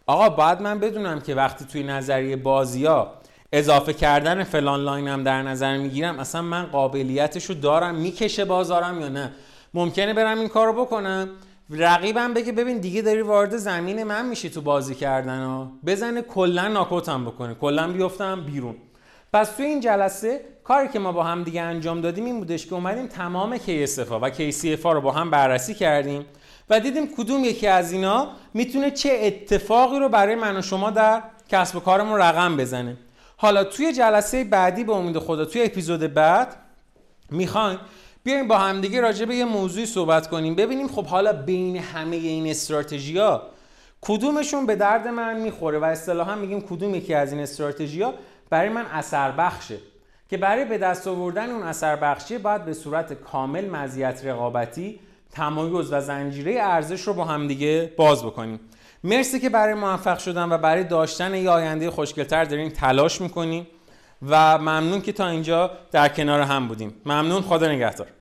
آقا 0.07 0.29
باید 0.29 0.61
من 0.61 0.79
بدونم 0.79 1.21
که 1.21 1.35
وقتی 1.35 1.65
توی 1.65 1.83
نظریه 1.83 2.37
بازی 2.37 2.85
ها 2.87 3.15
اضافه 3.53 3.93
کردن 3.93 4.45
فلان 4.45 4.81
line 4.81 5.09
هم 5.09 5.25
در 5.25 5.43
نظر 5.43 5.77
می‌گیرم 5.77 6.19
اصلا 6.19 6.43
من 6.43 6.67
قابلیتشو 6.67 7.55
دارم 7.55 7.95
می‌کشه 7.95 8.45
بازارم 8.45 9.01
یا 9.01 9.09
نه. 9.09 9.33
ممکنه 9.75 10.15
برم 10.15 10.39
این 10.39 10.49
کارو 10.49 10.73
بکنم؟ 10.85 11.29
رقیبم 11.71 12.35
بگه 12.35 12.53
ببین 12.53 12.79
دیگه 12.79 13.03
داری 13.03 13.23
وارد 13.23 13.57
زمین 13.57 14.05
من 14.05 14.27
میشی 14.27 14.51
تو 14.51 14.61
بازی 14.61 14.95
کردن 14.95 15.45
ها. 15.45 15.73
بزنه 15.87 16.23
کلا 16.23 16.69
ناکوتم 16.69 17.25
بکنه. 17.25 17.55
کلا 17.55 17.93
بیفتم 17.93 18.41
بیرون. 18.41 18.75
پس 19.33 19.51
توی 19.51 19.67
این 19.67 19.81
جلسه 19.81 20.41
کاری 20.65 20.89
که 20.89 20.99
ما 20.99 21.13
با 21.13 21.23
هم 21.25 21.43
دیگه 21.43 21.63
انجام 21.63 22.01
دادیم 22.01 22.25
این 22.25 22.39
بودش 22.39 22.67
که 22.67 22.75
اومدیم 22.75 23.07
تمام 23.07 23.57
KSF 23.59 24.11
و 24.11 24.31
KCF 24.31 24.85
رو 24.85 25.01
با 25.01 25.13
هم 25.13 25.31
بررسی 25.31 25.75
کردیم 25.75 26.27
و 26.71 26.81
دیدیم 26.81 27.17
کدوم 27.17 27.45
یکی 27.45 27.67
از 27.67 27.93
اینا 27.93 28.29
می‌تونه 28.55 28.91
چه 28.91 29.19
اتفاقی 29.23 29.99
رو 29.99 30.09
برای 30.09 30.35
من 30.35 30.57
و 30.57 30.63
شما 30.63 30.91
در 30.91 31.23
کسب 31.49 31.77
و 31.77 31.81
کارمون 31.81 32.19
رقم 32.19 32.57
بزنه. 32.57 32.97
حالا 33.37 33.65
توی 33.65 33.93
جلسه 33.93 34.45
بعدی 34.45 34.85
به 34.85 34.93
امید 34.93 35.19
خدا 35.19 35.45
توی 35.45 35.63
اپیزود 35.63 36.15
بعد 36.15 36.57
می‌خوایم 37.31 37.79
بیایم 38.27 38.49
با 38.49 38.59
همدیگه 38.59 39.01
راجع 39.01 39.25
به 39.25 39.35
یه 39.35 39.45
موضوعی 39.45 39.87
صحبت 39.87 40.29
کنیم. 40.29 40.55
ببینیم 40.55 40.89
خب 40.89 41.07
حالا 41.07 41.33
بین 41.33 41.77
همه 41.77 42.17
این 42.17 42.47
استراتژی 42.47 43.19
ها 43.19 43.43
کدومشون 44.01 44.67
به 44.67 44.77
درد 44.77 45.09
من 45.09 45.41
می‌خوره 45.41 45.79
و 45.79 45.85
اصطلاحا 45.85 46.35
میگیم 46.35 46.61
کدوم 46.61 46.95
یکی 46.95 47.15
از 47.15 47.33
این 47.33 47.41
استراتژی 47.41 48.03
ها 48.03 48.15
برای 48.51 48.69
من 48.69 48.87
اثر 48.93 49.31
بخشه 49.31 49.79
که 50.31 50.37
برای 50.37 50.65
به 50.65 50.79
دست 50.79 51.09
آوردن 51.09 51.51
اون 51.51 51.63
اثر 51.63 51.97
بخشی 51.97 52.39
باید 52.39 52.65
به 52.65 52.75
صورت 52.75 53.13
کامل 53.13 53.69
مزیت 53.69 54.21
رقابتی 54.25 55.01
تمایز 55.31 55.93
و 55.93 56.01
زنجیره 56.01 56.57
ارزش 56.61 57.01
رو 57.01 57.15
با 57.15 57.25
همدیگه 57.25 57.93
باز 57.97 58.25
بکنیم. 58.25 58.61
مرسی 59.05 59.41
که 59.41 59.49
برای 59.49 59.75
موفق 59.75 60.19
شدن 60.19 60.53
و 60.53 60.59
برای 60.59 60.85
داشتن 60.85 61.35
یه 61.35 61.51
آینده 61.51 61.91
خوشگلتر 61.91 62.45
دارین 62.45 62.71
تلاش 62.71 63.21
می‌کنیم 63.21 63.67
و 64.29 64.59
ممنون 64.59 65.01
که 65.01 65.13
تا 65.13 65.27
اینجا 65.27 65.71
در 65.93 66.09
کنار 66.09 66.41
هم 66.41 66.69
بودیم. 66.69 66.95
ممنون. 67.07 67.43
خدا 67.43 67.69
نگهدار. 67.69 68.07